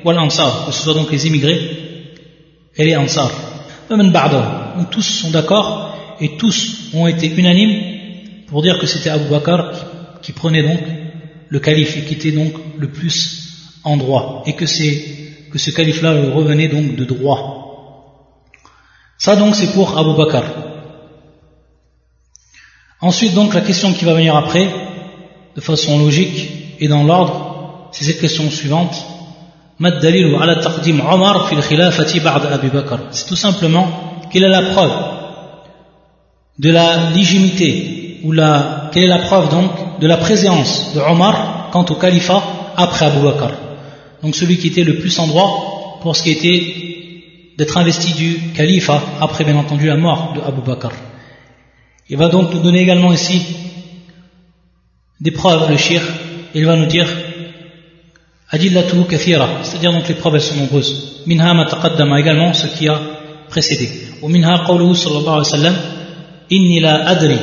wal 0.03 0.17
ansar, 0.19 0.65
que 0.65 0.71
ce 0.71 0.83
soit 0.83 0.93
donc 0.93 1.11
les 1.11 1.27
immigrés 1.27 1.59
et 2.77 2.85
les 2.85 2.95
ansar. 2.95 3.31
Donc 3.89 4.89
tous 4.91 5.01
sont 5.01 5.31
d'accord 5.31 5.97
et 6.21 6.37
tous 6.37 6.91
ont 6.93 7.07
été 7.07 7.27
unanimes 7.27 8.45
pour 8.47 8.61
dire 8.61 8.77
que 8.79 8.85
c'était 8.85 9.09
Abu 9.09 9.27
Bakr 9.29 9.71
qui, 10.21 10.31
prenait 10.31 10.61
donc 10.61 10.79
le 11.49 11.59
calife 11.59 11.97
et 11.97 12.01
qui 12.01 12.13
était 12.13 12.31
donc 12.31 12.53
le 12.77 12.89
plus 12.89 13.73
en 13.83 13.97
droit 13.97 14.43
et 14.45 14.53
que, 14.53 14.65
que 15.51 15.57
ce 15.57 15.71
calife-là 15.71 16.11
revenait 16.31 16.67
donc 16.67 16.95
de 16.95 17.05
droit. 17.05 18.45
Ça 19.17 19.35
donc 19.35 19.55
c'est 19.55 19.73
pour 19.73 19.97
Abu 19.97 20.15
Bakr. 20.15 20.43
Ensuite 23.01 23.33
donc 23.33 23.53
la 23.53 23.61
question 23.61 23.93
qui 23.93 24.05
va 24.05 24.13
venir 24.13 24.35
après, 24.35 24.69
de 25.59 25.63
façon 25.65 25.99
logique 25.99 26.49
et 26.79 26.87
dans 26.87 27.03
l'ordre, 27.03 27.89
c'est 27.91 28.05
cette 28.05 28.21
question 28.21 28.49
suivante. 28.49 28.95
C'est 33.11 33.27
tout 33.27 33.35
simplement 33.35 33.87
quelle 34.31 34.43
est 34.43 34.55
la 34.59 34.61
preuve 34.61 34.91
de 36.59 36.69
la 36.71 37.09
légitimité 37.11 38.21
ou 38.23 38.31
la, 38.31 38.89
quelle 38.93 39.03
est 39.03 39.07
la 39.07 39.17
preuve 39.19 39.49
donc 39.49 39.99
de 39.99 40.07
la 40.07 40.15
présence 40.15 40.93
de 40.95 41.01
Omar 41.01 41.69
quant 41.73 41.85
au 41.89 41.95
califat 41.95 42.41
après 42.77 43.07
Abu 43.07 43.19
Bakr? 43.19 43.51
Donc 44.23 44.35
celui 44.37 44.57
qui 44.59 44.67
était 44.67 44.85
le 44.85 44.95
plus 44.99 45.19
en 45.19 45.27
droit 45.27 45.99
pour 46.01 46.15
ce 46.15 46.23
qui 46.23 46.31
était 46.31 47.53
d'être 47.57 47.77
investi 47.77 48.13
du 48.13 48.53
califat 48.53 49.01
après 49.19 49.43
bien 49.43 49.57
entendu 49.57 49.87
la 49.87 49.97
mort 49.97 50.33
de 50.35 50.41
Abu 50.41 50.61
Bakr. 50.65 50.91
Il 52.09 52.15
va 52.15 52.29
donc 52.29 52.53
nous 52.53 52.61
donner 52.61 52.79
également 52.79 53.11
ici 53.11 53.45
des 55.20 55.30
preuves, 55.30 55.70
le 55.70 55.76
shir, 55.76 56.02
il 56.54 56.66
va 56.66 56.76
nous 56.76 56.86
dire 56.86 57.06
Adillatu 58.50 59.04
kathira, 59.08 59.48
c'est-à-dire 59.62 59.92
donc 59.92 60.06
les 60.08 60.14
preuves 60.14 60.34
elles 60.34 60.40
sont 60.40 60.56
nombreuses. 60.56 61.22
Minha 61.26 61.54
ma 61.54 61.64
taqaddama 61.64 62.20
également 62.20 62.52
ce 62.52 62.66
qui 62.68 62.88
a 62.88 63.00
précédé. 63.48 63.88
Ou 64.22 64.28
minha 64.28 64.62
qawluhu 64.66 64.94
sallallahu 64.94 65.28
alayhi 65.28 65.38
wa 65.38 65.44
sallam 65.44 65.74
Inni 66.50 66.80
la 66.80 67.08
adri 67.08 67.38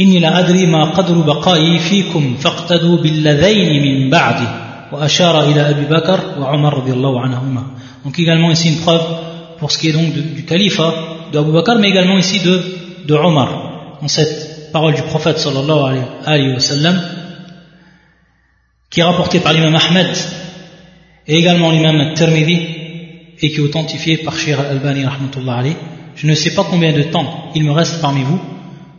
إني 0.00 0.18
لا 0.18 0.38
أدري 0.38 0.66
ما 0.66 0.84
قدر 0.84 1.14
بقائي 1.14 1.78
فيكم 1.78 2.36
فاقتدوا 2.36 2.96
بالذين 2.96 3.82
من 3.82 4.10
بعدي 4.10 4.48
وأشار 4.92 5.44
إلى 5.44 5.70
أبي 5.70 5.84
بكر 5.84 6.20
وعمر 6.40 6.74
رضي 6.74 6.92
الله 6.92 7.20
عنهما 7.20 7.62
donc 8.04 8.18
également 8.18 8.50
ici 8.50 8.68
une 8.68 8.80
preuve 8.80 9.06
pour 9.58 9.72
ce 9.72 9.78
qui 9.78 9.88
est 9.88 9.92
donc 9.92 10.12
du 10.12 10.44
califat 10.44 10.94
d'Abu 11.32 11.50
Bakr 11.50 11.76
mais 11.80 11.88
également 11.88 12.18
ici 12.18 12.40
de, 12.40 12.62
de 13.06 13.14
Omar 13.14 13.98
dans 14.00 14.08
cette 14.08 14.49
parole 14.71 14.93
du 14.93 15.01
prophète 15.03 15.37
sallallahu 15.37 15.99
qui 18.89 18.99
est 18.99 19.03
rapportée 19.03 19.39
par 19.39 19.53
l'imam 19.53 19.75
Ahmed 19.75 20.09
et 21.27 21.35
également 21.37 21.71
l'imam 21.71 22.13
Tirmidhi 22.13 22.67
et 23.39 23.51
qui 23.51 23.57
est 23.57 23.59
authentifié 23.59 24.17
par 24.17 24.37
Shir 24.37 24.59
al-Albani 24.59 25.05
rahmatullah 25.05 25.57
alayhi 25.57 25.75
je 26.15 26.27
ne 26.27 26.35
sais 26.35 26.53
pas 26.53 26.65
combien 26.69 26.93
de 26.93 27.03
temps 27.03 27.51
il 27.55 27.63
me 27.63 27.71
reste 27.71 28.01
parmi 28.01 28.23
vous 28.23 28.39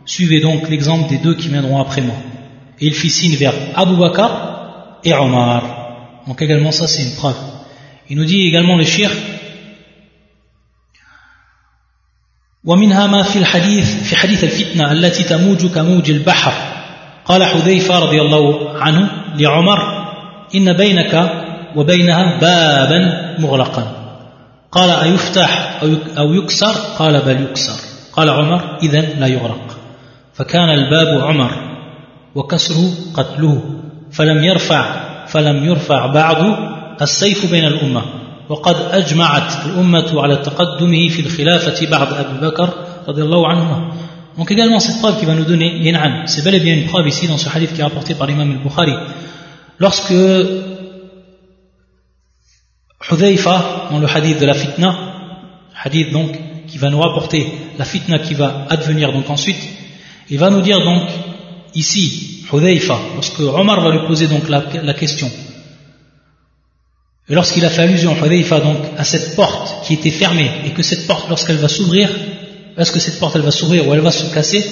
Suivez 0.05 0.41
donc 0.41 0.69
l'exemple 0.69 1.09
des 1.09 1.17
deux 1.17 1.35
qui 1.35 1.47
viendront 1.47 1.79
après 1.79 2.01
moi. 2.01 2.15
Et 2.79 2.87
il 2.87 2.93
fit 2.93 3.09
signe 3.09 3.35
vers 3.35 3.53
Abu 3.75 3.95
Bakr 3.95 4.99
et 5.03 5.13
Omar. 5.13 6.23
Donc 6.27 6.41
également 6.41 6.71
ça 6.71 6.87
c'est 6.87 7.03
une 7.03 7.15
preuve. 7.15 7.37
Il 8.09 8.17
nous 8.17 8.25
dit 8.25 8.45
également 8.45 8.75
le 8.75 8.83
shir 8.83 9.09
ومنها 12.65 13.07
ما 13.07 13.23
في 13.23 13.39
الحديث 13.39 14.03
في 14.03 14.15
حديث 14.15 14.43
الفتنة 14.43 14.91
التي 14.91 15.23
تموج 15.23 15.65
كموج 15.65 16.11
البحر. 16.11 16.53
قال 17.25 17.43
حذيفة 17.43 17.99
رضي 17.99 18.21
الله 18.21 18.69
عنه 18.79 19.09
لعمر 19.35 19.79
إن 20.55 20.73
بينك 20.73 21.31
وبينها 21.75 22.39
بابا 22.39 23.35
مغلقا. 23.39 23.91
قال 24.71 24.89
أيفتح 24.89 25.81
أو 26.17 26.33
يكسر؟ 26.33 26.73
قال 26.99 27.21
بل 27.21 27.41
يكسر. 27.41 27.79
قال 28.13 28.29
عمر 28.29 28.77
إذن 28.83 29.19
لا 29.19 29.27
يغلق 29.27 29.77
فكان 30.33 30.69
الباب 30.69 31.21
عمر 31.21 31.51
وكسره 32.35 32.91
قتله 33.13 33.61
فلم 34.11 34.43
يرفع 34.43 34.85
فلم 35.27 35.65
يرفع 35.65 36.05
بعد 36.05 36.55
السيف 37.01 37.51
بين 37.51 37.65
الأمة. 37.65 38.22
وقد 38.52 38.76
أجمعت 38.90 39.66
الأمة 39.66 40.22
على 40.22 40.36
تقدمه 40.36 41.08
في 41.08 41.20
الخلافة 41.20 41.86
بعد 41.90 42.12
أبي 42.12 42.46
بكر 42.46 42.68
رضي 43.08 43.22
الله 43.22 43.48
عنهما 43.48 43.92
Donc 44.38 44.52
également 44.52 44.78
cette 44.78 45.00
preuve 45.00 45.18
qui 45.18 45.26
va 45.26 45.34
nous 45.34 45.44
donner 45.44 45.78
Yen'an, 45.82 46.26
c'est 46.26 46.44
bel 46.44 46.54
et 46.54 46.60
bien 46.60 46.74
une 46.74 46.86
preuve 46.86 47.08
ici 47.08 47.26
dans 47.26 47.38
ce 47.38 47.48
hadith 47.48 47.72
qui 47.74 47.80
est 47.80 47.84
rapporté 47.84 48.14
par 48.14 48.28
l'imam 48.28 48.52
al-Bukhari. 48.52 48.94
Lorsque 49.80 50.14
Hudhaifa, 53.10 53.88
dans 53.90 53.98
le 53.98 54.06
hadith 54.06 54.38
de 54.38 54.46
la 54.46 54.54
fitna, 54.54 54.94
hadith 55.82 56.12
donc 56.12 56.38
qui 56.68 56.78
va 56.78 56.88
nous 56.88 57.00
rapporter 57.00 57.52
la 57.78 57.84
fitna 57.84 58.20
qui 58.20 58.34
va 58.34 58.66
advenir 58.70 59.12
donc 59.12 59.28
ensuite, 59.28 59.58
Il 60.30 60.38
va 60.38 60.50
nous 60.50 60.60
dire 60.60 60.84
donc 60.84 61.08
ici, 61.74 62.44
Hudayfa, 62.52 62.98
lorsque 63.14 63.40
Omar 63.40 63.80
va 63.80 63.90
lui 63.90 64.06
poser 64.06 64.26
donc 64.26 64.48
la, 64.48 64.94
question, 64.94 65.30
et 67.29 67.35
lorsqu'il 67.35 67.63
a 67.63 67.69
fait 67.69 67.83
allusion, 67.83 68.15
Hudayfa, 68.21 68.59
donc, 68.59 68.77
à 68.97 69.03
cette 69.03 69.35
porte 69.35 69.85
qui 69.85 69.93
était 69.93 70.11
fermée, 70.11 70.49
et 70.65 70.71
que 70.71 70.83
cette 70.83 71.07
porte, 71.07 71.29
lorsqu'elle 71.29 71.57
va 71.57 71.69
s'ouvrir, 71.69 72.09
est-ce 72.77 72.91
que 72.91 72.99
cette 72.99 73.19
porte, 73.19 73.35
elle 73.35 73.43
va 73.43 73.51
s'ouvrir 73.51 73.87
ou 73.87 73.93
elle 73.93 74.01
va 74.01 74.11
se 74.11 74.33
casser 74.33 74.65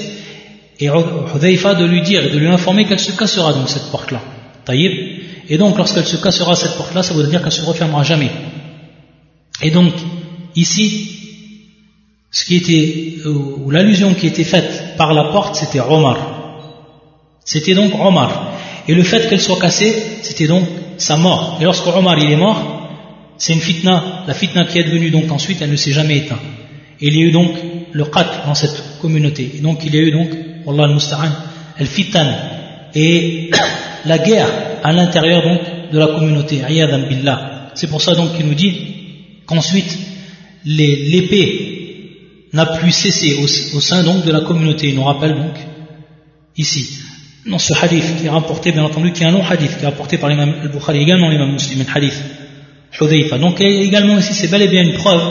Et 0.79 0.87
Hudayfa 0.87 1.75
de 1.75 1.85
lui 1.85 2.01
dire, 2.01 2.29
de 2.29 2.37
lui 2.37 2.47
informer 2.47 2.85
qu'elle 2.85 2.99
se 2.99 3.13
cassera, 3.13 3.53
donc, 3.53 3.69
cette 3.69 3.89
porte-là. 3.89 4.21
Taïb. 4.65 4.91
Et 5.47 5.57
donc, 5.57 5.77
lorsqu'elle 5.77 6.05
se 6.05 6.17
cassera, 6.17 6.55
cette 6.55 6.75
porte-là, 6.75 7.03
ça 7.03 7.13
veut 7.13 7.25
dire 7.25 7.41
qu'elle 7.41 7.51
se 7.51 7.63
refermera 7.65 8.03
jamais. 8.03 8.31
Et 9.61 9.71
donc, 9.71 9.93
ici, 10.55 11.19
ce 12.31 12.45
qui 12.45 12.57
était, 12.57 13.27
ou 13.27 13.69
l'allusion 13.71 14.13
qui 14.13 14.27
était 14.27 14.43
faite 14.43 14.97
par 14.97 15.13
la 15.13 15.25
porte, 15.25 15.55
c'était 15.55 15.79
Omar. 15.79 16.17
C'était 17.45 17.75
donc 17.75 17.93
Omar. 17.99 18.53
Et 18.87 18.93
le 18.93 19.03
fait 19.03 19.29
qu'elle 19.29 19.41
soit 19.41 19.59
cassée, 19.59 19.95
c'était 20.21 20.47
donc 20.47 20.65
sa 21.01 21.17
mort. 21.17 21.57
Et 21.59 21.63
lorsque 21.63 21.87
Omar 21.87 22.17
il 22.19 22.31
est 22.31 22.35
mort, 22.35 22.81
c'est 23.37 23.53
une 23.53 23.59
fitna, 23.59 24.23
la 24.27 24.33
fitna 24.33 24.65
qui 24.65 24.79
est 24.79 24.83
devenue 24.83 25.09
donc 25.09 25.31
ensuite, 25.31 25.61
elle 25.61 25.71
ne 25.71 25.75
s'est 25.75 25.91
jamais 25.91 26.17
éteinte. 26.17 26.39
Et 26.99 27.07
il 27.07 27.17
y 27.17 27.21
a 27.21 27.25
eu 27.25 27.31
donc 27.31 27.51
le 27.91 28.05
qat 28.05 28.43
dans 28.45 28.53
cette 28.53 28.99
communauté. 29.01 29.51
Et 29.55 29.59
donc 29.59 29.79
il 29.83 29.95
y 29.95 29.97
a 29.97 30.01
eu 30.01 30.11
donc, 30.11 30.29
Allah 30.67 30.83
al-Musta'an, 30.85 31.31
al-fitan, 31.77 32.27
et 32.93 33.49
la 34.05 34.17
guerre 34.19 34.49
à 34.83 34.93
l'intérieur 34.93 35.41
donc 35.43 35.59
de 35.91 35.97
la 35.97 36.07
communauté, 36.07 36.61
billah. 37.09 37.71
C'est 37.73 37.87
pour 37.87 38.01
ça 38.01 38.13
donc 38.13 38.35
qu'il 38.35 38.45
nous 38.45 38.53
dit 38.53 38.77
qu'ensuite 39.45 39.97
l'épée 40.65 42.47
n'a 42.53 42.65
plus 42.65 42.91
cessé 42.91 43.35
au, 43.35 43.77
au, 43.77 43.81
sein 43.81 44.03
donc 44.03 44.23
de 44.25 44.31
la 44.31 44.41
communauté. 44.41 44.89
Il 44.89 44.95
nous 44.95 45.03
rappelle 45.03 45.33
donc 45.33 45.55
ici 46.57 46.87
dans 47.45 47.59
ce 47.59 47.73
hadith 47.73 48.17
qui 48.17 48.27
est 48.27 48.29
rapporté, 48.29 48.71
bien 48.71 48.83
entendu, 48.83 49.11
qui 49.11 49.23
est 49.23 49.27
un 49.27 49.31
long 49.31 49.43
hadith, 49.47 49.77
qui 49.77 49.83
est 49.83 49.87
rapporté 49.87 50.17
par 50.17 50.29
l'imam 50.29 50.53
al-Bukhari, 50.61 51.01
également 51.01 51.29
l'imam 51.29 51.51
muslim, 51.51 51.81
un 51.81 51.97
hadith, 51.97 52.13
Hudayfa. 52.99 53.37
Donc 53.37 53.59
également 53.61 54.17
ici, 54.17 54.33
c'est 54.33 54.47
bel 54.47 54.61
et 54.61 54.67
bien 54.67 54.83
une 54.83 54.93
preuve 54.93 55.21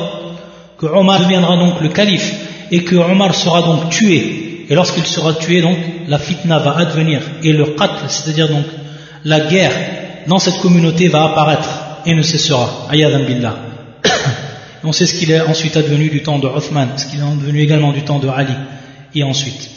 que 0.78 0.86
Omar 0.86 1.20
deviendra 1.20 1.56
donc 1.56 1.80
le 1.80 1.88
calife 1.90 2.34
et 2.70 2.82
que 2.84 2.96
Omar 2.96 3.34
sera 3.34 3.62
donc 3.62 3.90
tué. 3.90 4.66
Et 4.68 4.74
lorsqu'il 4.74 5.04
sera 5.04 5.34
tué, 5.34 5.60
donc, 5.60 5.76
la 6.06 6.18
fitna 6.18 6.58
va 6.58 6.78
advenir 6.78 7.20
et 7.42 7.52
le 7.52 7.66
qatl, 7.66 8.04
c'est-à-dire 8.08 8.48
donc 8.48 8.64
la 9.24 9.40
guerre 9.40 9.72
dans 10.26 10.38
cette 10.38 10.58
communauté 10.58 11.08
va 11.08 11.24
apparaître 11.24 11.68
et 12.06 12.14
ne 12.14 12.22
cessera. 12.22 12.86
Ayadan 12.88 13.24
billah. 13.24 13.56
On 14.84 14.92
sait 14.92 15.06
ce 15.06 15.14
qu'il 15.14 15.30
est 15.30 15.40
ensuite 15.40 15.76
advenu 15.76 16.08
du 16.08 16.22
temps 16.22 16.38
de 16.38 16.48
Uthman, 16.48 16.88
ce 16.96 17.06
qu'il 17.06 17.20
est 17.20 17.22
advenu 17.22 17.60
également 17.60 17.92
du 17.92 18.02
temps 18.02 18.18
de 18.18 18.28
Ali, 18.28 18.54
et 19.14 19.22
ensuite. 19.22 19.70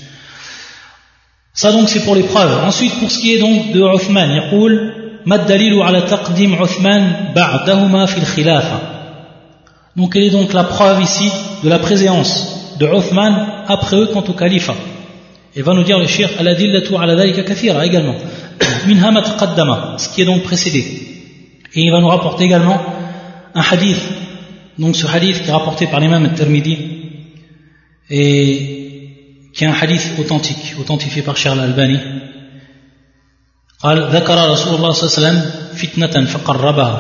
Ça 1.55 1.73
donc 1.73 1.89
c'est 1.89 2.05
pour 2.05 2.15
les 2.15 2.23
preuves. 2.23 2.65
Ensuite 2.65 2.95
pour 3.01 3.11
ce 3.11 3.19
qui 3.19 3.35
est 3.35 3.39
donc 3.39 3.73
de 3.73 3.81
Uthman, 3.81 4.31
يقول 4.31 4.93
ما 5.27 5.37
الدليل 5.37 5.83
على 5.83 6.01
تقديم 6.01 6.55
عثمان 6.55 7.33
بعدهما 7.35 8.07
في 8.07 8.19
الخلافة 8.19 8.79
Donc 9.97 10.13
quelle 10.13 10.25
est 10.25 10.31
donc 10.31 10.53
la 10.53 10.65
preuve 10.65 11.03
ici 11.03 11.31
de 11.65 11.69
la 11.69 11.79
présence 11.81 12.77
de 12.79 12.87
Uthman 12.87 13.35
après 13.67 13.97
eux 13.97 14.07
quant 14.13 14.25
au 14.29 14.33
califat 14.33 14.77
Et 15.57 15.63
va 15.63 15.75
nous 15.75 15.83
dire 15.83 15.99
le 15.99 16.07
shir 16.07 16.29
الأدلة 16.41 16.99
على 16.99 17.15
ذلك 17.15 17.45
كثيرة 17.45 17.83
également. 17.83 18.15
منها 18.87 19.11
ما 19.11 19.21
تقدم, 19.21 19.99
ce 19.99 20.09
qui 20.09 20.23
est 20.23 20.25
donc 20.25 20.43
précédé. 20.43 20.85
Et 21.75 21.81
il 21.83 21.91
va 21.91 22.01
nous 22.01 22.09
rapporter 22.09 22.45
également 22.45 22.81
un 23.55 23.63
hadith. 23.63 24.01
Donc 24.79 24.95
ce 24.95 25.07
hadith 25.07 25.43
qui 25.43 25.49
est 25.49 25.53
rapporté 25.53 25.87
par 25.87 26.01
l'imam 26.01 26.25
al-Tirmidhi 26.25 26.79
et 28.11 28.89
qui 29.54 29.64
est 29.64 29.68
un 29.68 29.74
hadith 29.74 30.14
authentique, 30.20 30.76
authentifié 30.80 31.22
par 31.22 31.38
Charles 31.38 31.60
Albani. 31.60 32.00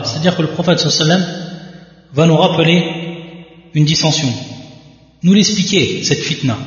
C'est-à-dire 0.04 0.36
que 0.36 0.41
le 0.41 0.49
prophète 0.49 0.86
va 2.14 2.26
nous 2.26 2.38
rappeler 2.38 2.84
une 3.74 3.86
dissension, 3.86 4.28
nous 5.24 5.34
l'expliquer 5.34 6.04
cette 6.04 6.20
fitna. 6.20 6.58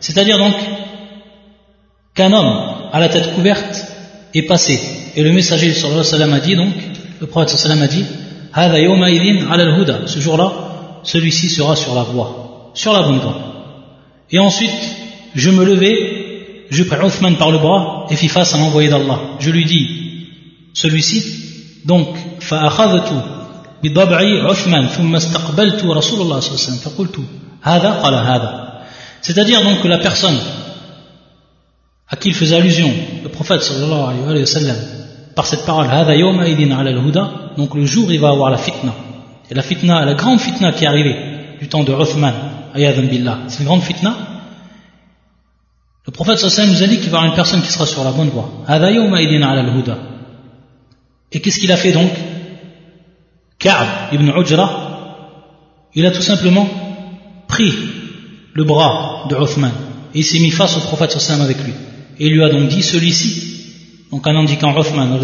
C'est-à-dire 0.00 0.38
donc 0.38 0.54
qu'un 2.14 2.32
homme 2.32 2.52
à 2.92 3.00
la 3.00 3.08
tête 3.08 3.34
couverte 3.34 3.84
est 4.34 4.42
passé. 4.42 4.80
Et 5.16 5.22
le 5.22 5.32
messager 5.32 5.72
a 5.72 6.40
dit 6.40 6.56
donc, 6.56 6.74
le 7.20 7.26
prophète 7.26 7.66
a 7.70 7.86
dit, 7.86 8.04
ce 10.07 10.19
jour-là, 10.19 10.51
celui-ci 11.03 11.49
sera 11.49 11.75
sur 11.75 11.95
la 11.95 12.03
voie, 12.03 12.71
sur 12.73 12.93
la 12.93 13.01
bonne 13.01 13.19
voie. 13.19 13.37
Et 14.31 14.39
ensuite, 14.39 14.71
je 15.35 15.49
me 15.49 15.63
levai, 15.65 16.65
je 16.69 16.83
pris 16.83 16.99
Othman 16.99 17.35
par 17.35 17.51
le 17.51 17.57
bras 17.59 18.05
et 18.09 18.15
fis 18.15 18.29
face 18.29 18.53
à 18.53 18.57
l'envoyé 18.57 18.89
d'Allah. 18.89 19.19
Je 19.39 19.49
lui 19.51 19.65
dis, 19.65 19.87
celui-ci, 20.73 21.23
donc, 21.85 22.15
فأخذت 22.43 23.09
بضبعي 23.83 24.41
عثمان 24.41 24.87
ثم 24.87 25.15
استقبلت 25.15 25.83
رسول 25.83 26.21
الله 26.21 26.39
صلى 26.39 26.51
الله 26.51 26.59
عليه 26.59 26.63
وسلم 26.63 26.77
فقلت 26.77 27.19
هذا 27.61 27.91
قال 27.91 28.13
هذا 28.13 28.63
c'est-à-dire 29.21 29.63
donc 29.63 29.81
que 29.81 29.87
la 29.87 29.99
personne 29.99 30.37
à 32.09 32.15
qui 32.17 32.29
il 32.29 32.35
faisait 32.35 32.57
allusion 32.57 32.91
le 33.23 33.29
prophète 33.29 33.63
sallallahu 33.63 34.27
alayhi 34.27 34.41
wa 34.41 34.45
sallam 34.45 34.75
par 35.38 35.46
cette 35.46 35.64
parole 35.64 35.86
donc 37.56 37.74
le 37.76 37.86
jour 37.86 38.10
il 38.10 38.18
va 38.18 38.30
avoir 38.30 38.50
la 38.50 38.58
fitna. 38.58 38.92
Et 39.48 39.54
la 39.54 39.62
fitna, 39.62 40.04
la 40.04 40.14
grande 40.14 40.40
fitna 40.40 40.72
qui 40.72 40.82
est 40.82 40.88
arrivée 40.88 41.14
du 41.60 41.68
temps 41.68 41.84
de 41.84 41.92
Uthman 41.92 42.34
c'est 43.46 43.60
une 43.60 43.66
grande 43.66 43.82
fitna. 43.82 44.16
Le 46.06 46.10
prophète 46.10 46.38
sallallahu 46.38 46.74
nous 46.74 46.82
a 46.82 46.88
dit 46.88 46.98
qu'il 46.98 47.10
va 47.10 47.18
y 47.18 47.20
avoir 47.20 47.26
une 47.26 47.36
personne 47.36 47.62
qui 47.62 47.70
sera 47.70 47.86
sur 47.86 48.02
la 48.02 48.10
bonne 48.10 48.30
voie. 48.30 48.50
Et 51.30 51.40
qu'est-ce 51.40 51.60
qu'il 51.60 51.70
a 51.70 51.76
fait 51.76 51.92
donc? 51.92 52.10
Ka'b 53.60 53.86
ibn 54.14 54.32
Ujra 54.40 54.66
il 55.94 56.04
a 56.04 56.10
tout 56.10 56.22
simplement 56.22 56.68
pris 57.46 57.72
le 58.54 58.64
bras 58.64 59.26
de 59.30 59.36
Uthman. 59.36 59.70
Et 60.16 60.18
il 60.18 60.24
s'est 60.24 60.40
mis 60.40 60.50
face 60.50 60.76
au 60.78 60.80
prophète 60.80 61.12
sallallahu 61.12 61.44
avec 61.44 61.64
lui. 61.64 61.74
Et 62.18 62.26
il 62.26 62.32
lui 62.32 62.42
a 62.42 62.48
donc 62.48 62.66
dit 62.66 62.82
celui-ci 62.82 63.57
donc 64.10 64.26
en 64.26 64.36
indiquant 64.36 64.74
Uthman, 64.78 65.18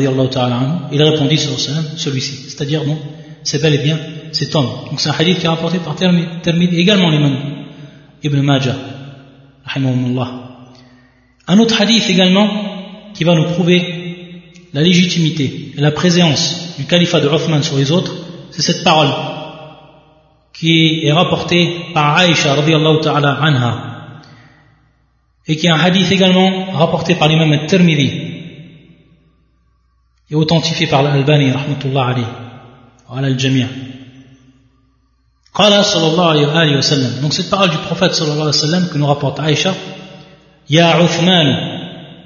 il 0.93 1.03
répondit 1.03 1.39
sur 1.39 1.59
celui-ci. 1.59 2.51
C'est-à-dire, 2.51 2.85
non, 2.85 2.99
c'est 3.43 3.61
bel 3.62 3.74
et 3.74 3.78
bien 3.78 3.99
cet 4.32 4.55
homme. 4.55 4.68
Donc 4.91 5.01
c'est 5.01 5.09
un 5.09 5.14
hadith 5.18 5.39
qui 5.39 5.47
est 5.47 5.49
rapporté 5.49 5.78
par 5.78 5.95
Termid, 5.95 6.74
également 6.74 7.09
l'imam 7.09 7.37
Ibn 8.22 8.41
Majah, 8.41 8.76
Un 11.47 11.59
autre 11.59 11.80
hadith 11.80 12.09
également 12.11 12.49
qui 13.14 13.24
va 13.24 13.35
nous 13.35 13.53
prouver 13.53 14.43
la 14.72 14.82
légitimité 14.82 15.72
et 15.76 15.80
la 15.80 15.93
présence 15.93 16.74
du 16.78 16.85
califat 16.85 17.20
de 17.20 17.28
Uthman 17.28 17.62
sur 17.62 17.76
les 17.76 17.93
autres, 17.93 18.12
c'est 18.51 18.62
cette 18.62 18.82
parole 18.82 19.11
qui 20.53 21.07
est 21.07 21.12
rapportée 21.12 21.68
par 21.95 22.16
Aïcha 22.16 22.57
ta'ala 23.03 23.39
anha 23.41 24.20
et 25.47 25.57
qui 25.57 25.66
est 25.66 25.70
un 25.70 25.78
hadith 25.78 26.11
également 26.11 26.72
rapporté 26.72 27.14
par 27.14 27.28
l'imam 27.28 27.53
al-Tirmidhi 27.53 28.34
et 30.35 30.37
authentifié 30.37 30.89
par 30.89 31.03
l'Albani 31.03 31.53
rahmatullah 31.53 32.07
alayhi 32.07 32.26
ala 33.11 33.26
al-jami' 33.28 33.66
قال 35.55 35.85
صلى 35.85 36.07
الله 36.07 36.28
عليه 36.28 36.47
وآله 36.47 36.78
وسلم 36.78 37.22
donc 37.22 37.32
cette 37.32 37.49
parole 37.49 37.70
du 37.70 37.78
prophète 37.78 38.12
صلى 38.12 38.32
الله 38.32 38.43
عليه 38.43 38.59
وسلم 38.59 38.89
que 38.93 38.99
nous 38.99 39.07
rapporte 39.07 39.39
Aïcha. 39.39 39.72
يا 40.70 40.85
عثمان 40.85 41.47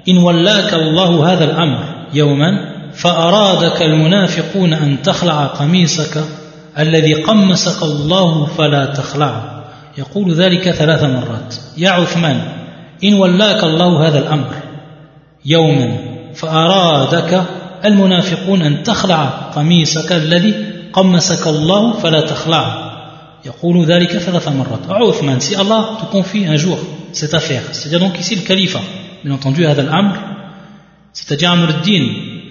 إن 0.09 0.17
ولاك 0.17 0.73
الله 0.73 1.33
هذا 1.33 1.43
الأمر 1.43 1.83
يوما 2.13 2.51
فأرادك 2.93 3.81
المنافقون 3.81 4.73
أن 4.73 5.01
تخلع 5.01 5.45
قميصك 5.45 6.23
الذي 6.79 7.13
قمسك 7.13 7.83
الله 7.83 8.45
فلا 8.45 8.85
تخلعه 8.85 9.63
يقول 9.97 10.33
ذلك 10.33 10.71
ثلاث 10.71 11.03
مرات 11.03 11.55
يا 11.77 11.89
عثمان 11.89 12.41
إن 13.03 13.13
ولاك 13.13 13.63
الله 13.63 14.07
هذا 14.07 14.19
الأمر 14.19 14.53
يوما 15.45 15.97
فأرادك 16.33 17.58
المنافقون 17.84 18.62
أن 18.62 18.82
تخلع 18.82 19.24
قميصك 19.54 20.12
الذي 20.12 20.54
قمسك 20.92 21.46
الله 21.46 21.92
فلا 21.92 22.20
تخلع 22.20 22.84
يقول 23.44 23.84
ذلك 23.86 24.18
ثلاث 24.18 24.48
مرات 24.48 24.80
عثمان 24.88 25.40
si 25.40 25.54
Allah 25.54 25.98
te 26.00 26.06
confie 26.10 26.46
un 26.46 26.56
jour 26.56 26.78
cette 27.12 27.34
affaire 27.34 27.62
c'est-à-dire 27.72 28.00
donc 28.00 28.18
ici 28.18 28.34
le 28.36 28.42
califat 28.42 28.82
bien 29.24 29.34
entendu 29.34 29.66
هذا 29.66 29.82
الأمر 29.82 30.16
c'est-à-dire 31.12 31.50
Amr 31.50 31.68
al-Din 31.68 32.04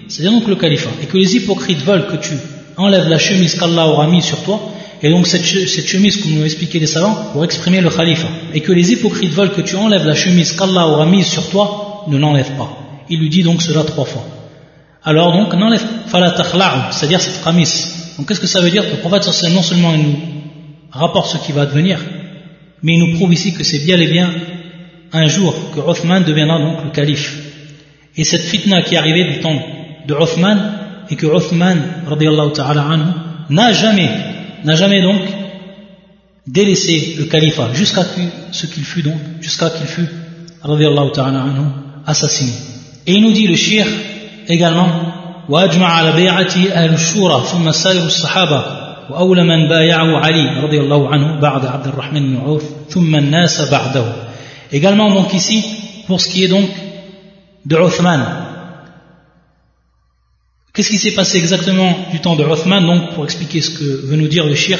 c'est-à-dire 0.08 0.32
donc 0.32 0.46
le 0.46 0.56
califat 0.56 0.90
et 1.02 1.06
que 1.06 1.16
les 1.18 1.34
hypocrites 1.36 1.82
veulent 1.82 2.06
que 2.06 2.16
tu 2.16 2.34
enlèves 2.76 3.08
la 3.08 3.18
chemise 3.18 3.54
qu'Allah 3.58 3.86
aura 3.88 4.06
mise 4.06 4.24
sur 4.24 4.40
toi 4.44 4.60
et 5.02 5.10
donc 5.10 5.26
cette, 5.26 5.44
cette 5.44 5.86
chemise 5.86 6.16
comme 6.22 6.32
nous 6.32 6.44
expliqué 6.44 6.78
les 6.78 6.86
savants 6.86 7.16
pour 7.32 7.44
exprimer 7.44 7.80
le 7.80 7.90
khalifa 7.90 8.28
et 8.54 8.60
que 8.60 8.72
les 8.72 8.92
hypocrites 8.92 9.32
veulent 9.32 9.52
que 9.52 9.60
tu 9.62 9.74
enlèves 9.76 10.06
la 10.06 10.14
chemise 10.14 10.52
qu'Allah 10.52 10.86
aura 10.86 11.06
mise 11.06 11.26
sur 11.26 11.48
toi 11.50 12.04
ne 12.08 12.16
l'enlève 12.16 12.52
pas 12.56 12.70
il 13.08 13.18
lui 13.18 13.30
dit 13.30 13.42
donc 13.42 13.62
cela 13.62 13.82
trois 13.82 14.04
fois 14.04 14.24
alors 15.03 15.31
donc 15.33 15.53
n'enlève 15.53 15.85
fala 16.07 16.35
c'est-à-dire 16.91 17.21
cette 17.21 17.43
qamis. 17.43 17.87
Donc 18.17 18.27
qu'est-ce 18.27 18.39
que 18.39 18.47
ça 18.47 18.61
veut 18.61 18.69
dire 18.69 18.83
Le 18.83 18.97
prophète 18.97 19.25
non 19.53 19.61
seulement 19.61 19.93
il 19.93 20.03
nous 20.03 20.19
rapporte 20.91 21.31
ce 21.31 21.37
qui 21.45 21.51
va 21.51 21.65
devenir, 21.65 21.99
mais 22.83 22.93
il 22.93 22.99
nous 22.99 23.15
prouve 23.15 23.33
ici 23.33 23.53
que 23.53 23.63
c'est 23.63 23.79
bien 23.79 23.99
et 23.99 24.07
bien 24.07 24.29
un 25.11 25.27
jour 25.27 25.53
que 25.73 25.79
Othman 25.79 26.23
deviendra 26.23 26.59
donc 26.59 26.83
le 26.83 26.91
calife. 26.91 27.37
Et 28.15 28.23
cette 28.23 28.41
fitna 28.41 28.81
qui 28.81 28.95
est 28.95 28.97
arrivée 28.97 29.23
du 29.23 29.39
temps 29.39 29.61
de 30.07 30.13
Othman, 30.13 30.79
et 31.09 31.15
que 31.15 31.25
Othman, 31.25 31.77
n'a 33.49 33.73
jamais, 33.73 34.09
n'a 34.63 34.75
jamais 34.75 35.01
donc 35.01 35.21
délaissé 36.45 37.15
le 37.17 37.25
califat 37.25 37.69
jusqu'à 37.73 38.03
ce 38.51 38.65
qu'il 38.67 38.83
fut 38.83 39.01
donc, 39.01 39.17
jusqu'à 39.41 39.69
qu'il 39.69 39.87
fut, 39.87 40.07
ta'ala 40.61 41.41
anhu, 41.41 41.65
assassiné. 42.05 42.51
Et 43.07 43.13
il 43.13 43.21
nous 43.21 43.31
dit 43.31 43.47
le 43.47 43.55
shir 43.55 43.85
également, 44.48 44.88
وأجمع 45.48 45.86
على 45.86 46.12
بيعته 46.12 46.72
أهل 46.72 46.94
الشورى 46.94 47.44
ثم 47.52 47.72
سائر 47.72 48.02
الصحابة 48.06 48.64
وأول 49.10 49.44
من 49.44 49.68
بايعه 49.68 50.18
علي 50.18 50.60
رضي 50.62 50.80
الله 50.80 51.08
عنه 51.08 51.40
بعد 51.40 51.66
عبد 51.66 51.86
الرحمن 51.86 52.20
بن 52.20 52.36
عوف 52.36 52.64
ثم 52.90 53.16
الناس 53.16 53.60
بعده 53.70 54.04
Également 54.72 55.10
donc 55.10 55.32
ici, 55.34 55.64
pour 56.06 56.20
ce 56.20 56.28
qui 56.28 56.42
est 56.44 56.48
donc 56.48 56.68
de 57.64 57.76
Othman. 57.76 58.22
Qu'est-ce 60.72 60.90
qui 60.90 60.98
s'est 60.98 61.12
passé 61.12 61.38
exactement 61.38 61.94
du 62.10 62.18
temps 62.18 62.34
de 62.34 62.42
Othman 62.42 62.84
Donc 62.84 63.10
pour 63.14 63.24
expliquer 63.24 63.60
ce 63.60 63.70
que 63.70 64.06
veut 64.06 64.16
nous 64.16 64.26
dire 64.26 64.46
le 64.46 64.54
shir 64.54 64.78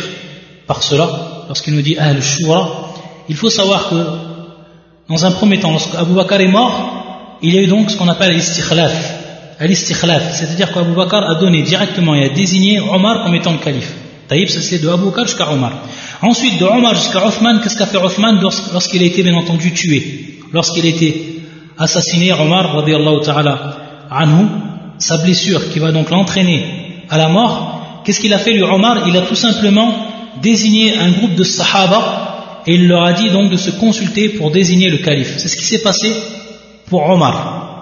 par 0.66 0.82
cela, 0.82 1.09
lorsqu'il 1.46 1.74
nous 1.74 1.82
dit 1.82 1.96
Ahl 1.98 2.20
Shura, 2.22 2.92
il 3.28 3.36
faut 3.36 3.50
savoir 3.50 3.90
que 3.90 4.05
dans 5.09 5.24
un 5.26 5.30
premier 5.30 5.61
temps, 5.61 5.70
lorsque 5.70 5.94
Abu 5.94 6.14
Bakr 6.14 6.40
est 6.40 6.48
mort, 6.48 7.38
il 7.42 7.55
y 7.55 7.59
a 7.59 7.62
eu 7.62 7.66
donc 7.66 7.90
ce 7.90 7.96
qu'on 7.96 8.09
appelle 8.09 8.32
l'istikhlaf. 8.32 9.17
L'istikhlaf, 9.60 10.34
c'est-à-dire 10.34 10.72
qu'Abu 10.72 10.93
Bakr 10.93 11.18
a 11.18 11.36
donné 11.36 11.64
directement 11.64 12.16
et 12.16 12.26
a 12.26 12.30
désigné 12.30 12.80
Omar 12.80 13.24
comme 13.24 13.36
étant 13.36 13.51
le 13.51 13.57
calife. 13.57 13.93
Taïb, 14.30 14.47
c'est 14.47 14.82
de 14.82 14.88
Abu 14.88 15.05
Bakr 15.05 15.26
jusqu'à 15.26 15.51
Omar. 15.51 15.74
Ensuite, 16.22 16.60
de 16.60 16.66
Omar 16.66 16.95
jusqu'à 16.95 17.26
Othman, 17.26 17.60
qu'est-ce 17.62 17.78
qu'a 17.78 17.86
fait 17.86 17.97
Othman 17.97 18.39
lorsqu'il 18.41 19.01
a 19.03 19.05
été 19.05 19.22
bien 19.22 19.34
entendu 19.34 19.74
tué? 19.74 20.39
Lorsqu'il 20.53 20.86
a 20.86 20.89
été 20.89 21.41
assassiné, 21.78 22.32
Omar, 22.32 22.74
radiallahu 22.74 23.22
ta'ala, 23.22 24.07
anhu, 24.10 24.45
sa 24.97 25.18
blessure 25.18 25.70
qui 25.72 25.80
va 25.80 25.91
donc 25.91 26.10
l'entraîner 26.10 27.03
à 27.10 27.18
la 27.18 27.28
mort, 27.28 28.01
qu'est-ce 28.05 28.22
qu'il 28.22 28.34
a 28.34 28.39
fait 28.39 28.53
lui 28.53 28.64
Omar? 28.64 29.07
Il 29.07 29.18
a 29.18 29.22
tout 29.22 29.36
simplement 29.36 29.93
désigné 30.41 30.97
un 30.97 31.12
groupe 31.12 31.36
de 31.36 31.43
Sahaba 31.43 32.64
et 32.66 32.76
il 32.76 32.88
leur 32.88 33.03
a 33.03 33.14
dit 33.14 33.30
donc 33.30 33.49
de 33.49 33.57
se 33.57 33.72
consulter 33.72 34.30
pour 34.30 34.51
désigner 34.51 34.89
le 34.89 34.99
calife. 34.99 35.36
C'est 35.38 35.49
ce 35.49 35.57
qui 35.57 35.66
s'est 35.66 35.82
passé 35.82 36.14
pour 36.88 37.10
Omar. 37.10 37.78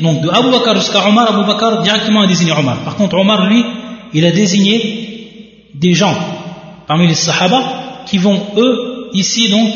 Donc 0.00 0.22
de 0.22 0.30
Abu 0.30 0.50
Bakr 0.50 0.76
jusqu'à 0.76 1.06
Omar, 1.06 1.34
Abu 1.34 1.46
Bakr 1.46 1.82
directement 1.82 2.22
a 2.22 2.26
désigné 2.26 2.52
Omar. 2.52 2.78
Par 2.84 2.96
contre, 2.96 3.16
Omar, 3.16 3.46
lui, 3.46 3.62
il 4.14 4.24
a 4.24 4.30
désigné 4.30 5.68
des 5.74 5.94
gens 5.94 6.16
parmi 6.86 7.06
les 7.06 7.14
Sahaba 7.14 8.04
qui 8.06 8.18
vont 8.18 8.40
eux 8.56 9.10
ici 9.12 9.50
donc 9.50 9.74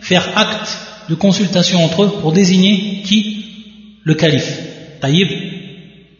faire 0.00 0.26
acte 0.36 0.78
de 1.08 1.14
consultation 1.14 1.84
entre 1.84 2.04
eux 2.04 2.12
pour 2.20 2.32
désigner 2.32 3.02
qui 3.04 3.44
Le 4.04 4.14
calife. 4.14 4.58
Taïb. 5.00 5.28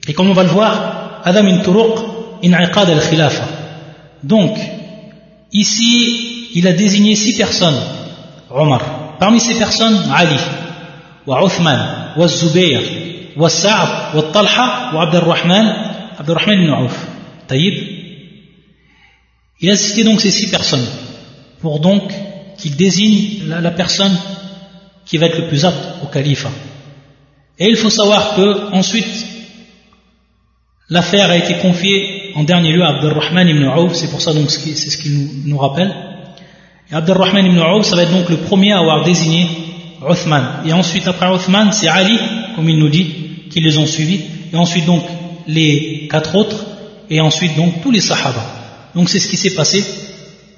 Et 0.07 0.13
comme 0.13 0.29
on 0.29 0.35
va 0.35 0.43
le 0.43 0.51
voir, 0.51 1.23
Adam 1.25 1.47
in 1.47 1.59
Turuq 1.59 1.99
in'iqad 2.43 2.91
al-khilafa. 2.91 3.45
Donc, 4.23 4.59
ici, 5.53 6.51
il 6.55 6.67
a 6.67 6.73
désigné 6.73 7.15
six 7.15 7.37
personnes. 7.37 7.81
Omar. 8.51 9.17
Parmi 9.19 9.41
ces 9.41 9.55
personnes, 9.55 9.99
Ali, 10.15 10.37
wa 11.27 11.43
Uthman, 11.45 12.00
wa 12.17 13.49
Sa'ab, 13.49 14.15
wa 14.15 14.23
Talha, 14.33 14.91
wa 14.95 15.03
Abdurrahman, 15.03 15.67
Abdurrahman 16.19 16.63
ibn 16.63 16.71
Auf. 16.71 17.07
Taïb. 17.47 17.75
Il 19.61 19.71
a 19.71 19.77
cité 19.77 20.05
donc 20.05 20.21
ces 20.21 20.31
six 20.31 20.51
personnes 20.51 20.87
pour 21.61 21.81
donc 21.81 22.03
qu'il 22.57 22.77
désigne 22.77 23.49
la, 23.49 23.71
personne 23.71 24.17
qui 25.05 25.19
va 25.19 25.27
être 25.27 25.39
le 25.39 25.49
plus 25.49 25.65
apte 25.65 26.03
au 26.03 26.07
calife. 26.07 26.47
Et 27.59 27.67
il 27.69 27.77
faut 27.77 27.91
savoir 27.91 28.37
que 28.37 28.73
ensuite 28.73 29.27
l'affaire 30.89 31.31
a 31.31 31.37
été 31.37 31.55
confiée 31.55 32.33
en 32.35 32.45
dernier 32.45 32.73
lieu 32.73 32.83
à 32.83 32.97
Abdelrahman 32.97 33.49
ibn 33.49 33.65
Aouf, 33.65 33.95
c'est 33.95 34.11
pour 34.11 34.21
ça 34.21 34.33
donc 34.33 34.51
c'est 34.51 34.75
ce 34.75 34.97
qu'il 34.97 35.13
nous, 35.19 35.31
nous, 35.47 35.59
rappelle. 35.59 35.95
Et 36.91 36.95
Abdelrahman 36.95 37.47
ibn 37.47 37.59
Aouf, 37.59 37.85
ça 37.85 37.97
va 37.97 38.05
être 38.05 38.13
donc 38.13 38.31
le 38.31 38.39
premier 38.39 38.73
à 38.73 38.79
avoir 38.79 39.05
désigné 39.05 39.47
Uthman. 40.09 40.63
Et 40.67 40.73
ensuite 40.73 41.07
après 41.07 41.33
Uthman, 41.35 41.73
c'est 41.73 41.89
Ali, 41.89 42.19
comme 42.57 42.69
il 42.69 42.79
nous 42.79 42.89
dit, 42.89 43.49
qui 43.51 43.61
les 43.61 43.79
ont 43.79 43.87
suivis. 43.87 44.23
Et 44.53 44.57
ensuite 44.57 44.87
donc 44.87 45.03
les 45.47 46.09
quatre 46.11 46.35
autres, 46.35 46.65
et 47.09 47.21
ensuite 47.21 47.57
donc 47.57 47.83
tous 47.83 47.91
les 47.91 48.01
Sahaba. 48.01 48.45
Donc 48.95 49.09
c'est 49.09 49.19
ce 49.19 49.29
qui 49.29 49.37
s'est 49.37 49.55
passé 49.55 49.85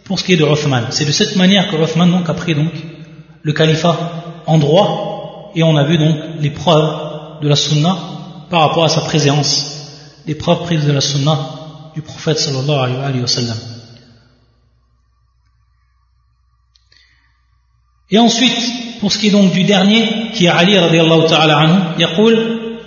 pour 0.05 0.18
ce 0.18 0.24
qui 0.24 0.34
est 0.34 0.36
de 0.36 0.45
Othman. 0.45 0.86
C'est 0.90 1.05
de 1.05 1.12
cette 1.12 1.36
manière 1.36 1.70
que 1.70 1.76
Othman 1.76 2.11
donc 2.11 2.28
a 2.28 2.34
pris 2.34 2.55
donc 2.55 2.72
le 3.43 3.53
califat 3.53 4.43
en 4.47 4.59
droit 4.59 5.53
et 5.55 5.62
on 5.62 5.76
a 5.76 5.84
vu 5.84 5.99
donc 5.99 6.16
les 6.38 6.51
preuves 6.51 7.40
de 7.43 7.49
la 7.49 7.57
sunna 7.57 7.97
par 8.51 8.61
rapport 8.61 8.84
à 8.84 8.88
sa 8.88 9.01
présence, 9.01 10.20
les 10.26 10.34
preuves 10.34 10.62
prises 10.64 10.84
de 10.84 10.93
la 10.93 11.01
sunna 11.01 11.38
du 11.95 12.03
prophète 12.03 12.38
sallallahu 12.38 12.97
alayhi 13.03 13.20
wa 13.20 13.26
sallam. 13.26 13.57
Et 18.11 18.18
ensuite, 18.18 18.81
pour 19.03 19.12
ce 19.12 19.18
qui 19.18 19.26
est 19.26 19.30
donc 19.30 19.50
du 19.50 19.64
dernier, 19.64 20.05
qui 20.32 20.46
est 20.46 20.48
Ali 20.48 20.78
radiallahu 20.78 21.26
ta'ala 21.28 21.59
anhu, 21.59 22.07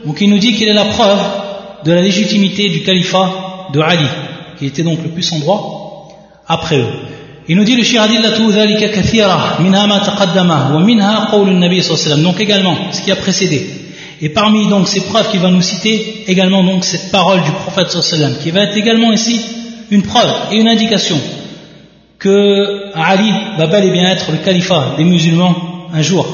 donc 0.06 0.22
il 0.22 0.30
nous 0.30 0.38
dit 0.38 0.54
qu'il 0.56 0.70
est 0.70 0.74
la 0.74 0.86
preuve 0.86 1.20
de 1.84 1.92
la 1.92 2.02
légitimité 2.02 2.70
du 2.70 2.84
califat 2.84 3.70
de 3.74 3.82
Ali 3.82 4.08
qui 4.58 4.66
était 4.68 4.84
donc 4.84 5.00
le 5.04 5.10
plus 5.10 5.30
en 5.34 5.40
droit 5.40 6.08
après 6.48 6.78
eux. 6.78 6.88
Il 7.50 7.58
nous 7.58 7.66
dit 7.66 7.76
le 7.76 7.84
shiradillatu 7.84 8.50
dhalika 8.50 8.88
kathira 8.88 9.58
minha 9.60 9.88
ma 9.88 10.00
taqaddama 10.00 10.72
wa 10.74 10.80
minha 10.84 11.28
qawl 11.32 11.50
nabi 11.50 11.84
sallallahu 11.84 12.24
Donc 12.24 12.40
également 12.40 12.78
ce 12.94 13.02
qui 13.02 13.12
a 13.12 13.18
précédé. 13.18 13.68
Et 14.22 14.30
parmi 14.30 14.70
donc 14.70 14.88
ces 14.88 15.02
preuves 15.02 15.30
qu'il 15.32 15.42
va 15.42 15.52
nous 15.52 15.62
citer 15.62 16.24
également 16.28 16.64
donc 16.64 16.86
cette 16.86 17.12
parole 17.12 17.44
du 17.44 17.52
prophète 17.52 17.92
sallallahu 17.92 18.38
qui 18.42 18.52
va 18.52 18.62
être 18.62 18.78
également 18.78 19.12
ici 19.12 19.42
une 19.92 20.04
preuve 20.04 20.32
et 20.54 20.56
une 20.56 20.70
indication 20.70 21.20
que 22.20 22.94
Ali 22.96 23.30
va 23.58 23.68
bel 23.68 23.84
et 23.84 23.92
bien 23.92 24.10
être 24.10 24.32
le 24.32 24.38
califat 24.38 24.94
des 24.98 25.04
musulmans 25.04 25.65
un 25.93 26.03
jour 26.03 26.27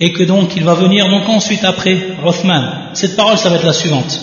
et 0.00 0.12
que 0.12 0.24
donc 0.24 0.56
il 0.56 0.64
va 0.64 0.74
venir 0.74 1.08
donc 1.08 1.28
ensuite 1.28 1.64
après 1.64 1.96
Rothman. 2.22 2.90
Cette 2.94 3.14
parole 3.16 3.38
ça 3.38 3.48
va 3.48 3.56
être 3.56 3.66
la 3.66 3.72
suivante. 3.72 4.20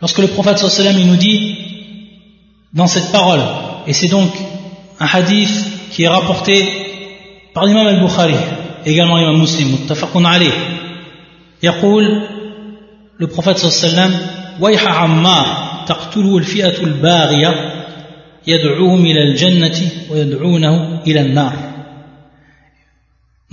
Lorsque 0.00 0.18
le 0.18 0.28
prophète 0.28 0.58
sallam 0.58 0.98
il 0.98 1.06
nous 1.06 1.16
dit 1.16 1.56
dans 2.74 2.86
cette 2.86 3.10
parole, 3.10 3.40
et 3.86 3.94
c'est 3.94 4.08
donc 4.08 4.30
un 5.00 5.06
hadith 5.06 5.56
qui 5.90 6.02
est 6.02 6.08
rapporté 6.08 6.54
par 7.54 7.64
l'imam 7.64 7.86
al-Bukhari, 7.86 8.34
également 8.84 9.16
l'imam 9.16 9.38
muslim, 9.38 9.70
muttafaqun 9.70 10.24
alayh, 10.24 10.52
يقول 11.62 12.22
le 13.18 13.26
prophète 13.26 13.58
sallam 13.58 14.12
ويح 14.60 14.88
عمار 14.88 15.46
تقتله 15.86 16.38
الفئة 16.38 16.84
الباغية 16.84 17.54
يدعوهم 18.46 19.06
إلى 19.06 19.22
الجنة 19.22 19.80
ويدعونه 20.10 21.00
إلى 21.06 21.20
النار 21.20 21.71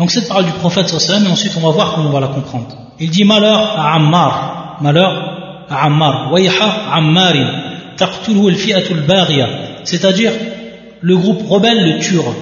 donc 0.00 0.10
cette 0.10 0.28
parole 0.28 0.46
du 0.46 0.52
prophète 0.52 0.88
et 0.88 1.30
ensuite 1.30 1.52
on 1.58 1.60
va 1.60 1.72
voir 1.72 1.92
comment 1.92 2.08
on 2.08 2.12
va 2.12 2.20
la 2.20 2.28
comprendre. 2.28 2.68
Il 2.98 3.10
dit 3.10 3.24
malheur 3.24 3.78
à 3.78 3.96
Ammar, 3.96 4.78
malheur 4.80 5.66
Ammar, 5.68 6.32
c'est-à-dire 9.84 10.32
le 11.02 11.16
groupe 11.18 11.46
rebelle 11.46 11.84
le 11.84 11.98
tuera. 12.00 12.32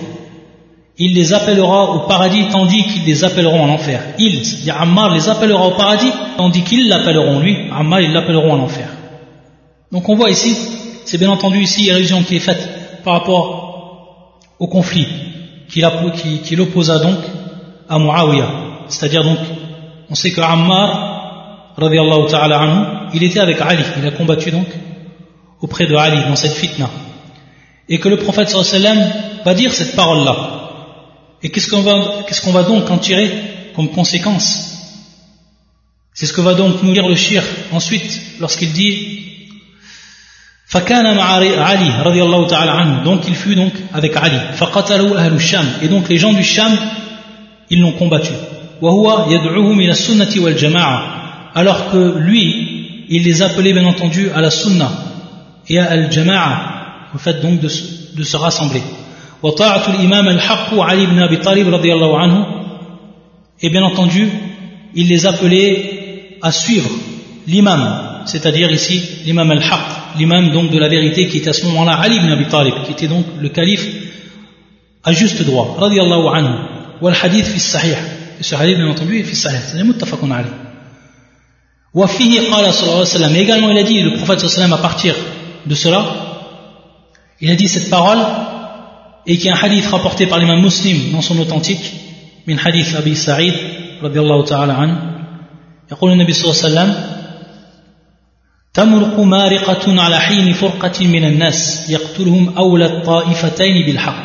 Il 0.99 1.15
les 1.15 1.35
appellera 1.35 1.91
au 1.97 2.07
paradis 2.07 2.45
tandis 2.53 2.85
qu'ils 2.85 3.05
les 3.05 3.25
appelleront 3.25 3.65
en 3.65 3.71
enfer. 3.71 4.03
Ils, 4.21 4.71
Ammar 4.71 5.13
les 5.13 5.29
appellera 5.29 5.67
au 5.67 5.73
paradis 5.73 6.13
tandis 6.37 6.63
qu'ils 6.63 6.89
l'appelleront 6.89 7.41
lui, 7.41 7.57
Ammar 7.77 8.01
ils 8.01 8.13
l'appelleront 8.13 8.53
en 8.53 8.61
enfer. 8.61 8.87
Donc 9.91 10.09
on 10.09 10.15
voit 10.15 10.31
ici, 10.31 10.57
c'est 11.05 11.19
bien 11.19 11.31
entendu 11.31 11.61
ici 11.61 11.91
l'allusion 11.91 12.23
qui 12.23 12.37
est 12.37 12.39
faite 12.39 13.03
par 13.03 13.15
rapport 13.15 14.45
au 14.61 14.69
conflit 14.69 15.09
qu'il 15.69 15.87
qui, 16.45 16.57
l'opposa 16.57 16.99
donc 16.99 17.19
à. 17.89 18.51
C'est-à-dire 18.89 19.25
donc, 19.25 19.39
on 20.11 20.15
sait 20.15 20.31
que 20.31 20.41
Ammar 20.41 21.09
il 23.15 23.23
était 23.23 23.39
avec 23.39 23.61
Ali, 23.61 23.85
il 23.97 24.07
a 24.07 24.11
combattu 24.11 24.51
donc 24.51 24.67
auprès 25.61 25.87
de 25.87 25.95
Ali 25.95 26.23
dans 26.29 26.35
cette 26.37 26.55
fitna. 26.55 26.91
Et 27.89 27.99
que 27.99 28.09
le 28.09 28.17
prophète 28.17 28.49
sallam 28.49 28.99
va 29.45 29.55
dire 29.55 29.73
cette 29.73 29.95
parole-là. 29.95 30.71
Et 31.43 31.51
qu'est-ce 31.51 31.71
qu'on 31.71 31.83
va, 32.53 32.63
donc 32.65 32.91
en 32.91 32.99
tirer 32.99 33.31
comme 33.77 33.89
conséquence? 33.91 34.75
C'est 36.13 36.27
ce 36.27 36.33
que 36.33 36.41
va 36.41 36.55
donc 36.55 36.83
nous 36.83 36.93
lire 36.93 37.07
le 37.07 37.15
shir 37.15 37.45
ensuite 37.71 38.21
lorsqu'il 38.41 38.73
dit 38.73 39.25
Ali 40.75 41.91
donc 43.05 43.29
il 43.29 43.37
fut 43.37 43.55
donc 43.55 43.73
avec 43.95 44.17
Ali 44.17 44.37
et 45.81 45.89
donc 45.89 46.09
les 46.09 46.17
gens 46.19 46.33
du 46.33 46.43
Sham 46.43 46.77
ils 47.71 47.81
l'ont 47.81 47.93
combattu. 47.93 48.33
Alors 51.55 51.91
que 51.91 52.19
lui, 52.19 53.05
il 53.09 53.25
les 53.25 53.43
appelait 53.43 53.73
bien 53.73 53.87
entendu 53.87 54.31
à 54.35 54.41
la 54.41 54.51
sunna 54.51 54.91
et 55.69 55.79
à 55.79 55.91
al-jama'a, 55.91 57.11
au 57.15 57.19
fait 57.19 57.41
donc 57.43 57.61
de, 57.61 57.69
se 57.69 58.37
rassembler. 58.37 58.83
Et 63.61 63.71
bien 63.71 63.83
entendu, 63.83 64.29
il 64.95 65.09
les 65.09 65.27
appelait 65.27 66.39
à 66.43 66.53
suivre 66.53 66.91
l'imam, 67.47 68.23
c'est-à-dire 68.27 68.71
ici 68.71 69.03
l'imam 69.25 69.51
al-haq, 69.51 70.17
l'imam 70.19 70.51
donc 70.51 70.71
de 70.71 70.79
la 70.79 70.89
vérité 70.89 71.27
qui 71.29 71.39
était 71.39 71.51
à 71.51 71.53
ce 71.53 71.67
moment-là 71.67 71.93
Ali 72.01 72.17
ibn 72.17 72.31
Abi 72.31 72.47
Talib, 72.47 72.75
qui 72.85 72.93
était 72.93 73.09
donc 73.09 73.25
le 73.41 73.49
calife 73.49 73.87
à 75.05 75.13
juste 75.13 75.43
droit, 75.45 75.77
radiallahu 75.79 76.29
anhu. 76.35 76.78
والحديث 77.03 77.49
في 77.49 77.57
الصحيح. 77.57 77.99
الحديث 78.53 78.77
بن 78.79 78.95
في, 78.95 79.23
في 79.23 79.33
الصحيح. 79.33 79.63
c'est 79.73 79.83
متفق 79.83 80.19
عليه. 80.23 80.69
وفيه 81.95 82.51
قال 82.53 82.75
صلى 82.75 82.83
الله 82.83 82.95
عليه 82.95 83.17
وسلم 83.17 83.35
et 83.35 83.41
également 83.41 83.71
il 83.71 83.85
صلى 83.85 84.23
الله 84.23 84.29
عليه 84.29 84.45
وسلم 84.45 84.75
à 84.75 84.79
partir 84.79 85.15
de 85.67 85.75
cela 85.75 86.05
il 87.41 87.51
a 87.51 87.55
dit 87.55 87.69
cette 87.69 87.89
parole 87.91 88.19
et 89.27 89.37
qui 89.39 89.49
est 89.49 89.53
un 89.53 89.57
hadith 89.57 89.87
rapporté 89.87 90.27
par 90.27 90.39
l'imam 90.39 90.61
muslim 90.61 91.13
dans 91.13 91.23
son 91.23 91.39
authentique 91.39 91.93
من 92.47 92.59
حديث 92.59 92.97
أبي 92.97 93.15
سعيد 93.15 93.55
رضي 94.03 94.21
الله 94.21 94.45
تعالى 94.45 94.73
عنه 94.73 94.97
يقول 95.93 96.13
النبي 96.13 96.33
صلى 96.33 96.45
الله 96.51 96.63
عليه 96.65 96.69
وسلم 96.75 97.19
تمرق 98.75 99.21
مارقة 99.21 100.03
على 100.03 100.21
حين 100.21 100.53
فرقة 100.53 101.07
من 101.07 101.25
الناس 101.25 101.91
يقتلهم 101.91 102.59
أولى 102.59 102.87
الطائفتين 102.87 103.87
بالحق. 103.87 104.25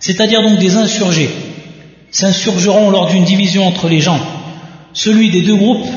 C'est-à-dire 0.00 0.42
donc 0.42 0.58
des 0.58 0.76
insurgés 0.76 1.30
s'insurgeront 2.13 2.89
lors 2.89 3.07
d'une 3.07 3.23
division 3.23 3.67
entre 3.67 3.87
les 3.87 3.99
gens 3.99 4.19
celui 4.93 5.29
des 5.29 5.41
deux 5.41 5.55
groupes 5.55 5.87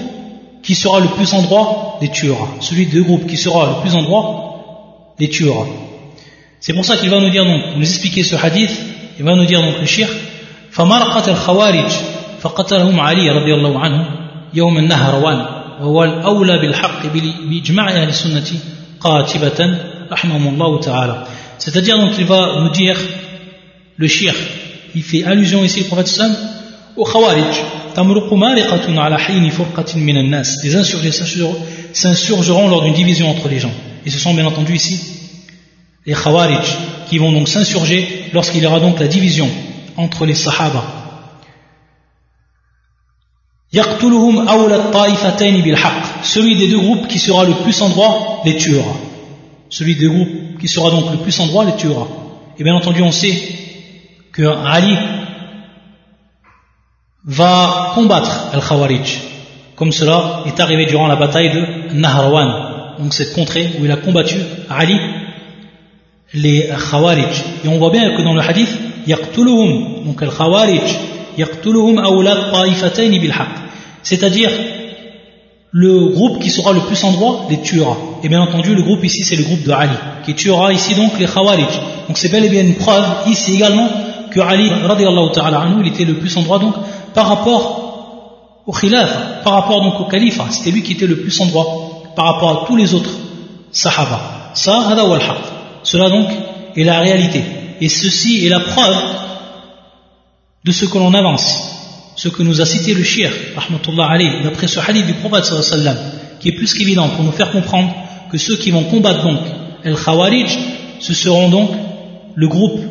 qui 0.63 0.75
sera 0.75 1.01
le 1.01 1.09
plus 1.09 1.33
en 1.35 1.43
droit 1.43 1.99
les 2.03 2.09
tuera 2.09 2.49
celui 2.61 2.87
des 2.87 2.93
deux 2.93 3.05
groupes 3.05 3.27
qui 3.27 3.37
sera 3.37 3.67
le 3.67 3.81
plus 3.83 3.95
en 3.95 4.03
droit 4.03 5.15
les 5.19 5.29
tuera 5.29 5.67
c'est 6.61 6.75
pour 6.75 6.85
ça 6.85 6.97
qu'il 6.97 7.11
va 7.11 7.21
nous 7.21 7.31
dire 7.31 7.45
donc 7.45 7.61
nous 7.77 7.83
expliquer 7.83 8.23
ce 8.23 8.37
hadith 8.37 8.75
il 9.19 9.25
va 9.25 9.35
nous 9.35 9.47
dire 9.47 9.63
donc 9.63 9.79
le 9.81 9.87
shirk 9.87 10.13
فمرقت 10.73 11.29
الخوارج 11.29 11.91
فقتلهم 12.41 13.01
علي 13.01 13.31
رضي 13.31 13.55
الله 13.55 13.79
عنه 13.79 14.07
يوم 14.55 14.79
النهروان 14.79 15.47
وهو 15.81 16.05
الأولى 16.05 16.59
بالحق 16.59 17.07
بإجماع 17.51 17.91
أهل 17.91 18.09
السنة 18.09 18.51
قاتبة 19.01 19.79
رحمهم 20.13 20.49
الله 20.49 20.81
تعالى 20.81 21.27
c'est-à-dire 21.59 21.99
donc 21.99 22.13
il 22.19 22.25
va 22.25 22.61
nous 22.61 22.71
dire 22.71 22.97
le 23.97 24.09
shir 24.09 24.35
il 24.98 25.04
fait 25.04 25.24
allusion 25.24 25.64
ici, 25.64 25.82
le 25.82 25.86
prophète 25.86 26.20
au 26.96 27.06
Khawarij. 27.06 27.62
Les 30.64 30.76
insurgés 30.76 31.12
s'insurgeront 31.94 32.68
lors 32.68 32.82
d'une 32.84 32.96
division 32.96 33.30
entre 33.30 33.48
les 33.48 33.60
gens. 33.60 33.72
Et 34.08 34.10
ce 34.10 34.18
sont 34.18 34.34
bien 34.34 34.48
entendu 34.48 34.74
ici 34.74 35.00
les 36.08 36.14
Khawarij 36.14 36.66
qui 37.10 37.20
vont 37.20 37.32
donc 37.32 37.48
s'insurger 37.48 38.30
lorsqu'il 38.34 38.64
y 38.64 38.66
aura 38.66 38.80
donc 38.80 39.00
la 39.00 39.08
division 39.08 39.48
entre 39.98 40.26
les 40.26 40.34
Sahaba. 40.34 40.84
Celui 46.24 46.58
des 46.58 46.70
deux 46.70 46.80
groupes 46.80 47.08
qui 47.08 47.20
sera 47.20 47.44
le 47.44 47.54
plus 47.54 47.80
en 47.84 47.90
droit 47.90 48.42
les 48.46 48.58
tuera. 48.58 48.96
Celui 49.70 49.96
des 49.96 50.08
groupes 50.08 50.58
qui 50.60 50.68
sera 50.68 50.90
donc 50.90 51.12
le 51.12 51.18
plus 51.18 51.40
en 51.40 51.46
droit 51.46 51.66
les 51.66 51.76
tuera. 51.76 52.08
Et 52.58 52.64
bien 52.64 52.74
entendu, 52.74 53.04
on 53.04 53.12
sait 53.12 53.67
que 54.38 54.44
Ali 54.44 54.96
va 57.26 57.92
combattre 57.96 58.52
Al-Khawarij, 58.54 59.20
comme 59.76 59.92
cela 59.92 60.44
est 60.46 60.60
arrivé 60.60 60.86
durant 60.86 61.08
la 61.08 61.16
bataille 61.16 61.50
de 61.50 61.96
Nahrawan, 61.96 62.98
donc 63.00 63.16
cette 63.16 63.34
contrée 63.34 63.72
où 63.80 63.86
il 63.86 63.92
a 63.92 63.98
combattu 63.98 64.38
Ali 64.70 64.96
les 66.36 66.70
Khawarij. 66.92 67.44
Et 67.66 67.68
on 67.68 67.80
voit 67.80 67.90
bien 67.90 68.16
que 68.16 68.22
dans 68.22 68.36
le 68.36 68.42
hadith, 68.42 68.70
Yaqtuluhum, 69.08 70.06
donc 70.06 70.22
Al-Khawarij, 70.22 70.88
Yaqtuluhum 71.36 71.98
awlad 71.98 72.52
ta'ifatayn 72.52 73.10
bil 73.18 73.34
C'est-à-dire, 74.04 74.52
le 75.72 76.10
groupe 76.10 76.40
qui 76.40 76.52
sera 76.52 76.74
le 76.74 76.82
plus 76.82 77.04
en 77.04 77.12
droit 77.12 77.48
les 77.50 77.60
tuera. 77.62 77.98
Et 78.24 78.30
bien 78.30 78.42
entendu, 78.42 78.76
le 78.76 78.84
groupe 78.84 79.04
ici, 79.04 79.24
c'est 79.24 79.36
le 79.36 79.44
groupe 79.44 79.64
de 79.64 79.72
Ali, 79.72 79.96
qui 80.26 80.36
tuera 80.36 80.74
ici 80.74 80.94
donc 80.94 81.18
les 81.20 81.26
Khawarij. 81.26 81.74
Donc 82.08 82.20
c'est 82.20 82.30
bel 82.30 82.46
et 82.46 82.50
bien 82.50 82.62
une 82.62 82.76
preuve, 82.76 83.04
ici 83.28 83.56
également, 83.56 83.90
que 84.32 84.40
Ali 84.40 84.70
radiallahu 84.70 85.32
ta'ala 85.32 85.60
anhu 85.60 85.82
il 85.82 85.88
était 85.94 86.06
le 86.06 86.16
plus 86.16 86.36
en 86.38 86.42
droit 86.42 86.60
donc 86.60 86.76
par 87.14 87.28
rapport 87.28 88.64
au 88.66 88.72
khilaf 88.72 89.44
par 89.44 89.54
rapport 89.54 89.82
donc 89.82 90.00
au 90.00 90.06
calife 90.06 90.40
c'était 90.52 90.72
lui 90.72 90.84
qui 90.84 90.94
était 90.94 91.08
le 91.08 91.18
plus 91.18 91.40
en 91.42 91.46
droit 91.46 92.04
par 92.16 92.26
rapport 92.34 92.64
à 92.64 92.66
tous 92.68 92.76
les 92.76 92.94
autres 92.94 93.12
sahaba. 93.72 94.52
Ça 94.54 94.96
cela 95.84 96.10
donc 96.10 96.28
est 96.76 96.84
la 96.84 97.00
réalité. 97.00 97.44
Et 97.80 97.90
ceci 97.90 98.46
est 98.46 98.50
la 98.50 98.60
preuve 98.60 98.98
de 100.66 100.72
ce 100.72 100.86
que 100.86 100.98
l'on 100.98 101.14
avance. 101.14 101.74
Ce 102.16 102.30
que 102.30 102.42
nous 102.42 102.60
a 102.60 102.66
cité 102.66 102.94
le 102.96 103.04
shir, 103.04 103.32
d'après 104.44 104.68
ce 104.68 104.80
hadith 104.80 105.06
du 105.06 105.14
prophète 105.14 105.46
qui 106.40 106.50
est 106.50 106.54
plus 106.54 106.74
qu'évident 106.74 107.10
pour 107.10 107.24
nous 107.24 107.32
faire 107.32 107.52
comprendre 107.52 107.94
que 108.32 108.38
ceux 108.38 108.58
qui 108.58 108.72
vont 108.72 108.84
combattre 108.84 109.24
donc 109.24 109.40
El 109.84 109.96
Khawarij, 109.96 110.58
ce 111.00 111.14
seront 111.14 111.50
donc 111.50 111.70
le 112.36 112.48
groupe 112.48 112.82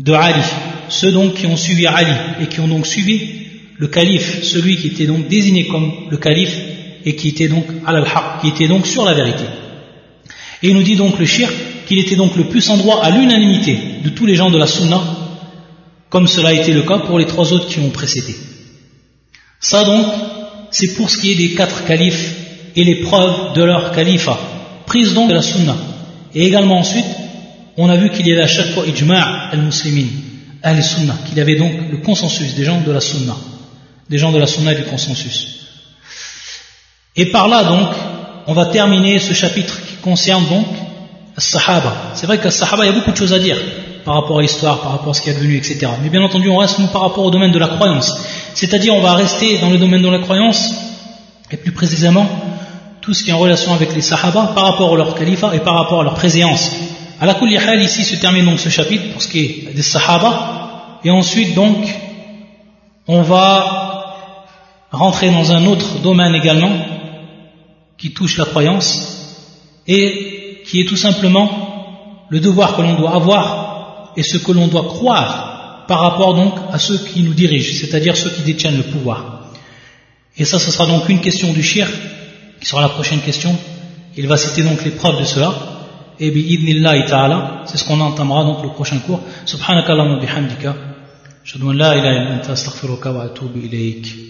de 0.00 0.12
Ali, 0.14 0.42
ceux 0.88 1.12
donc 1.12 1.34
qui 1.34 1.46
ont 1.46 1.56
suivi 1.56 1.86
Ali 1.86 2.12
et 2.42 2.46
qui 2.46 2.60
ont 2.60 2.68
donc 2.68 2.86
suivi 2.86 3.20
le 3.76 3.86
calife, 3.86 4.42
celui 4.42 4.76
qui 4.76 4.88
était 4.88 5.06
donc 5.06 5.28
désigné 5.28 5.66
comme 5.66 5.92
le 6.10 6.16
calife 6.16 6.56
et 7.04 7.14
qui 7.14 7.28
était 7.28 7.48
donc 7.48 7.66
al-haq, 7.86 8.40
qui 8.40 8.48
était 8.48 8.68
donc 8.68 8.86
sur 8.86 9.04
la 9.04 9.14
vérité. 9.14 9.44
Et 10.62 10.68
il 10.68 10.74
nous 10.74 10.82
dit 10.82 10.96
donc 10.96 11.18
le 11.18 11.26
shir 11.26 11.50
qu'il 11.86 11.98
était 11.98 12.16
donc 12.16 12.34
le 12.36 12.44
plus 12.44 12.68
en 12.70 12.76
droit 12.78 13.02
à 13.02 13.10
l'unanimité 13.10 13.78
de 14.02 14.08
tous 14.10 14.24
les 14.24 14.36
gens 14.36 14.50
de 14.50 14.58
la 14.58 14.66
sunna, 14.66 15.00
comme 16.08 16.28
cela 16.28 16.50
a 16.50 16.52
été 16.52 16.72
le 16.72 16.82
cas 16.82 16.98
pour 16.98 17.18
les 17.18 17.26
trois 17.26 17.52
autres 17.52 17.68
qui 17.68 17.78
ont 17.80 17.90
précédé. 17.90 18.34
Ça 19.60 19.84
donc, 19.84 20.06
c'est 20.70 20.94
pour 20.94 21.10
ce 21.10 21.18
qui 21.18 21.32
est 21.32 21.36
des 21.36 21.50
quatre 21.54 21.84
califes 21.84 22.34
et 22.74 22.84
les 22.84 22.96
preuves 22.96 23.54
de 23.54 23.62
leur 23.62 23.92
califat, 23.92 24.38
prise 24.86 25.12
donc 25.12 25.28
de 25.28 25.34
la 25.34 25.42
sunna. 25.42 25.76
Et 26.34 26.46
également 26.46 26.78
ensuite, 26.78 27.04
on 27.82 27.88
a 27.88 27.96
vu 27.96 28.10
qu'il 28.10 28.26
y 28.26 28.32
avait 28.32 28.42
à 28.42 28.46
chaque 28.46 28.72
fois 28.74 28.84
ijma' 28.86 29.50
al-muslimin, 29.52 30.08
al-sunna, 30.62 31.14
qu'il 31.26 31.38
y 31.38 31.40
avait 31.40 31.56
donc 31.56 31.72
le 31.90 31.96
consensus 31.98 32.54
des 32.54 32.64
gens 32.64 32.80
de 32.80 32.92
la 32.92 33.00
sunna, 33.00 33.34
des 34.08 34.18
gens 34.18 34.32
de 34.32 34.38
la 34.38 34.46
sunna 34.46 34.72
et 34.72 34.76
du 34.76 34.84
consensus. 34.84 35.60
Et 37.16 37.26
par 37.26 37.48
là 37.48 37.64
donc, 37.64 37.88
on 38.46 38.52
va 38.52 38.66
terminer 38.66 39.18
ce 39.18 39.32
chapitre 39.32 39.80
qui 39.86 39.94
concerne 40.02 40.46
donc 40.48 40.66
Sahaba. 41.38 42.12
C'est 42.14 42.26
vrai 42.26 42.38
qu'à 42.38 42.50
Sahaba, 42.50 42.84
il 42.84 42.88
y 42.88 42.90
a 42.90 42.92
beaucoup 42.92 43.12
de 43.12 43.16
choses 43.16 43.32
à 43.32 43.38
dire 43.38 43.56
par 44.04 44.14
rapport 44.14 44.38
à 44.38 44.42
l'histoire, 44.42 44.80
par 44.80 44.92
rapport 44.92 45.10
à 45.10 45.14
ce 45.14 45.22
qui 45.22 45.30
est 45.30 45.34
devenu, 45.34 45.56
etc. 45.56 45.86
Mais 46.02 46.10
bien 46.10 46.22
entendu, 46.22 46.50
on 46.50 46.58
reste 46.58 46.78
nous 46.80 46.88
par 46.88 47.02
rapport 47.02 47.24
au 47.24 47.30
domaine 47.30 47.52
de 47.52 47.58
la 47.58 47.68
croyance. 47.68 48.14
C'est-à-dire, 48.54 48.94
on 48.94 49.00
va 49.00 49.14
rester 49.14 49.58
dans 49.58 49.70
le 49.70 49.78
domaine 49.78 50.02
de 50.02 50.08
la 50.08 50.18
croyance, 50.18 50.74
et 51.50 51.56
plus 51.56 51.72
précisément, 51.72 52.26
tout 53.00 53.14
ce 53.14 53.24
qui 53.24 53.30
est 53.30 53.32
en 53.32 53.38
relation 53.38 53.72
avec 53.72 53.94
les 53.94 54.02
Sahaba 54.02 54.52
par 54.54 54.64
rapport 54.64 54.92
à 54.92 54.96
leur 54.96 55.14
califat 55.14 55.54
et 55.54 55.60
par 55.60 55.74
rapport 55.74 56.02
à 56.02 56.04
leur 56.04 56.14
préséance. 56.14 56.70
À 57.20 57.26
la 57.26 57.34
hal, 57.34 57.82
ici 57.82 58.02
se 58.02 58.16
termine 58.16 58.46
donc 58.46 58.58
ce 58.58 58.70
chapitre 58.70 59.12
pour 59.12 59.20
ce 59.20 59.28
qui 59.28 59.40
est 59.40 59.74
des 59.74 59.82
Sahaba, 59.82 61.00
et 61.04 61.10
ensuite 61.10 61.54
donc, 61.54 61.76
on 63.06 63.20
va 63.20 64.16
rentrer 64.90 65.30
dans 65.30 65.52
un 65.52 65.66
autre 65.66 65.98
domaine 66.00 66.34
également, 66.34 66.72
qui 67.98 68.14
touche 68.14 68.38
la 68.38 68.46
croyance, 68.46 69.52
et 69.86 70.62
qui 70.64 70.80
est 70.80 70.86
tout 70.86 70.96
simplement 70.96 72.24
le 72.30 72.40
devoir 72.40 72.74
que 72.74 72.80
l'on 72.80 72.94
doit 72.94 73.14
avoir 73.14 74.14
et 74.16 74.22
ce 74.22 74.38
que 74.38 74.52
l'on 74.52 74.68
doit 74.68 74.84
croire 74.84 75.84
par 75.86 76.00
rapport 76.00 76.34
donc 76.34 76.54
à 76.72 76.78
ceux 76.78 76.96
qui 76.96 77.22
nous 77.22 77.34
dirigent, 77.34 77.74
c'est-à-dire 77.78 78.16
ceux 78.16 78.30
qui 78.30 78.42
détiennent 78.42 78.78
le 78.78 78.84
pouvoir. 78.84 79.50
Et 80.38 80.46
ça, 80.46 80.58
ce 80.58 80.70
sera 80.70 80.86
donc 80.86 81.06
une 81.10 81.20
question 81.20 81.52
du 81.52 81.62
shir, 81.62 81.86
qui 82.60 82.66
sera 82.66 82.80
la 82.80 82.88
prochaine 82.88 83.20
question. 83.20 83.54
Il 84.16 84.26
va 84.26 84.38
citer 84.38 84.62
donc 84.62 84.82
les 84.84 84.92
preuves 84.92 85.20
de 85.20 85.24
cela. 85.24 85.69
Et 86.22 86.30
bi 86.30 86.82
ta'ala, 87.08 87.62
c'est 87.66 87.78
ce 87.78 87.84
qu'on 87.86 87.98
entamera 88.00 88.44
donc 88.44 88.62
le 88.62 88.68
prochain 88.68 88.98
cours. 88.98 89.20
Subhanakallahumma 89.46 90.20
bihamdika. 90.20 90.74
la 91.54 91.96
ilaha 91.96 92.12
illa 92.12 92.34
anta 92.34 92.52
astaghfiruka 92.52 93.10
wa 93.10 93.24
atubu 93.24 93.58
ilayk. 93.58 94.20